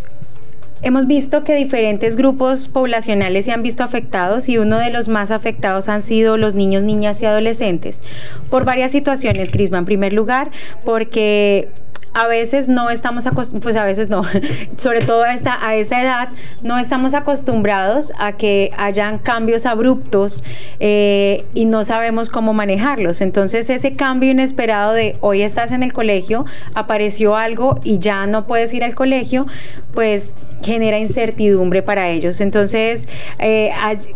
Hemos 0.85 1.07
visto 1.07 1.45
que 1.45 1.55
diferentes 1.55 2.15
grupos 2.15 2.69
poblacionales 2.69 3.47
se 3.47 3.53
han 3.53 3.63
visto 3.63 3.83
afectados 3.83 4.51
y 4.51 4.59
uno 4.59 4.77
de 4.77 4.91
los 4.91 5.09
más 5.09 5.31
afectados 5.31 5.89
han 5.89 6.03
sido 6.03 6.37
los 6.37 6.55
niños, 6.55 6.83
niñas 6.83 7.23
y 7.23 7.25
adolescentes 7.25 8.03
por 8.51 8.67
varias 8.67 8.93
situaciones, 8.93 9.51
Crisma. 9.51 9.79
En 9.79 9.87
primer 9.87 10.13
lugar, 10.13 10.51
porque 10.85 11.71
a 12.15 12.29
veces 12.29 12.69
no 12.69 12.91
estamos 12.91 13.27
acostumbrados, 13.27 13.63
pues 13.63 13.77
a 13.77 13.85
veces 13.85 14.09
no, 14.09 14.23
sobre 14.77 15.01
todo 15.03 15.25
a, 15.25 15.35
esta, 15.35 15.59
a 15.67 15.75
esa 15.75 16.01
edad, 16.01 16.29
no 16.63 16.79
estamos 16.79 17.13
acostumbrados 17.15 18.13
a 18.19 18.37
que 18.37 18.71
hayan 18.79 19.19
cambios 19.19 19.67
abruptos 19.67 20.45
eh, 20.79 21.45
y 21.55 21.67
no 21.67 21.83
sabemos 21.83 22.31
cómo 22.31 22.55
manejarlos. 22.55 23.21
Entonces 23.21 23.69
ese 23.69 23.97
cambio 23.97 24.31
inesperado 24.31 24.93
de 24.93 25.17
hoy 25.21 25.43
estás 25.43 25.73
en 25.73 25.83
el 25.83 25.93
colegio, 25.93 26.47
apareció 26.75 27.37
algo 27.37 27.81
y 27.83 27.99
ya 27.99 28.27
no 28.27 28.47
puedes 28.47 28.73
ir 28.73 28.85
al 28.85 28.95
colegio, 28.95 29.47
pues 29.93 30.33
genera 30.63 30.99
incertidumbre 30.99 31.83
para 31.83 32.09
ellos. 32.11 32.41
Entonces, 32.41 33.07
eh, 33.39 33.71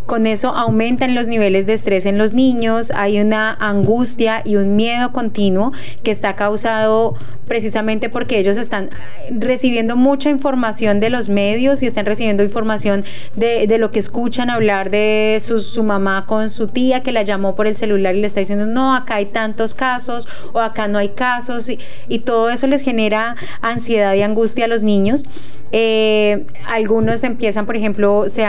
con 0.07 0.26
eso 0.26 0.49
aumentan 0.49 1.14
los 1.14 1.28
niveles 1.28 1.66
de 1.66 1.74
estrés 1.74 2.07
en 2.07 2.16
los 2.16 2.32
niños, 2.32 2.90
hay 2.94 3.20
una 3.20 3.53
angustia 3.61 4.42
y 4.44 4.57
un 4.57 4.76
miedo 4.76 5.12
continuo 5.12 5.72
que 6.03 6.11
está 6.11 6.36
causado 6.36 7.16
precisamente 7.46 7.88
porque 8.11 8.39
ellos 8.39 8.59
están 8.59 8.91
recibiendo 9.30 9.97
mucha 9.97 10.28
información 10.28 11.01
de 11.01 11.09
los 11.09 11.30
medios 11.30 11.82
y 11.82 11.86
están 11.86 12.05
recibiendo 12.05 12.43
información 12.43 13.05
de, 13.34 13.78
lo 13.78 13.91
que 13.91 13.99
escuchan 13.99 14.51
hablar 14.51 14.91
de 14.91 15.39
su, 15.41 15.82
mamá 15.82 16.26
con 16.26 16.51
su 16.51 16.66
tía 16.66 17.03
que 17.03 17.12
la 17.12 17.22
llamó 17.22 17.55
por 17.55 17.66
el 17.66 17.76
celular 17.76 18.14
y 18.14 18.20
le 18.20 18.26
está 18.26 18.41
diciendo, 18.41 18.66
no, 18.66 18.95
acá 18.95 19.14
hay 19.16 19.26
tantos 19.26 19.74
casos 19.74 20.28
o 20.53 20.61
acá 20.61 20.86
no 20.86 20.99
hay 20.99 21.11
casos 21.11 21.68
y, 21.70 21.78
y 22.09 22.18
todo 22.20 22.51
eso 22.51 22.66
les 22.66 22.82
genera 22.82 23.36
ansiedad 23.62 24.14
y 24.14 24.22
angustia 24.22 24.66
a 24.66 24.68
los 24.68 24.82
niños. 24.82 25.24
Eh, 25.72 26.46
algunos 26.66 27.24
empiezan, 27.24 27.66
por 27.66 27.76
ejemplo, 27.76 28.28
se, 28.28 28.44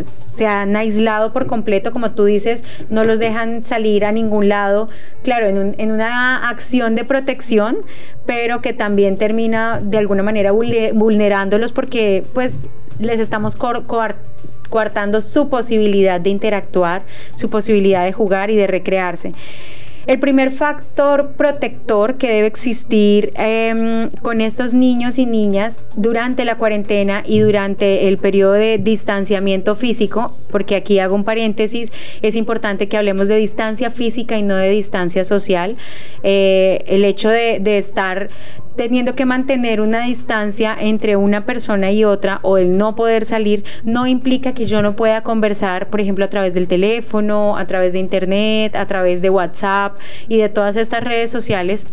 se 0.00 0.46
han 0.46 0.76
aislado 0.76 1.32
por 1.32 1.46
completo, 1.46 1.92
como 1.92 2.12
tú 2.12 2.24
dices, 2.24 2.64
no 2.90 3.04
los 3.04 3.18
dejan 3.18 3.62
salir 3.64 4.04
a 4.04 4.12
ningún 4.12 4.48
lado, 4.48 4.88
claro, 5.22 5.46
en, 5.46 5.74
en 5.78 5.92
una 5.92 6.48
acción 6.48 6.94
de 6.94 7.04
protección, 7.04 7.78
pero 8.26 8.60
que 8.60 8.72
también 8.72 9.16
termina 9.16 9.80
de 9.82 9.98
alguna 9.98 10.22
manera 10.22 10.50
vulnerándolos 10.52 11.72
porque 11.72 12.24
pues 12.32 12.66
les 12.98 13.20
estamos 13.20 13.56
coartando 13.56 15.20
su 15.20 15.48
posibilidad 15.48 16.20
de 16.20 16.30
interactuar, 16.30 17.02
su 17.36 17.50
posibilidad 17.50 18.04
de 18.04 18.12
jugar 18.12 18.50
y 18.50 18.56
de 18.56 18.66
recrearse. 18.66 19.32
El 20.06 20.18
primer 20.18 20.50
factor 20.50 21.32
protector 21.32 22.16
que 22.16 22.30
debe 22.30 22.46
existir 22.46 23.32
em, 23.36 24.10
con 24.22 24.40
estos 24.40 24.74
niños 24.74 25.18
y 25.18 25.26
niñas 25.26 25.80
durante 25.96 26.44
la 26.44 26.56
cuarentena 26.56 27.22
y 27.26 27.40
durante 27.40 28.08
el 28.08 28.18
periodo 28.18 28.52
de 28.52 28.78
distanciamiento 28.78 29.74
físico, 29.74 30.36
porque 30.50 30.76
aquí 30.76 30.98
hago 30.98 31.14
un 31.14 31.24
paréntesis, 31.24 31.90
es 32.22 32.36
importante 32.36 32.88
que 32.88 32.96
hablemos 32.96 33.28
de 33.28 33.36
distancia 33.36 33.90
física 33.90 34.36
y 34.36 34.42
no 34.42 34.56
de 34.56 34.70
distancia 34.70 35.24
social. 35.24 35.76
Eh, 36.22 36.84
el 36.86 37.04
hecho 37.04 37.28
de, 37.28 37.58
de 37.60 37.78
estar 37.78 38.28
teniendo 38.76 39.14
que 39.14 39.24
mantener 39.24 39.80
una 39.80 40.04
distancia 40.04 40.76
entre 40.78 41.16
una 41.16 41.46
persona 41.46 41.92
y 41.92 42.04
otra 42.04 42.40
o 42.42 42.58
el 42.58 42.76
no 42.76 42.94
poder 42.94 43.24
salir 43.24 43.64
no 43.84 44.06
implica 44.06 44.54
que 44.54 44.66
yo 44.66 44.82
no 44.82 44.96
pueda 44.96 45.22
conversar, 45.22 45.90
por 45.90 46.00
ejemplo, 46.00 46.24
a 46.24 46.30
través 46.30 46.54
del 46.54 46.68
teléfono, 46.68 47.56
a 47.56 47.66
través 47.66 47.92
de 47.92 47.98
internet, 47.98 48.76
a 48.76 48.86
través 48.86 49.22
de 49.22 49.30
WhatsApp 49.30 49.96
y 50.28 50.38
de 50.38 50.48
todas 50.48 50.76
estas 50.76 51.02
redes 51.02 51.30
sociales 51.30 51.86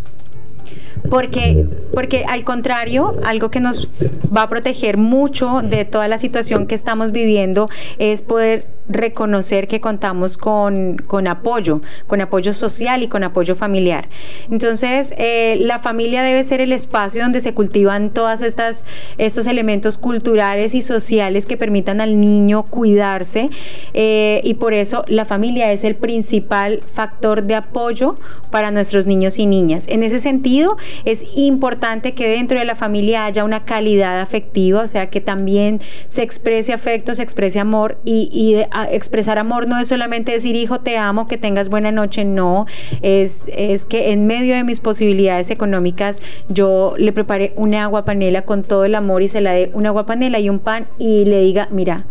porque, 1.09 1.65
porque 1.93 2.25
al 2.25 2.43
contrario, 2.43 3.15
algo 3.23 3.51
que 3.51 3.59
nos 3.59 3.89
va 4.35 4.43
a 4.43 4.47
proteger 4.47 4.97
mucho 4.97 5.61
de 5.61 5.85
toda 5.85 6.07
la 6.07 6.17
situación 6.17 6.67
que 6.67 6.75
estamos 6.75 7.11
viviendo 7.11 7.69
es 7.97 8.21
poder 8.21 8.65
reconocer 8.91 9.67
que 9.67 9.79
contamos 9.79 10.37
con, 10.37 10.97
con 10.97 11.27
apoyo, 11.27 11.81
con 12.07 12.21
apoyo 12.21 12.53
social 12.53 13.03
y 13.03 13.07
con 13.07 13.23
apoyo 13.23 13.55
familiar. 13.55 14.09
Entonces, 14.49 15.13
eh, 15.17 15.57
la 15.59 15.79
familia 15.79 16.23
debe 16.23 16.43
ser 16.43 16.61
el 16.61 16.71
espacio 16.71 17.23
donde 17.23 17.41
se 17.41 17.53
cultivan 17.53 18.09
todas 18.09 18.41
estas 18.41 18.85
estos 19.17 19.47
elementos 19.47 19.97
culturales 19.97 20.73
y 20.73 20.81
sociales 20.81 21.45
que 21.45 21.57
permitan 21.57 22.01
al 22.01 22.19
niño 22.19 22.63
cuidarse 22.63 23.49
eh, 23.93 24.41
y 24.43 24.55
por 24.55 24.73
eso 24.73 25.03
la 25.07 25.25
familia 25.25 25.71
es 25.71 25.83
el 25.83 25.95
principal 25.95 26.81
factor 26.93 27.43
de 27.43 27.55
apoyo 27.55 28.17
para 28.49 28.71
nuestros 28.71 29.05
niños 29.05 29.39
y 29.39 29.45
niñas. 29.45 29.85
En 29.87 30.03
ese 30.03 30.19
sentido, 30.19 30.77
es 31.05 31.25
importante 31.35 32.13
que 32.13 32.27
dentro 32.27 32.59
de 32.59 32.65
la 32.65 32.75
familia 32.75 33.25
haya 33.25 33.43
una 33.43 33.65
calidad 33.65 34.19
afectiva, 34.19 34.81
o 34.81 34.87
sea, 34.87 35.09
que 35.09 35.21
también 35.21 35.81
se 36.07 36.23
exprese 36.23 36.73
afecto, 36.73 37.15
se 37.15 37.23
exprese 37.23 37.59
amor 37.59 37.99
y, 38.05 38.57
expresar 38.91 39.37
amor 39.37 39.67
no 39.67 39.79
es 39.79 39.87
solamente 39.87 40.31
decir, 40.31 40.55
hijo, 40.55 40.79
te 40.81 40.97
amo, 40.97 41.27
que 41.27 41.37
tengas 41.37 41.69
buena 41.69 41.91
noche, 41.91 42.25
no, 42.25 42.65
es, 43.01 43.47
es 43.55 43.85
que 43.85 44.11
en 44.11 44.27
medio 44.27 44.55
de 44.55 44.63
mis 44.63 44.79
posibilidades 44.79 45.49
económicas 45.49 46.21
yo 46.49 46.95
le 46.97 47.13
prepare 47.13 47.53
una 47.55 47.83
agua 47.83 48.05
panela 48.05 48.43
con 48.43 48.63
todo 48.63 48.85
el 48.85 48.95
amor 48.95 49.23
y 49.23 49.29
se 49.29 49.41
la 49.41 49.53
dé 49.53 49.71
una 49.73 49.89
agua 49.89 50.05
panela 50.05 50.39
y 50.39 50.49
un 50.49 50.59
pan 50.59 50.87
y 50.97 51.25
le 51.25 51.41
diga, 51.41 51.67
mira, 51.71 52.05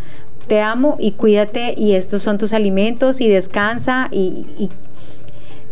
te 0.46 0.60
amo 0.60 0.96
y 0.98 1.12
cuídate 1.12 1.74
y 1.76 1.94
estos 1.94 2.22
son 2.22 2.36
tus 2.36 2.52
alimentos 2.52 3.20
y 3.20 3.28
descansa 3.28 4.08
y, 4.10 4.46
y 4.58 4.68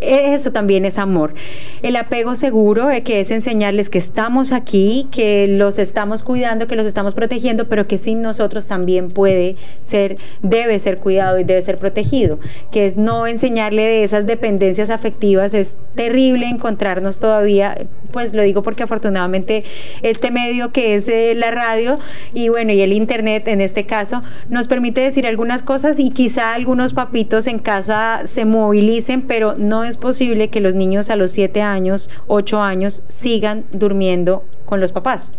eso 0.00 0.52
también 0.52 0.84
es 0.84 0.98
amor. 0.98 1.34
El 1.82 1.96
apego 1.96 2.34
seguro, 2.34 2.90
eh, 2.90 3.02
que 3.02 3.20
es 3.20 3.30
enseñarles 3.30 3.90
que 3.90 3.98
estamos 3.98 4.52
aquí, 4.52 5.06
que 5.10 5.46
los 5.48 5.78
estamos 5.78 6.22
cuidando, 6.22 6.66
que 6.66 6.76
los 6.76 6.86
estamos 6.86 7.14
protegiendo, 7.14 7.68
pero 7.68 7.86
que 7.86 7.98
sin 7.98 8.22
nosotros 8.22 8.66
también 8.66 9.08
puede 9.08 9.56
ser, 9.82 10.16
debe 10.42 10.78
ser 10.78 10.98
cuidado 10.98 11.38
y 11.38 11.44
debe 11.44 11.62
ser 11.62 11.76
protegido. 11.78 12.38
Que 12.70 12.86
es 12.86 12.96
no 12.96 13.26
enseñarle 13.26 13.82
de 13.82 14.04
esas 14.04 14.26
dependencias 14.26 14.90
afectivas. 14.90 15.54
Es 15.54 15.78
terrible 15.94 16.46
encontrarnos 16.46 17.20
todavía, 17.20 17.76
pues 18.12 18.34
lo 18.34 18.42
digo 18.42 18.62
porque 18.62 18.82
afortunadamente 18.82 19.64
este 20.02 20.30
medio 20.30 20.72
que 20.72 20.94
es 20.94 21.08
eh, 21.08 21.34
la 21.34 21.50
radio 21.50 21.98
y 22.34 22.48
bueno, 22.48 22.72
y 22.72 22.80
el 22.80 22.92
internet 22.92 23.48
en 23.48 23.60
este 23.60 23.86
caso, 23.86 24.22
nos 24.48 24.68
permite 24.68 25.00
decir 25.00 25.26
algunas 25.26 25.62
cosas 25.62 25.98
y 25.98 26.10
quizá 26.10 26.54
algunos 26.54 26.92
papitos 26.92 27.46
en 27.46 27.58
casa 27.58 28.22
se 28.24 28.44
movilicen, 28.44 29.22
pero 29.22 29.54
no 29.56 29.84
es 29.88 29.96
posible 29.96 30.48
que 30.48 30.60
los 30.60 30.74
niños 30.74 31.10
a 31.10 31.16
los 31.16 31.32
7 31.32 31.62
años, 31.62 32.10
8 32.26 32.60
años 32.60 33.02
sigan 33.08 33.64
durmiendo 33.72 34.44
con 34.66 34.80
los 34.80 34.92
papás. 34.92 35.32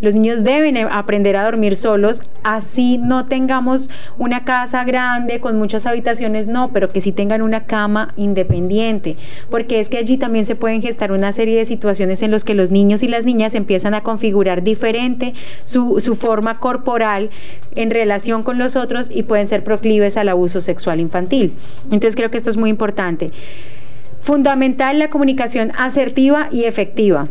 Los 0.00 0.14
niños 0.14 0.44
deben 0.44 0.76
aprender 0.76 1.36
a 1.36 1.44
dormir 1.44 1.74
solos, 1.74 2.22
así 2.44 2.98
no 2.98 3.26
tengamos 3.26 3.90
una 4.18 4.44
casa 4.44 4.84
grande 4.84 5.40
con 5.40 5.58
muchas 5.58 5.86
habitaciones, 5.86 6.46
no, 6.46 6.72
pero 6.72 6.88
que 6.88 7.00
sí 7.00 7.12
tengan 7.12 7.42
una 7.42 7.64
cama 7.66 8.12
independiente, 8.16 9.16
porque 9.50 9.80
es 9.80 9.88
que 9.88 9.98
allí 9.98 10.16
también 10.16 10.44
se 10.44 10.54
pueden 10.54 10.80
gestar 10.80 11.12
una 11.12 11.32
serie 11.32 11.58
de 11.58 11.66
situaciones 11.66 12.22
en 12.22 12.30
las 12.30 12.44
que 12.44 12.54
los 12.54 12.70
niños 12.70 13.02
y 13.02 13.08
las 13.08 13.24
niñas 13.24 13.54
empiezan 13.54 13.94
a 13.94 14.02
configurar 14.02 14.62
diferente 14.62 15.34
su, 15.64 15.98
su 15.98 16.14
forma 16.14 16.58
corporal 16.58 17.30
en 17.74 17.90
relación 17.90 18.42
con 18.42 18.58
los 18.58 18.76
otros 18.76 19.10
y 19.12 19.24
pueden 19.24 19.46
ser 19.46 19.64
proclives 19.64 20.16
al 20.16 20.28
abuso 20.28 20.60
sexual 20.60 21.00
infantil. 21.00 21.54
Entonces 21.84 22.14
creo 22.14 22.30
que 22.30 22.38
esto 22.38 22.50
es 22.50 22.56
muy 22.56 22.70
importante. 22.70 23.30
Fundamental 24.20 25.00
la 25.00 25.10
comunicación 25.10 25.72
asertiva 25.76 26.48
y 26.52 26.64
efectiva. 26.64 27.28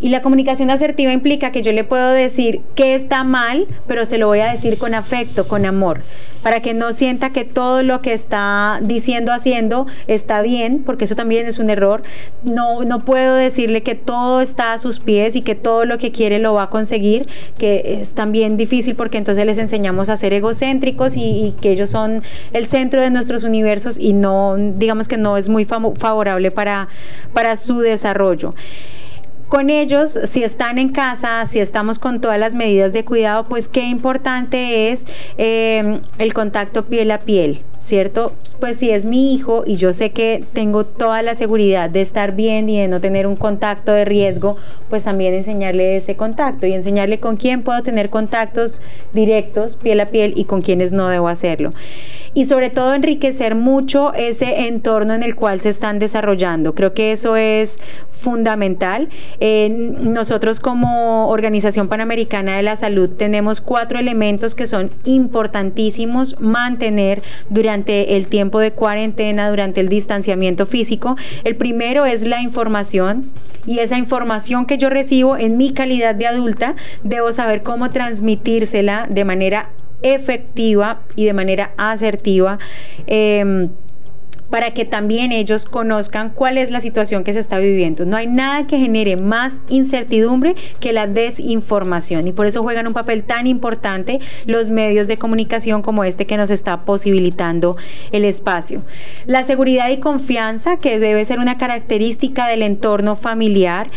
Y 0.00 0.10
la 0.10 0.22
comunicación 0.22 0.70
asertiva 0.70 1.12
implica 1.12 1.50
que 1.50 1.62
yo 1.62 1.72
le 1.72 1.82
puedo 1.82 2.12
decir 2.12 2.60
que 2.76 2.94
está 2.94 3.24
mal, 3.24 3.66
pero 3.88 4.06
se 4.06 4.16
lo 4.16 4.28
voy 4.28 4.38
a 4.40 4.50
decir 4.50 4.78
con 4.78 4.94
afecto, 4.94 5.48
con 5.48 5.66
amor, 5.66 6.02
para 6.44 6.60
que 6.60 6.72
no 6.72 6.92
sienta 6.92 7.30
que 7.30 7.44
todo 7.44 7.82
lo 7.82 8.00
que 8.00 8.12
está 8.12 8.78
diciendo, 8.80 9.32
haciendo 9.32 9.88
está 10.06 10.40
bien, 10.40 10.84
porque 10.84 11.06
eso 11.06 11.16
también 11.16 11.48
es 11.48 11.58
un 11.58 11.68
error. 11.68 12.02
No, 12.44 12.84
no 12.84 13.04
puedo 13.04 13.34
decirle 13.34 13.82
que 13.82 13.96
todo 13.96 14.40
está 14.40 14.72
a 14.72 14.78
sus 14.78 15.00
pies 15.00 15.34
y 15.34 15.42
que 15.42 15.56
todo 15.56 15.84
lo 15.84 15.98
que 15.98 16.12
quiere 16.12 16.38
lo 16.38 16.54
va 16.54 16.64
a 16.64 16.70
conseguir, 16.70 17.26
que 17.58 17.98
es 18.00 18.14
también 18.14 18.56
difícil 18.56 18.94
porque 18.94 19.18
entonces 19.18 19.44
les 19.46 19.58
enseñamos 19.58 20.10
a 20.10 20.16
ser 20.16 20.32
egocéntricos 20.32 21.16
y, 21.16 21.56
que 21.60 21.72
ellos 21.72 21.90
son 21.90 22.22
el 22.52 22.66
centro 22.66 23.00
de 23.02 23.10
nuestros 23.10 23.42
universos 23.42 23.98
y 23.98 24.12
no, 24.12 24.54
digamos 24.56 25.08
que 25.08 25.16
no 25.16 25.36
es 25.36 25.48
muy 25.48 25.64
favorable 25.64 26.52
para, 26.52 26.88
para 27.32 27.56
su 27.56 27.80
desarrollo. 27.80 28.54
Con 29.48 29.70
ellos, 29.70 30.18
si 30.24 30.44
están 30.44 30.78
en 30.78 30.90
casa, 30.90 31.44
si 31.46 31.58
estamos 31.58 31.98
con 31.98 32.20
todas 32.20 32.38
las 32.38 32.54
medidas 32.54 32.92
de 32.92 33.04
cuidado, 33.04 33.44
pues 33.44 33.68
qué 33.68 33.82
importante 33.82 34.90
es 34.90 35.06
eh, 35.38 36.00
el 36.18 36.34
contacto 36.34 36.84
piel 36.84 37.10
a 37.10 37.18
piel, 37.18 37.62
¿cierto? 37.80 38.34
Pues 38.60 38.76
si 38.76 38.90
es 38.90 39.06
mi 39.06 39.32
hijo 39.32 39.64
y 39.66 39.76
yo 39.76 39.94
sé 39.94 40.10
que 40.10 40.44
tengo 40.52 40.84
toda 40.84 41.22
la 41.22 41.34
seguridad 41.34 41.88
de 41.88 42.02
estar 42.02 42.36
bien 42.36 42.68
y 42.68 42.78
de 42.78 42.88
no 42.88 43.00
tener 43.00 43.26
un 43.26 43.36
contacto 43.36 43.92
de 43.92 44.04
riesgo, 44.04 44.56
pues 44.90 45.04
también 45.04 45.32
enseñarle 45.32 45.96
ese 45.96 46.14
contacto 46.14 46.66
y 46.66 46.74
enseñarle 46.74 47.18
con 47.18 47.36
quién 47.36 47.62
puedo 47.62 47.82
tener 47.82 48.10
contactos 48.10 48.82
directos, 49.14 49.76
piel 49.76 50.00
a 50.00 50.06
piel, 50.06 50.34
y 50.36 50.44
con 50.44 50.60
quiénes 50.60 50.92
no 50.92 51.08
debo 51.08 51.28
hacerlo. 51.28 51.70
Y 52.34 52.44
sobre 52.44 52.68
todo 52.68 52.94
enriquecer 52.94 53.54
mucho 53.54 54.12
ese 54.12 54.68
entorno 54.68 55.14
en 55.14 55.22
el 55.22 55.34
cual 55.34 55.60
se 55.60 55.70
están 55.70 55.98
desarrollando. 55.98 56.74
Creo 56.74 56.92
que 56.92 57.12
eso 57.12 57.36
es 57.36 57.78
fundamental. 58.12 59.08
Nosotros 59.40 60.58
como 60.58 61.28
Organización 61.28 61.88
Panamericana 61.88 62.56
de 62.56 62.62
la 62.62 62.74
Salud 62.74 63.10
tenemos 63.10 63.60
cuatro 63.60 63.98
elementos 63.98 64.54
que 64.54 64.66
son 64.66 64.90
importantísimos 65.04 66.40
mantener 66.40 67.22
durante 67.48 68.16
el 68.16 68.26
tiempo 68.26 68.58
de 68.58 68.72
cuarentena, 68.72 69.48
durante 69.48 69.80
el 69.80 69.88
distanciamiento 69.88 70.66
físico. 70.66 71.16
El 71.44 71.56
primero 71.56 72.04
es 72.04 72.26
la 72.26 72.40
información 72.40 73.30
y 73.64 73.78
esa 73.78 73.96
información 73.96 74.66
que 74.66 74.78
yo 74.78 74.90
recibo 74.90 75.36
en 75.36 75.56
mi 75.56 75.72
calidad 75.72 76.14
de 76.14 76.26
adulta, 76.26 76.74
debo 77.04 77.30
saber 77.30 77.62
cómo 77.62 77.90
transmitírsela 77.90 79.06
de 79.08 79.24
manera 79.24 79.70
efectiva 80.02 81.00
y 81.16 81.26
de 81.26 81.32
manera 81.32 81.72
asertiva. 81.76 82.58
Eh, 83.06 83.68
para 84.50 84.72
que 84.72 84.84
también 84.84 85.32
ellos 85.32 85.64
conozcan 85.64 86.30
cuál 86.30 86.58
es 86.58 86.70
la 86.70 86.80
situación 86.80 87.24
que 87.24 87.32
se 87.32 87.38
está 87.38 87.58
viviendo. 87.58 88.06
No 88.06 88.16
hay 88.16 88.26
nada 88.26 88.66
que 88.66 88.78
genere 88.78 89.16
más 89.16 89.60
incertidumbre 89.68 90.54
que 90.80 90.92
la 90.92 91.06
desinformación 91.06 92.28
y 92.28 92.32
por 92.32 92.46
eso 92.46 92.62
juegan 92.62 92.86
un 92.86 92.94
papel 92.94 93.24
tan 93.24 93.46
importante 93.46 94.20
los 94.46 94.70
medios 94.70 95.06
de 95.06 95.16
comunicación 95.16 95.82
como 95.82 96.04
este 96.04 96.26
que 96.26 96.36
nos 96.36 96.50
está 96.50 96.84
posibilitando 96.84 97.76
el 98.12 98.24
espacio. 98.24 98.82
La 99.26 99.42
seguridad 99.42 99.88
y 99.90 99.98
confianza, 99.98 100.78
que 100.78 100.98
debe 100.98 101.24
ser 101.24 101.38
una 101.38 101.58
característica 101.58 102.46
del 102.46 102.62
entorno 102.62 103.16
familiar, 103.16 103.88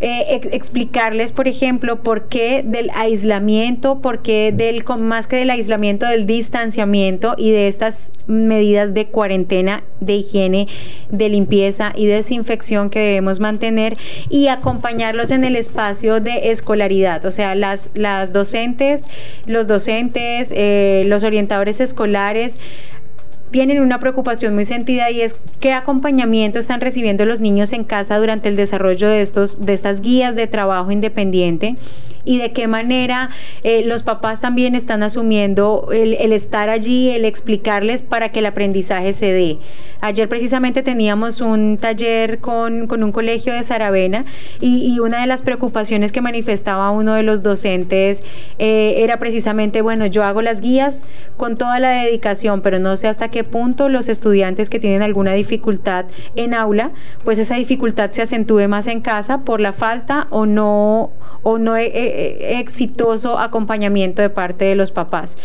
eh, 0.00 0.40
explicarles, 0.52 1.32
por 1.32 1.48
ejemplo, 1.48 2.02
por 2.02 2.28
qué 2.28 2.62
del 2.64 2.90
aislamiento, 2.94 4.00
por 4.00 4.22
qué 4.22 4.52
del, 4.52 4.84
más 4.98 5.26
que 5.26 5.36
del 5.36 5.50
aislamiento, 5.50 6.06
del 6.06 6.26
distanciamiento 6.26 7.34
y 7.36 7.50
de 7.50 7.68
estas 7.68 8.12
medidas 8.26 8.94
de 8.94 9.06
cuarentena 9.06 9.82
de 10.00 10.14
higiene, 10.14 10.68
de 11.10 11.28
limpieza 11.28 11.92
y 11.94 12.06
desinfección 12.06 12.90
que 12.90 13.00
debemos 13.00 13.40
mantener 13.40 13.96
y 14.28 14.48
acompañarlos 14.48 15.30
en 15.30 15.44
el 15.44 15.56
espacio 15.56 16.20
de 16.20 16.50
escolaridad, 16.50 17.24
o 17.24 17.30
sea, 17.30 17.54
las, 17.54 17.90
las 17.94 18.32
docentes, 18.32 19.04
los 19.46 19.68
docentes, 19.68 20.52
eh, 20.56 21.04
los 21.06 21.24
orientadores 21.24 21.80
escolares, 21.80 22.58
tienen 23.50 23.80
una 23.80 23.98
preocupación 23.98 24.54
muy 24.54 24.64
sentida 24.64 25.10
y 25.10 25.22
es 25.22 25.36
qué 25.60 25.72
acompañamiento 25.72 26.58
están 26.58 26.80
recibiendo 26.80 27.24
los 27.24 27.40
niños 27.40 27.72
en 27.72 27.84
casa 27.84 28.18
durante 28.18 28.48
el 28.48 28.56
desarrollo 28.56 29.08
de 29.08 29.22
estos 29.22 29.64
de 29.64 29.72
estas 29.72 30.00
guías 30.00 30.36
de 30.36 30.46
trabajo 30.46 30.90
independiente 30.90 31.76
y 32.28 32.36
de 32.36 32.52
qué 32.52 32.68
manera 32.68 33.30
eh, 33.62 33.82
los 33.84 34.02
papás 34.02 34.42
también 34.42 34.74
están 34.74 35.02
asumiendo 35.02 35.88
el, 35.90 36.14
estar 36.32 36.68
allí, 36.68 37.08
el 37.08 37.24
explicarles 37.24 38.02
para 38.02 38.30
que 38.30 38.40
el 38.40 38.46
aprendizaje 38.46 39.14
se 39.14 39.32
dé. 39.32 39.58
Ayer 40.02 40.28
precisamente 40.28 40.82
teníamos 40.82 41.40
un 41.40 41.78
taller 41.78 42.38
con, 42.38 42.86
un 43.02 43.12
colegio 43.12 43.54
de 43.54 43.64
Saravena 43.64 44.26
y, 44.60 44.98
una 44.98 45.22
de 45.22 45.26
las 45.26 45.42
preocupaciones 45.42 46.12
que 46.12 46.20
manifestaba 46.20 46.90
uno 46.90 47.14
de 47.14 47.22
los 47.22 47.42
docentes 47.42 48.22
eh, 48.58 48.96
era 48.98 49.18
precisamente, 49.18 49.80
bueno, 49.80 50.04
yo 50.06 50.22
hago 50.22 50.42
las 50.42 50.60
guías 50.60 51.04
con 51.36 51.56
toda 51.56 51.80
la 51.80 51.90
dedicación, 52.02 52.60
pero 52.60 52.78
no 52.78 52.96
sé 52.96 53.08
hasta 53.08 53.30
qué 53.30 53.42
punto 53.42 53.88
los 53.88 54.08
estudiantes 54.08 54.68
que 54.68 54.78
tienen 54.78 55.02
alguna 55.02 55.32
dificultad 55.32 56.04
en 56.36 56.52
aula, 56.52 56.90
pues 57.24 57.38
esa 57.38 57.54
dificultad 57.54 58.10
se 58.10 58.22
acentúe 58.22 58.68
más 58.68 58.86
en 58.86 59.00
casa 59.00 59.40
por 59.40 59.60
la 59.60 59.72
falta 59.72 60.26
o 60.30 60.44
no 60.44 61.10
o 61.42 61.58
no 61.58 61.76
exitoso 62.58 63.38
acompañamiento 63.38 64.22
de 64.22 64.30
parte 64.30 64.64
de 64.64 64.74
los 64.74 64.90
papás. 64.90 65.36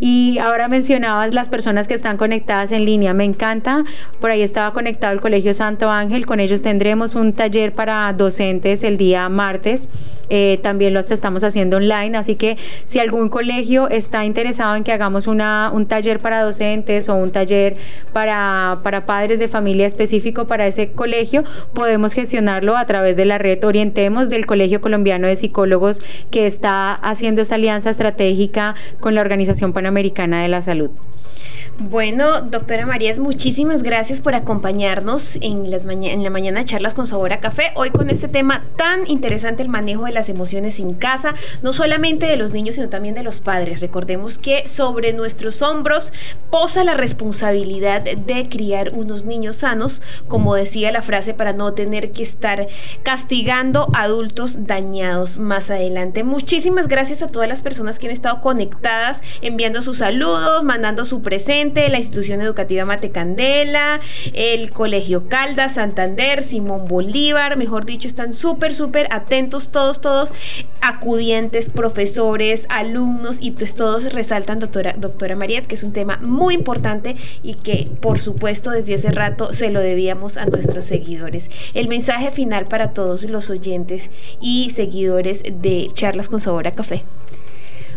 Y 0.00 0.38
ahora 0.38 0.68
mencionabas 0.68 1.34
las 1.34 1.48
personas 1.48 1.88
que 1.88 1.94
están 1.94 2.16
conectadas 2.16 2.72
en 2.72 2.84
línea. 2.84 3.14
Me 3.14 3.24
encanta, 3.24 3.84
por 4.20 4.30
ahí 4.30 4.42
estaba 4.42 4.72
conectado 4.72 5.12
el 5.12 5.20
Colegio 5.20 5.54
Santo 5.54 5.90
Ángel, 5.90 6.26
con 6.26 6.40
ellos 6.40 6.62
tendremos 6.62 7.14
un 7.14 7.32
taller 7.32 7.74
para 7.74 8.12
docentes 8.12 8.82
el 8.84 8.96
día 8.96 9.28
martes. 9.28 9.88
Eh, 10.30 10.58
también 10.62 10.92
lo 10.92 11.00
estamos 11.00 11.42
haciendo 11.42 11.78
online, 11.78 12.16
así 12.16 12.34
que 12.34 12.58
si 12.84 12.98
algún 12.98 13.28
colegio 13.30 13.88
está 13.88 14.26
interesado 14.26 14.76
en 14.76 14.84
que 14.84 14.92
hagamos 14.92 15.26
una, 15.26 15.70
un 15.72 15.86
taller 15.86 16.18
para 16.18 16.42
docentes 16.42 17.08
o 17.08 17.14
un 17.14 17.30
taller 17.30 17.76
para, 18.12 18.80
para 18.82 19.06
padres 19.06 19.38
de 19.38 19.48
familia 19.48 19.86
específico 19.86 20.46
para 20.46 20.66
ese 20.66 20.90
colegio, 20.90 21.44
podemos 21.72 22.12
gestionarlo 22.12 22.76
a 22.76 22.86
través 22.86 23.16
de 23.16 23.24
la 23.24 23.38
red 23.38 23.64
Orientemos 23.64 24.28
del 24.28 24.46
Colegio 24.46 24.80
Colombiano 24.80 25.26
de 25.26 25.36
Psicólogos 25.36 26.02
que 26.30 26.46
está 26.46 26.92
haciendo 26.92 27.42
esta 27.42 27.56
alianza 27.56 27.90
estratégica 27.90 28.74
con 29.00 29.14
la 29.14 29.20
Organización 29.20 29.72
Panamericana 29.72 30.42
de 30.42 30.48
la 30.48 30.62
Salud. 30.62 30.90
Bueno, 31.80 32.40
doctora 32.40 32.86
María, 32.86 33.14
muchísimas 33.16 33.84
gracias 33.84 34.20
por 34.20 34.34
acompañarnos 34.34 35.36
en, 35.40 35.70
las 35.70 35.84
en 35.84 36.24
la 36.24 36.28
mañana 36.28 36.64
charlas 36.64 36.92
con 36.92 37.06
sabor 37.06 37.32
a 37.32 37.38
café. 37.38 37.70
Hoy 37.76 37.90
con 37.90 38.10
este 38.10 38.26
tema 38.26 38.64
tan 38.76 39.08
interesante, 39.08 39.62
el 39.62 39.68
manejo 39.68 40.04
de 40.04 40.10
las 40.10 40.28
emociones 40.28 40.80
en 40.80 40.94
casa, 40.94 41.34
no 41.62 41.72
solamente 41.72 42.26
de 42.26 42.36
los 42.36 42.50
niños, 42.50 42.74
sino 42.74 42.88
también 42.88 43.14
de 43.14 43.22
los 43.22 43.38
padres. 43.38 43.80
Recordemos 43.80 44.38
que 44.38 44.66
sobre 44.66 45.12
nuestros 45.12 45.62
hombros 45.62 46.12
posa 46.50 46.82
la 46.82 46.94
responsabilidad 46.94 48.02
de 48.02 48.48
criar 48.48 48.90
unos 48.92 49.24
niños 49.24 49.56
sanos, 49.56 50.02
como 50.26 50.56
decía 50.56 50.90
la 50.90 51.02
frase, 51.02 51.32
para 51.32 51.52
no 51.52 51.74
tener 51.74 52.10
que 52.10 52.24
estar 52.24 52.66
castigando 53.04 53.88
adultos 53.94 54.66
dañados 54.66 55.38
más 55.38 55.70
adelante. 55.70 56.24
Muchísimas 56.24 56.88
gracias 56.88 57.22
a 57.22 57.28
todas 57.28 57.48
las 57.48 57.62
personas 57.62 58.00
que 58.00 58.08
han 58.08 58.12
estado 58.12 58.40
conectadas, 58.40 59.20
enviando 59.42 59.80
sus 59.80 59.98
saludos, 59.98 60.64
mandando 60.64 61.04
su 61.04 61.22
presente 61.22 61.67
la 61.74 61.98
institución 61.98 62.40
educativa 62.40 62.84
Mate 62.84 63.10
Candela, 63.10 64.00
el 64.32 64.70
Colegio 64.70 65.24
Caldas, 65.24 65.74
Santander, 65.74 66.42
Simón 66.42 66.86
Bolívar, 66.88 67.56
mejor 67.56 67.84
dicho, 67.84 68.08
están 68.08 68.34
súper, 68.34 68.74
súper 68.74 69.06
atentos 69.10 69.70
todos, 69.70 70.00
todos, 70.00 70.32
acudientes, 70.80 71.68
profesores, 71.68 72.66
alumnos 72.70 73.38
y 73.40 73.52
pues 73.52 73.74
todos 73.74 74.12
resaltan, 74.12 74.60
doctora, 74.60 74.94
doctora 74.96 75.36
Mariet, 75.36 75.66
que 75.66 75.74
es 75.74 75.84
un 75.84 75.92
tema 75.92 76.18
muy 76.22 76.54
importante 76.54 77.16
y 77.42 77.54
que 77.54 77.88
por 78.00 78.18
supuesto 78.18 78.70
desde 78.70 78.94
hace 78.94 79.10
rato 79.10 79.52
se 79.52 79.70
lo 79.70 79.80
debíamos 79.80 80.36
a 80.36 80.46
nuestros 80.46 80.86
seguidores. 80.86 81.50
El 81.74 81.88
mensaje 81.88 82.30
final 82.30 82.64
para 82.64 82.92
todos 82.92 83.24
los 83.24 83.50
oyentes 83.50 84.10
y 84.40 84.70
seguidores 84.70 85.42
de 85.44 85.88
Charlas 85.92 86.28
con 86.28 86.40
Sabor 86.40 86.66
a 86.66 86.72
Café. 86.72 87.04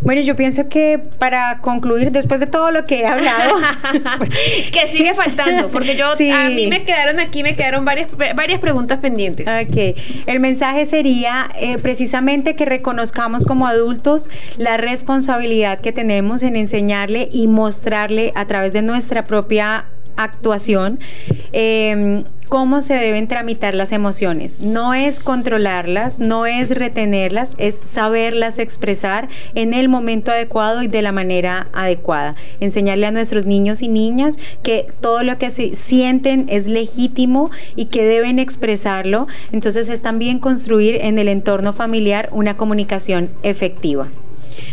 Bueno, 0.02 0.20
yo 0.20 0.34
pienso 0.36 0.68
que 0.68 0.98
para 1.18 1.58
concluir, 1.60 2.10
después 2.10 2.40
de 2.40 2.46
todo 2.46 2.70
lo 2.70 2.84
que 2.84 3.00
he 3.00 3.06
hablado, 3.06 3.56
que 4.72 4.86
sigue 4.88 5.14
faltando, 5.14 5.68
porque 5.68 5.96
yo 5.96 6.06
a 6.06 6.48
mí 6.48 6.66
me 6.66 6.84
quedaron 6.84 7.20
aquí, 7.20 7.42
me 7.42 7.54
quedaron 7.54 7.84
varias, 7.84 8.08
varias 8.34 8.60
preguntas 8.60 8.98
pendientes. 8.98 9.46
Ok, 9.46 9.96
el 10.26 10.40
mensaje 10.40 10.86
sería 10.86 11.48
eh, 11.60 11.78
precisamente 11.78 12.56
que 12.56 12.64
reconozcamos 12.64 13.44
como 13.44 13.66
adultos 13.66 14.28
la 14.56 14.76
responsabilidad 14.76 15.80
que 15.80 15.92
tenemos 15.92 16.42
en 16.42 16.56
enseñarle 16.56 17.28
y 17.30 17.46
mostrarle 17.48 18.32
a 18.34 18.46
través 18.46 18.72
de 18.72 18.82
nuestra 18.82 19.24
propia 19.24 19.86
actuación, 20.16 20.98
em, 21.52 22.24
cómo 22.52 22.82
se 22.82 22.92
deben 22.92 23.28
tramitar 23.28 23.72
las 23.72 23.92
emociones. 23.92 24.60
No 24.60 24.92
es 24.92 25.20
controlarlas, 25.20 26.20
no 26.20 26.44
es 26.44 26.68
retenerlas, 26.68 27.54
es 27.56 27.74
saberlas 27.74 28.58
expresar 28.58 29.30
en 29.54 29.72
el 29.72 29.88
momento 29.88 30.32
adecuado 30.32 30.82
y 30.82 30.86
de 30.86 31.00
la 31.00 31.12
manera 31.12 31.68
adecuada. 31.72 32.36
Enseñarle 32.60 33.06
a 33.06 33.10
nuestros 33.10 33.46
niños 33.46 33.80
y 33.80 33.88
niñas 33.88 34.36
que 34.62 34.84
todo 35.00 35.22
lo 35.22 35.38
que 35.38 35.50
se 35.50 35.74
sienten 35.76 36.44
es 36.50 36.68
legítimo 36.68 37.50
y 37.74 37.86
que 37.86 38.04
deben 38.04 38.38
expresarlo. 38.38 39.26
Entonces 39.50 39.88
es 39.88 40.02
también 40.02 40.38
construir 40.38 40.96
en 41.00 41.18
el 41.18 41.28
entorno 41.28 41.72
familiar 41.72 42.28
una 42.32 42.54
comunicación 42.58 43.30
efectiva. 43.42 44.08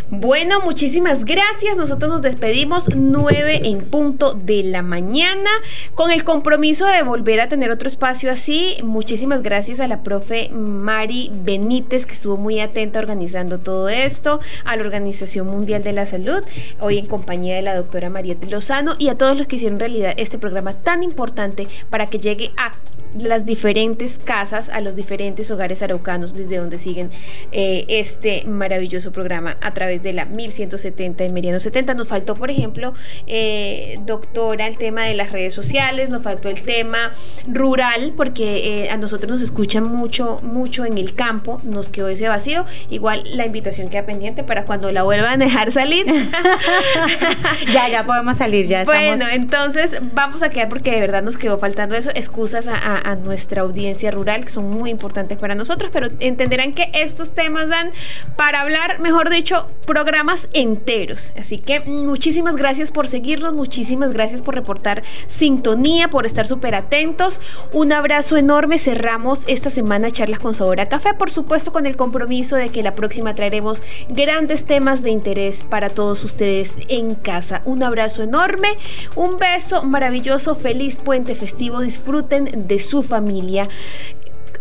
Bueno, 0.10 0.62
muchísimas 0.62 1.26
gracias. 1.26 1.78
Nosotros 1.78 2.12
nos 2.12 2.22
despedimos 2.22 2.90
9 2.96 3.62
en 3.66 3.82
punto 3.82 4.34
de 4.34 4.64
la 4.64 4.82
mañana 4.82 5.50
con 5.96 6.12
el 6.12 6.24
compromiso 6.24 6.86
de 6.86 7.04
volver 7.04 7.42
a 7.42 7.50
tener 7.50 7.72
otro 7.72 7.88
espacio 7.88 8.32
así. 8.32 8.78
Muchísimas 8.84 9.44
gracias 9.44 9.80
a 9.80 9.88
la 9.88 10.04
profe 10.04 10.50
Mari 10.50 11.32
Benítez 11.34 12.06
que 12.06 12.14
estuvo 12.14 12.38
muy 12.38 12.60
atenta 12.60 13.00
organizando 13.00 13.60
todo 13.60 13.90
esto, 13.90 14.40
a 14.66 14.76
la 14.76 14.82
Organización 14.82 15.48
Mundial 15.48 15.84
de 15.84 15.94
la 15.94 16.06
Salud, 16.06 16.44
hoy 16.80 16.98
en 16.98 17.06
compañía 17.06 17.56
de 17.56 17.62
la 17.62 17.76
doctora 17.76 18.10
Mariette 18.10 18.50
Lozano 18.50 18.96
y 18.98 19.10
a 19.10 19.18
todos 19.18 19.38
los 19.38 19.48
que 19.48 19.58
hicieron 19.58 19.80
realidad 19.80 20.14
este 20.18 20.40
programa 20.40 20.74
tan 20.74 21.04
importante 21.04 21.68
para 21.90 22.10
que 22.10 22.20
llegue 22.20 22.52
a 22.58 22.72
las 23.18 23.45
diferentes 23.45 24.20
casas, 24.24 24.70
a 24.70 24.82
los 24.82 24.95
diferentes 24.95 25.49
hogares 25.51 25.82
araucanos 25.82 26.34
desde 26.34 26.57
donde 26.57 26.78
siguen 26.78 27.10
eh, 27.51 27.86
este 27.88 28.43
maravilloso 28.45 29.12
programa 29.12 29.55
a 29.62 29.74
través 29.74 30.03
de 30.03 30.14
la 30.14 30.26
1170 30.26 31.26
y 31.26 31.30
Meridiano 31.30 31.60
70. 31.60 31.93
Nos 31.95 32.07
faltó, 32.07 32.36
por 32.36 32.51
ejemplo, 32.51 32.93
eh, 33.28 33.99
doctora, 34.05 34.68
el 34.68 34.78
tema 34.78 35.05
de 35.05 35.16
las 35.16 35.32
redes 35.32 35.53
sociales, 35.53 36.10
nos 36.10 36.24
faltó 36.24 36.49
el 36.49 36.62
tema 36.62 37.12
rural, 37.47 38.14
porque 38.16 38.84
eh, 38.84 38.89
a 38.89 38.97
nosotros 38.97 39.32
nos 39.32 39.41
escuchan 39.41 39.84
mucho, 39.84 40.39
mucho 40.43 40.86
en 40.86 40.97
el 40.97 41.16
campo, 41.16 41.60
nos 41.64 41.89
quedó 41.89 42.10
ese 42.10 42.28
vacío. 42.28 42.66
Igual 42.89 43.24
la 43.36 43.45
invitación 43.45 43.89
queda 43.89 44.05
pendiente 44.05 44.43
para 44.43 44.66
cuando 44.66 44.91
la 44.91 45.03
vuelvan 45.03 45.41
a 45.41 45.45
dejar 45.45 45.72
salir. 45.72 46.05
ya, 47.74 47.89
ya 47.89 48.05
podemos 48.05 48.38
salir, 48.38 48.68
ya 48.68 48.82
estamos. 48.82 49.18
Bueno, 49.18 49.26
entonces 49.34 49.91
vamos 50.14 50.43
a 50.43 50.49
quedar 50.49 50.70
porque 50.70 50.91
de 50.91 50.99
verdad 50.99 51.24
nos 51.24 51.38
quedó 51.38 51.57
faltando 51.57 51.95
eso. 51.95 52.12
Excusas 52.14 52.68
a, 52.68 52.76
a 52.76 52.99
nuestra 53.16 53.62
audiencia 53.62 54.12
rural 54.12 54.43
que 54.43 54.50
son 54.50 54.70
muy 54.70 54.89
importantes 54.89 55.38
para 55.38 55.56
nosotros, 55.56 55.89
pero 55.91 56.10
entenderán 56.20 56.74
que 56.74 56.89
estos 56.93 57.32
temas 57.32 57.70
dan 57.70 57.91
para 58.36 58.62
hablar, 58.62 59.00
mejor 59.00 59.30
dicho, 59.30 59.70
programas 59.86 60.47
enteros. 60.54 61.32
Así 61.38 61.58
que 61.58 61.80
muchísimas 61.82 62.56
gracias 62.56 62.91
por 62.91 63.08
seguirnos, 63.08 63.54
muchísimas 63.54 64.14
gracias 64.14 64.41
por 64.41 64.56
reportar 64.56 65.04
sintonía, 65.28 66.10
por 66.10 66.26
estar 66.26 66.47
súper 66.47 66.76
atentos. 66.76 67.41
Un 67.74 67.91
abrazo 67.91 68.38
enorme. 68.38 68.80
Cerramos 68.80 69.41
esta 69.47 69.70
semana 69.70 70.12
charlas 70.12 70.39
con 70.39 70.56
sabor 70.56 70.80
a 70.80 70.88
café, 70.88 71.14
por 71.14 71.32
supuesto 71.32 71.72
con 71.72 71.86
el 71.86 71.95
compromiso 71.95 72.56
de 72.56 72.70
que 72.70 72.84
la 72.84 72.93
próxima 72.93 73.34
traeremos 73.34 73.82
grandes 74.10 74.66
temas 74.66 75.02
de 75.02 75.12
interés 75.12 75.64
para 75.64 75.89
todos 75.89 76.24
ustedes 76.24 76.74
en 76.88 77.16
casa. 77.16 77.62
Un 77.66 77.84
abrazo 77.84 78.24
enorme, 78.24 78.70
un 79.16 79.38
beso 79.38 79.84
maravilloso, 79.84 80.56
feliz 80.56 80.97
puente 80.97 81.36
festivo, 81.36 81.82
disfruten 81.82 82.68
de 82.68 82.80
su 82.80 82.89
familia 83.04 83.70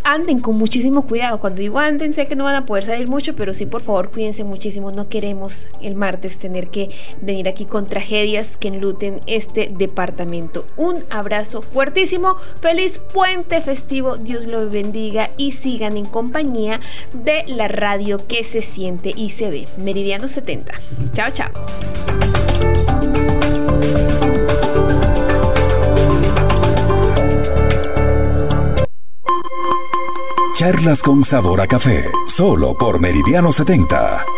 anden 0.08 0.40
con 0.40 0.56
muchísimo 0.56 1.02
cuidado. 1.02 1.38
Cuando 1.40 1.60
digo 1.60 1.78
anden, 1.78 2.12
sé 2.12 2.26
que 2.26 2.36
no 2.36 2.44
van 2.44 2.54
a 2.54 2.66
poder 2.66 2.84
salir 2.84 3.08
mucho, 3.08 3.34
pero 3.36 3.52
sí, 3.52 3.66
por 3.66 3.82
favor, 3.82 4.10
cuídense 4.10 4.44
muchísimo. 4.44 4.90
No 4.90 5.08
queremos 5.08 5.68
el 5.82 5.94
martes 5.94 6.38
tener 6.38 6.68
que 6.68 6.90
venir 7.20 7.48
aquí 7.48 7.66
con 7.66 7.86
tragedias 7.86 8.56
que 8.56 8.68
enluten 8.68 9.20
este 9.26 9.70
departamento. 9.76 10.66
Un 10.76 11.04
abrazo 11.10 11.62
fuertísimo. 11.62 12.36
Feliz 12.60 13.00
puente 13.12 13.60
festivo. 13.60 14.16
Dios 14.16 14.46
lo 14.46 14.68
bendiga 14.70 15.30
y 15.36 15.52
sigan 15.52 15.96
en 15.96 16.06
compañía 16.06 16.80
de 17.12 17.44
la 17.48 17.68
radio 17.68 18.26
que 18.26 18.44
se 18.44 18.62
siente 18.62 19.12
y 19.14 19.30
se 19.30 19.50
ve. 19.50 19.68
Meridiano 19.78 20.26
70. 20.26 20.72
Chao, 21.12 21.30
chao. 21.32 21.50
Charlas 30.58 31.04
con 31.04 31.24
sabor 31.24 31.60
a 31.60 31.68
café, 31.68 32.10
solo 32.26 32.74
por 32.74 32.98
Meridiano 32.98 33.52
70. 33.52 34.37